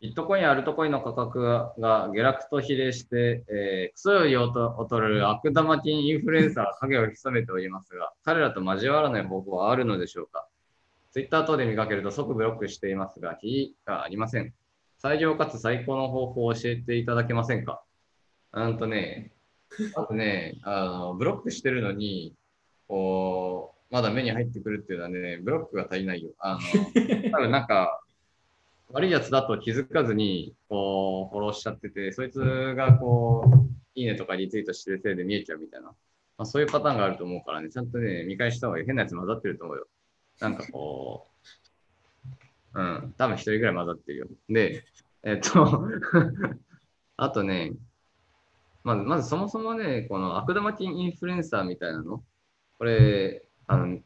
[0.00, 1.74] ビットコイン、アルトコインの価格が
[2.12, 10.46] 下落と比例して、えー、クソより劣る悪玉金インフルエンサー影を潜めておりますが、彼らと交わらない方法はあるのでしょうか？
[11.10, 14.54] ツイッター等で見かけると即ブロックしていますが、非がありません。
[14.98, 17.82] 最良かつ最高の方法を教えていただけませんか？
[18.52, 19.32] うんとね、
[19.96, 22.34] あとね、あの、ブロックしてるのに、
[22.88, 26.30] こう、まだ目に入ってくるっていうのはね、ブロックが足りないよ。
[26.38, 26.60] あの、
[27.30, 28.00] 多分なんか、
[28.90, 32.40] 悪いやつだと気づかずに、こう、フォローしちゃってて、そいつ
[32.76, 35.88] がこう、いいねとかリツイートしてるせいで見えちゃうみたいな。
[35.88, 35.94] ま
[36.38, 38.86] あ、そういうパターンがあると思うからね、ちゃんとね、見返した方がいい。
[38.86, 39.86] 変なやつ混ざってると思うよ。
[40.40, 41.26] なんかこ
[42.74, 44.26] う、うん、多分一人ぐらい混ざってるよ。
[44.50, 44.84] で、
[45.22, 45.88] えっと、
[47.16, 47.72] あとね、
[48.84, 52.22] まず、まずそもそもね、この悪玉菌インフルエンサーみたいなの、
[52.78, 53.98] これ、あの、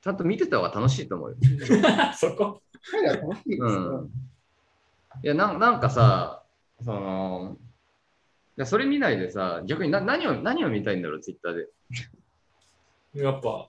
[0.00, 1.36] ちゃんと見てた方が楽しいと思うよ。
[2.16, 2.60] そこ。
[2.90, 4.10] 彼ら楽しいですん
[5.22, 6.42] いやなん、なんかさ、
[6.82, 7.56] その、
[8.56, 11.68] いやそれ見ないでさ、逆にな何を何を見たいんだろう、ツイッターで。
[13.22, 13.68] やっぱ。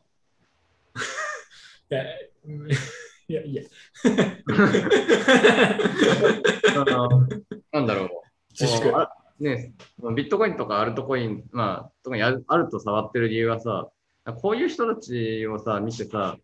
[1.91, 2.03] いや、
[2.45, 2.71] うん
[3.27, 3.63] いや、いや。
[6.75, 7.27] あの
[7.71, 8.09] なんだろう。
[8.51, 9.09] 自粛こうあ
[9.39, 9.73] ね、
[10.15, 13.89] ビットコインとかアルトコイン、まあ、特にアルアルト触ってる理由はさ、
[14.33, 16.37] こういう人たちをさ、見てさ、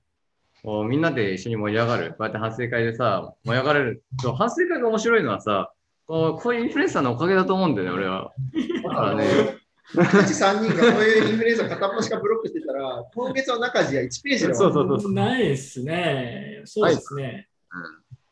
[0.63, 2.09] こうみんなで一緒に盛り上がる。
[2.11, 4.03] こうやって反省会でさ、盛り上がれる。
[4.21, 5.73] そう反省会が面白いのはさ、
[6.05, 8.31] こうこういうインフルエンサーのおかげだと思うんだよね、俺は。
[8.83, 9.57] だからね、
[9.95, 15.13] 僕たち3人がこういうインフルエンサー片っ端からブロックしてたら、今月の中地は1ページでそうそうそうそう。
[15.13, 16.61] ないですね。
[16.65, 17.47] そうですね。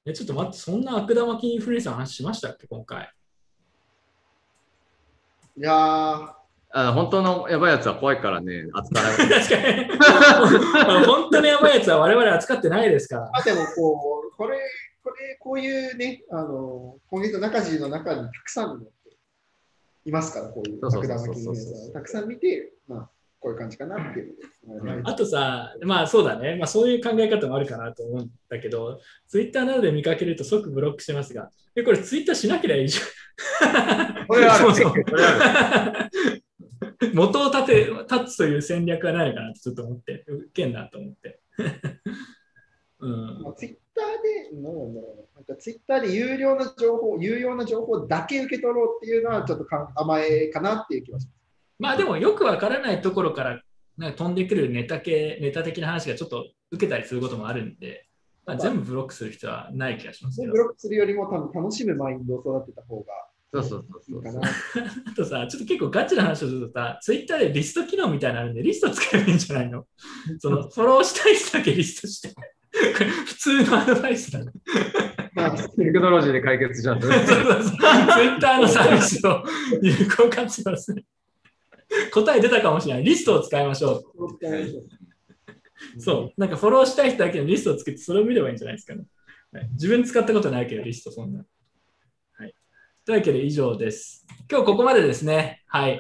[0.06, 3.12] えちょっと待って、そんな悪玉菌インフルエンサーの話しましたっけ、今回？
[5.58, 6.34] いやー、
[6.72, 9.18] あの本当のやばいやつは怖いからね、扱わない。
[9.30, 11.06] 確かに。
[11.06, 13.32] 本当にやばいやつは我々扱ってないですから。
[13.34, 14.60] あでもこう、これ、
[15.04, 18.86] これ、こういうね、あの、今月の中地の中にたくさんの
[20.06, 23.10] いますから、こういうそうそう悪そうそう玉菌インフルエンサーをたくさん見て、まあ、
[23.40, 24.36] こういう感じかなっていう
[24.68, 25.02] ので。
[25.06, 34.28] あとさ、まあそうだね、まあ、そういう考え方もあるかなと思うんだけど、ツイッターなどで見かけると即ブロックしてますが、えこれツイッターしなければいいじゃん。
[34.28, 36.10] これはある そうそうこれは
[37.14, 41.40] 元を立て立つという戦略はないかなってちょっと思って、うけんなと思って。
[43.02, 51.40] うんまあ、ツイッターで、なんだろうな、なんかツイッターで有料な情報、有用な情報だけ受け取ろうっていうのは、ちょっとか甘えかなっていう気がします。
[51.80, 53.62] まあでもよくわからないところから
[53.98, 58.08] なんか飛んでくるネタ系、ネタ的な話がちょっと受けたりすることもあるんで、
[58.46, 60.58] まあ、全部ブロックする必要はない気がしますけどブ。
[60.58, 63.14] ロックするよりも多分楽しむマインドを育てた方が
[63.52, 64.42] そうそうそうそう。
[65.12, 69.86] あとさ、ちょっと結構ガチな話をするとさ、ツイッターでリスト機能みたいなのあるんで、リスト使えばいいんじゃないの？
[70.40, 72.30] そのフォローしたい人だけリストして。
[72.30, 72.42] こ
[73.00, 74.52] れ普通のアドバイスだね。
[75.34, 77.02] まあ、テクノロジーで解決じゃん。
[77.02, 79.44] そうそうそうツイッターのサービスを
[79.82, 81.04] 有効活用する。
[82.14, 83.04] 答え出たかもしれない。
[83.04, 86.00] リストを使いましょう。
[86.00, 86.40] そう。
[86.40, 89.04] なんかフォローしたい人だけのリストを作って、それを見ればいいんじゃないですかね。
[89.52, 91.44] はい、自分使ったことないけど、リストそんな。
[93.10, 94.24] というわけで以上です。
[94.48, 95.64] 今日ここまでですね。
[95.66, 96.00] はい。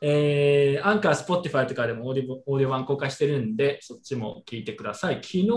[0.00, 5.16] えー、アンカー、スポティファイとかでもオーディオーディオ版公開してるんで、そっちも聞いてください。
[5.16, 5.48] 昨日、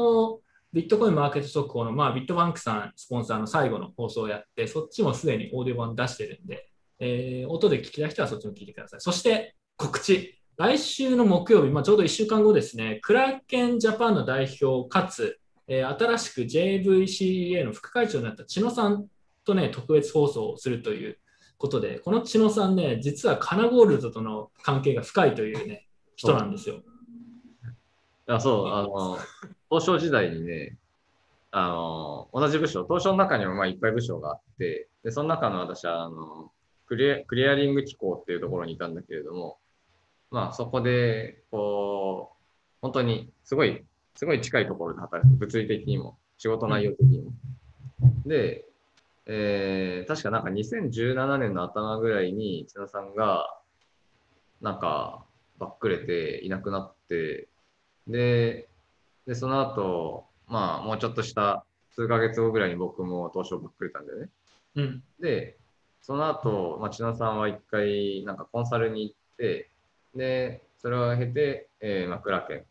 [0.74, 6.68] ビットコインマーケット速報の、まあ、ビットバンクさんスポンサーの最後の放送をやって、そっちもすでにオーディオ版出してるんで、
[7.00, 9.02] えー、音で聞きたい人はそっちも聞いてください。
[9.02, 10.42] そして、告知。
[10.58, 19.06] 来週の木曜日、まあ、ちょうど1週間後ですね、クラーケンジャパンの代表かつ、えー新しく JVCA の副会長になった千野さん
[19.48, 21.18] とね、特別放送をするという
[21.58, 26.82] ことで、この千野さんね、実はカナゴールドとの関係が深いというね、人なんですよ。
[28.28, 29.18] あそう、あの、
[29.70, 30.78] 東証時代にね、
[31.52, 36.52] あの、同じ部署、東証の中にもまあいっぱい部署があって、で、その中の私は、あの、
[36.86, 39.58] クリアクリアリング機構っていうところにいたんだけれども、
[40.30, 42.38] まあそこで、こう、
[42.82, 47.32] 本当にすごい、すごい近いところで働く、物理的にも、仕事内容的にも。
[48.26, 48.66] で、
[49.30, 53.60] えー、確かなんか2017年の頭ぐらいに千田さんが、
[54.62, 55.26] なんか、
[55.60, 57.48] ばっくれていなくなって、
[58.08, 58.70] で、
[59.26, 64.30] で、その後、まあ、もうちょっとした数ヶ月後ぐらいに僕も東証ばっくれたんだよね。
[64.76, 65.04] うん。
[65.20, 65.58] で、
[66.02, 69.70] その後、まあ、千野さんは一回、なんかコンサルに行って、
[70.16, 72.66] で、それを経て、えー、まあ、クラーケ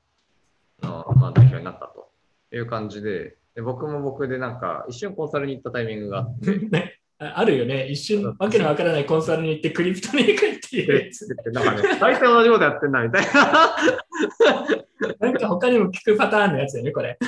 [0.83, 2.09] ンの、まあ、代表になったと
[2.53, 7.89] いう感じで、で僕も僕でなんか、一瞬コンサルに行ったタイミングがあって、ね ああるよね。
[7.89, 11.11] 一瞬、わけのわからないコンサルに行ってクリプトに行くっていう。
[11.51, 13.77] なんかね、大体同じことやってんなみたいな。
[15.19, 17.19] なんか他にも聞くパターンのやつだよね、これ。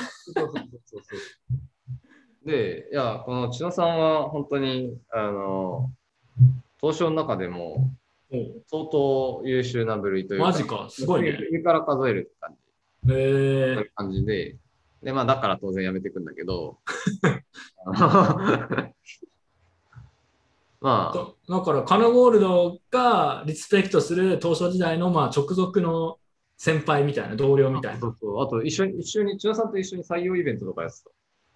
[2.45, 5.89] で、いや、この千野さんは本当に、あの、
[6.79, 7.89] 東証の中でも
[8.67, 11.35] 相当優秀な部類というか、マジか、すごいね。
[11.51, 12.55] 上から数えるって感
[13.07, 13.11] じ。
[13.11, 14.55] へそうえいう感じで、
[15.03, 16.79] で、まあ、だから当然やめていくんだけど、
[20.81, 26.17] まあ、とだから、カナゴールドがリスペクトする東証時代のまあ直属の
[26.57, 27.99] 先輩みたいな、同僚みたいな。
[27.99, 30.97] そうそう、あと一緒に、一緒に、千代さんと一緒に採用イベントとかやって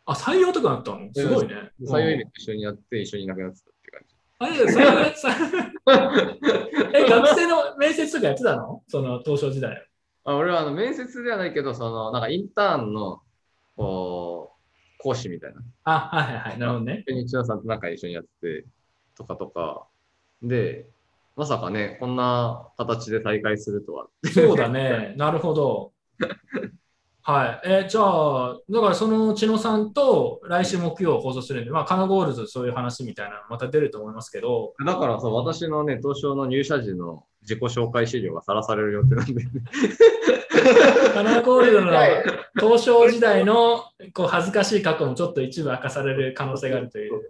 [0.06, 1.10] あ、採用とかなったの？
[1.14, 1.56] すごいね。
[1.86, 1.94] た。
[1.94, 4.16] 採用イベント一緒にやって、一緒にいなくなってたって感じ。
[4.40, 5.30] あれそれさ
[6.94, 8.84] え、学生の面接とかやってたの？
[8.88, 9.88] その東証時代。
[10.26, 13.22] あ俺はあの面接ではないけど、その、なんかインターンの、
[13.76, 15.62] こう、講師みたいな。
[15.84, 16.60] あ、はいはいはい。
[16.60, 17.04] なるほどね。
[17.08, 18.66] 一緒に千代さんとなんか一緒にやって、
[19.16, 19.88] とかとか。
[20.42, 20.88] で、
[21.36, 24.08] まさかね、こんな形で再会するとは。
[24.34, 25.14] そうだね。
[25.18, 25.92] なるほど。
[27.26, 27.70] はい。
[27.86, 39.44] え、じゃあ、だからその千野さんと来週木曜放送するんで、まあ、カナゴールズそういう話みたいなのまた出ると思いますけど、だからそう、私のね、東証の入社時の自己紹介資料がさらされる予定なんで、
[41.14, 42.24] カナゴールドのはい。
[42.60, 43.84] 東証時代の
[44.14, 47.22] こう恥ずかしい過去もちょっと一部明かされる可能性があるという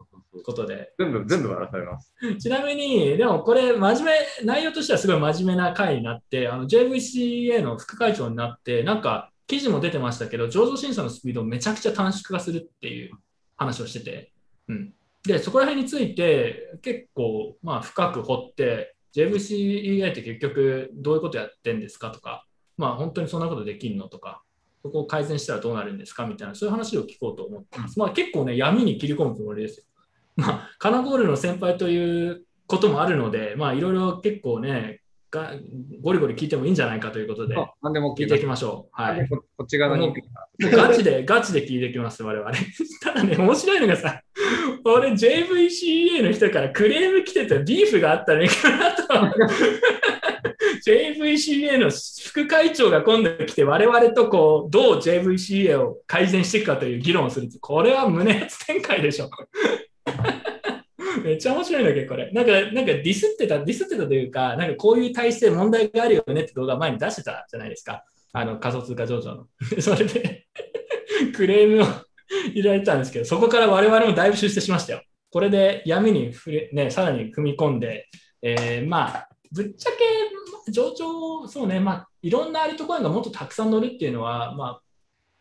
[0.43, 0.93] ことで。
[0.97, 2.13] 全部、全部割らされます。
[2.39, 13.11] ちなみに、でもこれ、真面目、内容としてはすごい真面目な回になって、あの JVCA の副会長になって、なんか記事も出てましたけど、上場審査のスピードをめちゃくちゃ短縮化するっていう
[13.55, 14.31] 話をしてて、
[14.67, 14.93] うん、
[15.25, 22.45] で、そこら辺について結構、まあ、深く掘って、JVCA って結局どういうことやってんですかとか、
[22.77, 24.43] まあ、本当にそんなことできるのとか、
[24.81, 27.99] そこを改善したらどうなるんですかみたいな、そういう話を聞こうと思ってます。
[27.99, 29.85] まあ、結構ね、闇に切り込むつもりですよ。
[30.35, 35.01] まあ、カナゴールの先輩ということもあるので、まあ、いろいろ結構ね、
[35.33, 35.51] が
[36.01, 39.01] ゴリゴリ聞いてもいいんじゃないかということで、あなんでも聞いていきましょう。
[39.01, 39.27] はい。
[39.27, 42.51] ここっち側に行くもうガチで、ガチで聞いてきます、我々。
[43.01, 44.21] ただね、面白いのがさ、
[44.83, 49.03] 俺 JVCA の人からクレーム来てたビーフがあったらいいかなと。
[50.85, 57.49] JVCA の副会長が今度来て、我々とこう、どう JVCA を改善していくかという議論をする。
[57.61, 59.29] これは胸熱展開でしょ。
[61.23, 62.31] めっちゃ面白いんだけど、これ。
[62.31, 68.03] なんか、なんかディスってた、ディスってたというか、なんかこういう体制問題があるよねって動画前に出してたじゃないですか。
[68.33, 69.47] あの、仮想通貨上場の。
[69.79, 70.47] それで、
[71.35, 71.85] クレームを
[72.51, 75.03] 入れられたんですけど、そこから我々もだいぶ出世しましたよ。
[75.29, 78.07] これで闇に触れ、ね、さらに踏み込んで、
[78.41, 84.81] えーまあ、ぶっちゃけ、上場、そうね、まあ、いろんなアルトコインがもっとたくさん乗るっていうのは、まあ、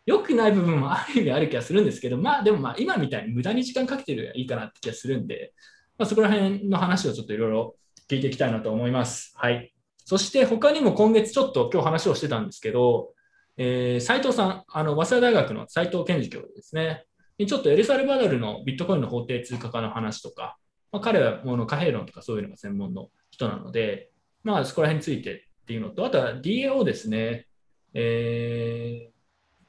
[0.04, 5.52] 良くない部分もある意味ある気がするんですけど、まあでもまあ今みたいに無駄に時間かけてるいいかなって気がするんで、
[5.96, 7.76] まあ、そこら辺の話をちょっといろいろ
[8.08, 9.32] 聞いていきたいなと思います。
[9.36, 9.72] はい。
[10.04, 13.12] そして他にも今月ちょっと今日話をしてたんですけど、
[13.56, 17.04] えー、斉藤さん、あの早稲田大学の斉藤健二教授ですね。
[17.44, 20.58] ちょっとエルサルバドルのビットコインの法定通貨化の話とか、
[20.92, 24.10] まあ、彼はもう貨幣論とかそういうのが専門の人なので、
[24.44, 27.46] まあそこら辺についてっていうのと、あとは DAO ですね。
[27.94, 29.12] えー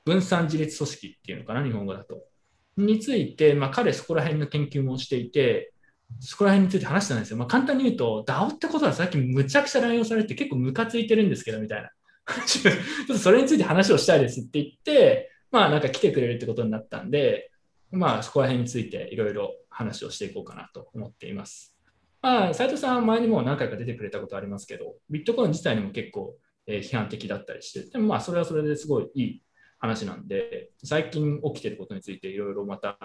[0.06, 2.22] 分散自立組織っていうのかな、日本語だと。
[2.76, 5.74] について、まあ、彼そこら辺の研究もしていて、
[6.20, 7.38] そこら辺について話してたんですよ。
[7.38, 11.90] まあ、簡単に言うと、DAO ってことはさっきむちゃくちゃ乱用されて結構ムカついてるんですけど、みたいな。
[12.46, 12.76] ちょっ
[13.08, 17.52] とそれについて話をしたいですって言って、まあなんか来てくれるってことになったんで、
[17.92, 21.76] まあそこら辺についていろいろ話をしていこうかなと思っています。
[22.22, 29.44] まあ、斉藤さんは前にも何回か出てくれたことありますけど、ビットコイン自体にも結構、え批判的だったりして、でもまあそれはそれですごいいい
[29.78, 32.98] 話なんで、最近起きてることについていろいろまた、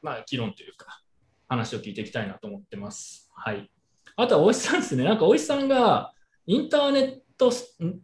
[0.00, 1.02] まあ議論というか、
[1.48, 3.28] 話を聞いていきたいなと思ってます。
[3.34, 3.68] はい。
[4.14, 5.02] あとは大石さんですね。
[5.02, 6.12] なんか大石さんが
[6.46, 7.52] インターネットト、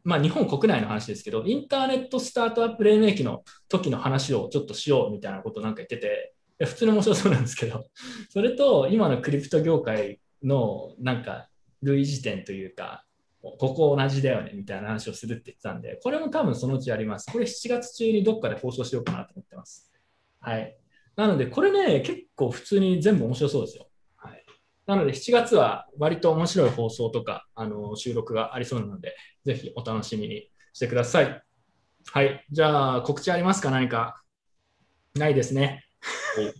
[0.02, 6.34] まあ日本国内の話ですけど、インターネットスタートアップ黎明期の時の話をちょっとしようみたいなことなんか言ってて、
[6.64, 7.84] 普通に面白そうなんですけど、
[8.30, 11.48] それと今のクリプト業界のなんか
[11.82, 13.04] 類似点というか、
[13.42, 17.30] ここ同じだよねみたいな話をするって言ってたんで、これも多分そのうちやります。
[17.30, 19.92] これ7月中にどっかで放送しようかなと思ってます。
[20.40, 20.76] はい。
[21.14, 23.88] なので、これね、結構普通に全部面白そうですよ。
[24.86, 24.98] はい。
[24.98, 31.42] なので、7月は割と面白い放送とか、あの、収録がありそうなので、ぜひお楽しみにしてください。
[32.12, 32.44] はい。
[32.50, 33.70] じゃあ、告知ありますか？
[33.70, 34.22] 何か？
[35.14, 35.84] ないですね。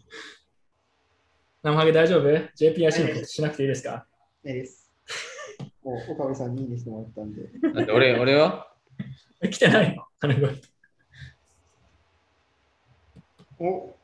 [1.62, 4.06] 生ハゲ大丈夫 ?JPIC のことしなくていいですか？
[4.44, 4.90] いいです。
[5.82, 7.42] もう岡部さんにいいにしてもらったんで。
[7.74, 8.72] だって俺、俺は？
[9.42, 10.04] え来てないの？
[10.18, 10.46] 金子
[13.58, 13.96] お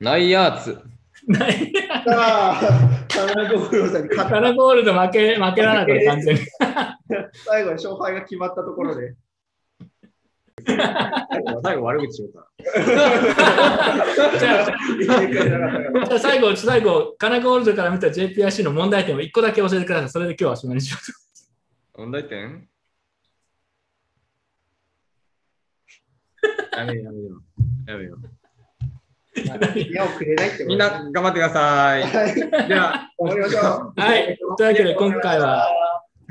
[0.00, 0.82] ナイアーツ。
[1.28, 1.72] ない。
[1.72, 2.60] さあ、
[3.08, 6.40] 田中五郎さんに勝ったカナゴールド負け、負けらなかった、完全に。
[7.46, 9.14] 最後に勝敗が決まったところで。
[11.62, 12.48] 最後悪口言うか
[16.18, 20.08] 最後、最後、カナゴールドから見た JPIC の問題点を1個だけ教えてください。
[20.10, 20.98] それで今日はおしまいにしよ
[21.96, 22.04] うら。
[22.04, 22.68] 問題点？
[26.76, 27.34] やめようやめよ
[27.86, 27.90] う。
[27.90, 28.37] やめよう。
[29.44, 32.02] 目をくれないってみんな頑張ってください。
[32.02, 32.68] はい。
[32.68, 34.00] では、終わりましょう。
[34.00, 34.38] はい。
[34.56, 35.68] というわけで、今回は、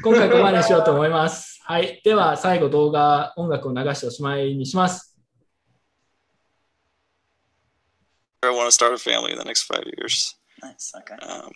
[0.04, 1.60] 今回ここまでにしようと思います。
[1.64, 2.02] はい。
[2.04, 5.18] では、最後、動画、音楽を流しておしまいにします。
[8.42, 10.94] I want to start a family in the next five years, Nice.
[10.96, 11.16] Okay.
[11.26, 11.52] um,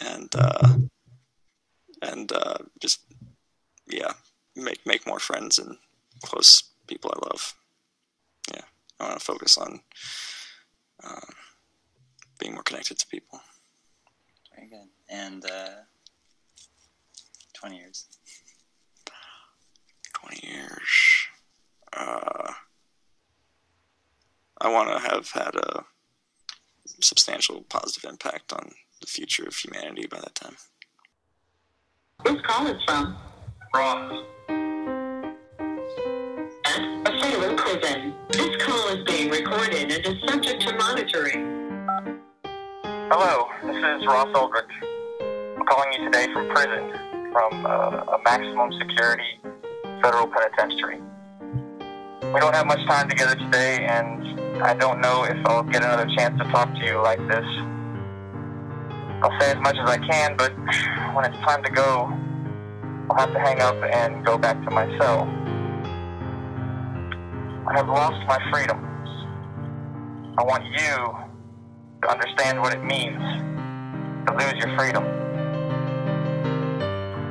[0.00, 0.76] and uh,
[2.02, 3.00] and uh, just
[3.86, 4.12] yeah,
[4.56, 5.76] make make more friends and
[6.24, 7.54] close people I love.
[8.98, 9.80] Yeah, I want to focus on
[11.04, 11.28] um,
[12.38, 13.40] being more connected to people.
[14.54, 14.88] Very good.
[15.08, 15.68] And uh,
[17.54, 18.06] 20 years.
[20.14, 21.26] Twenty years.
[21.96, 22.52] Uh,
[24.60, 25.84] I want to have had a
[27.00, 30.56] substantial positive impact on the future of humanity by that time.
[32.26, 33.16] Who's calling from?
[33.74, 34.24] Ross.
[37.68, 41.76] This call is being recorded and is subject to monitoring.
[42.82, 44.64] Hello, this is Ross Eldridge.
[45.20, 46.90] I'm calling you today from prison,
[47.30, 49.42] from uh, a maximum security
[50.00, 51.02] federal penitentiary.
[52.32, 56.06] We don't have much time together today, and I don't know if I'll get another
[56.16, 57.44] chance to talk to you like this.
[59.20, 60.56] I'll say as much as I can, but
[61.14, 62.10] when it's time to go,
[63.10, 65.47] I'll have to hang up and go back to my cell.
[67.68, 68.78] I have lost my freedom.
[70.38, 70.96] I want you
[72.00, 73.20] to understand what it means
[74.26, 75.04] to lose your freedom.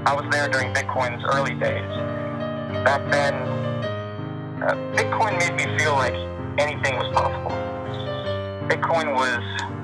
[0.06, 1.90] I was there during Bitcoin's early days.
[2.86, 3.34] Back then,
[4.62, 6.14] uh, Bitcoin made me feel like
[6.60, 7.58] anything was possible.
[8.70, 9.42] Bitcoin was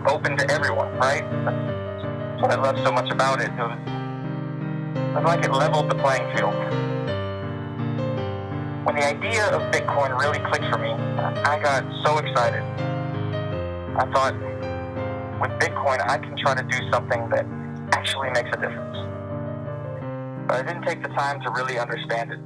[0.08, 1.24] open to everyone, right?
[1.46, 3.50] That's what I loved so much about it.
[3.50, 3.80] It was,
[4.98, 6.93] it was like it leveled the playing field.
[8.84, 12.62] When the idea of Bitcoin really clicked for me, I got so excited.
[13.96, 14.34] I thought,
[15.40, 17.46] with Bitcoin, I can try to do something that
[17.94, 18.98] actually makes a difference.
[20.50, 22.40] But I didn't take the time to really understand it.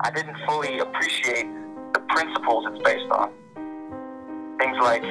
[0.00, 1.46] I didn't fully appreciate
[1.94, 3.32] the principles it's based on.
[4.58, 5.02] Things like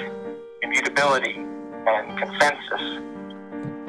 [0.61, 3.02] immutability and consensus,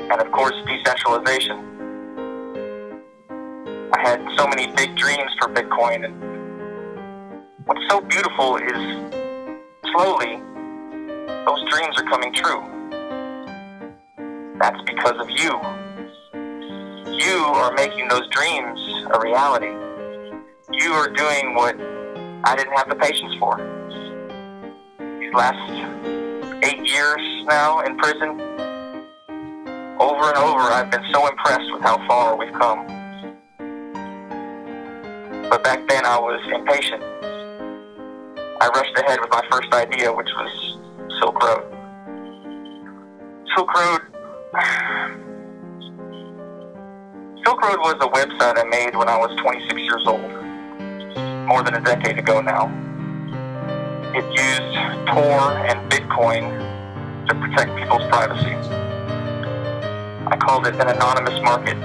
[0.08, 1.75] and of course, decentralization.
[3.92, 6.14] I had so many big dreams for Bitcoin, and
[7.66, 9.12] what's so beautiful is
[9.92, 10.42] slowly
[11.46, 12.62] those dreams are coming true.
[14.58, 15.52] That's because of you.
[17.16, 18.80] You are making those dreams
[19.14, 19.70] a reality.
[20.72, 21.76] You are doing what
[22.44, 23.56] I didn't have the patience for.
[25.20, 25.62] These last
[26.64, 28.40] eight years now in prison,
[30.00, 33.05] over and over, I've been so impressed with how far we've come.
[35.48, 37.04] But back then, I was impatient.
[38.60, 40.76] I rushed ahead with my first idea, which was
[41.20, 41.62] Silk Road.
[43.54, 44.00] Silk Road.
[47.44, 50.28] Silk Road was a website I made when I was 26 years old,
[51.46, 52.68] more than a decade ago now.
[54.16, 54.74] It used
[55.06, 56.58] Tor and Bitcoin
[57.28, 58.56] to protect people's privacy.
[60.26, 61.76] I called it an anonymous market.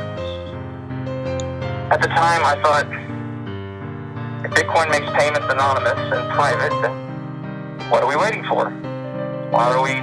[1.91, 2.87] At the time, I thought
[4.51, 8.69] Bitcoin makes payments anonymous and private, then what are we waiting for?
[9.49, 9.95] Why are we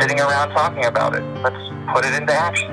[0.00, 1.22] sitting around talking about it?
[1.42, 1.56] Let's
[1.92, 2.70] put it into action.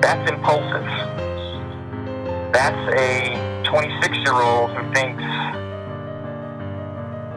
[0.00, 0.84] That's impulsive.
[2.52, 5.22] That's a 26 year old who thinks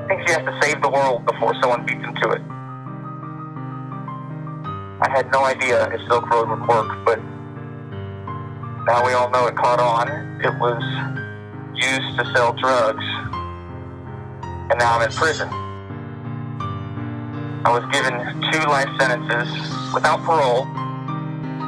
[0.07, 2.41] thinks he has to save the world before someone beats him to it.
[5.01, 7.19] I had no idea if Silk Road would work, but
[8.85, 10.07] now we all know it caught on.
[10.41, 10.81] It was
[11.73, 13.03] used to sell drugs.
[14.69, 15.49] And now I'm in prison.
[17.65, 18.13] I was given
[18.51, 19.49] two life sentences
[19.93, 20.65] without parole,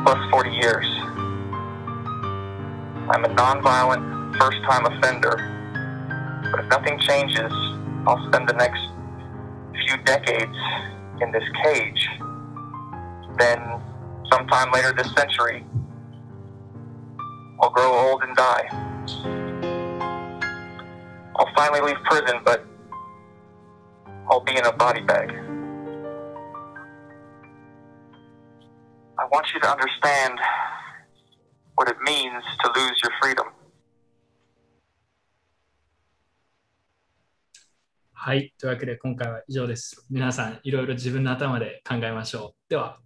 [0.05, 0.85] plus 40 years.
[3.09, 5.37] I'm a nonviolent first-time offender,
[6.51, 7.51] but if nothing changes,
[8.05, 8.81] I'll spend the next
[9.87, 10.55] few decades
[11.21, 12.09] in this cage,
[13.39, 13.81] then
[14.31, 15.65] sometime later this century,
[17.60, 18.66] I'll grow old and die.
[21.36, 22.64] I'll finally leave prison, but
[24.31, 25.31] I'll be in a body bag.
[29.18, 30.39] I want you to understand
[31.76, 33.47] what it means to lose your freedom.
[38.24, 38.55] はい。
[38.56, 40.06] というわけで今回は以上です。
[40.08, 42.70] 皆さんいろいろ自分の頭で考えましょう。
[42.70, 42.98] では。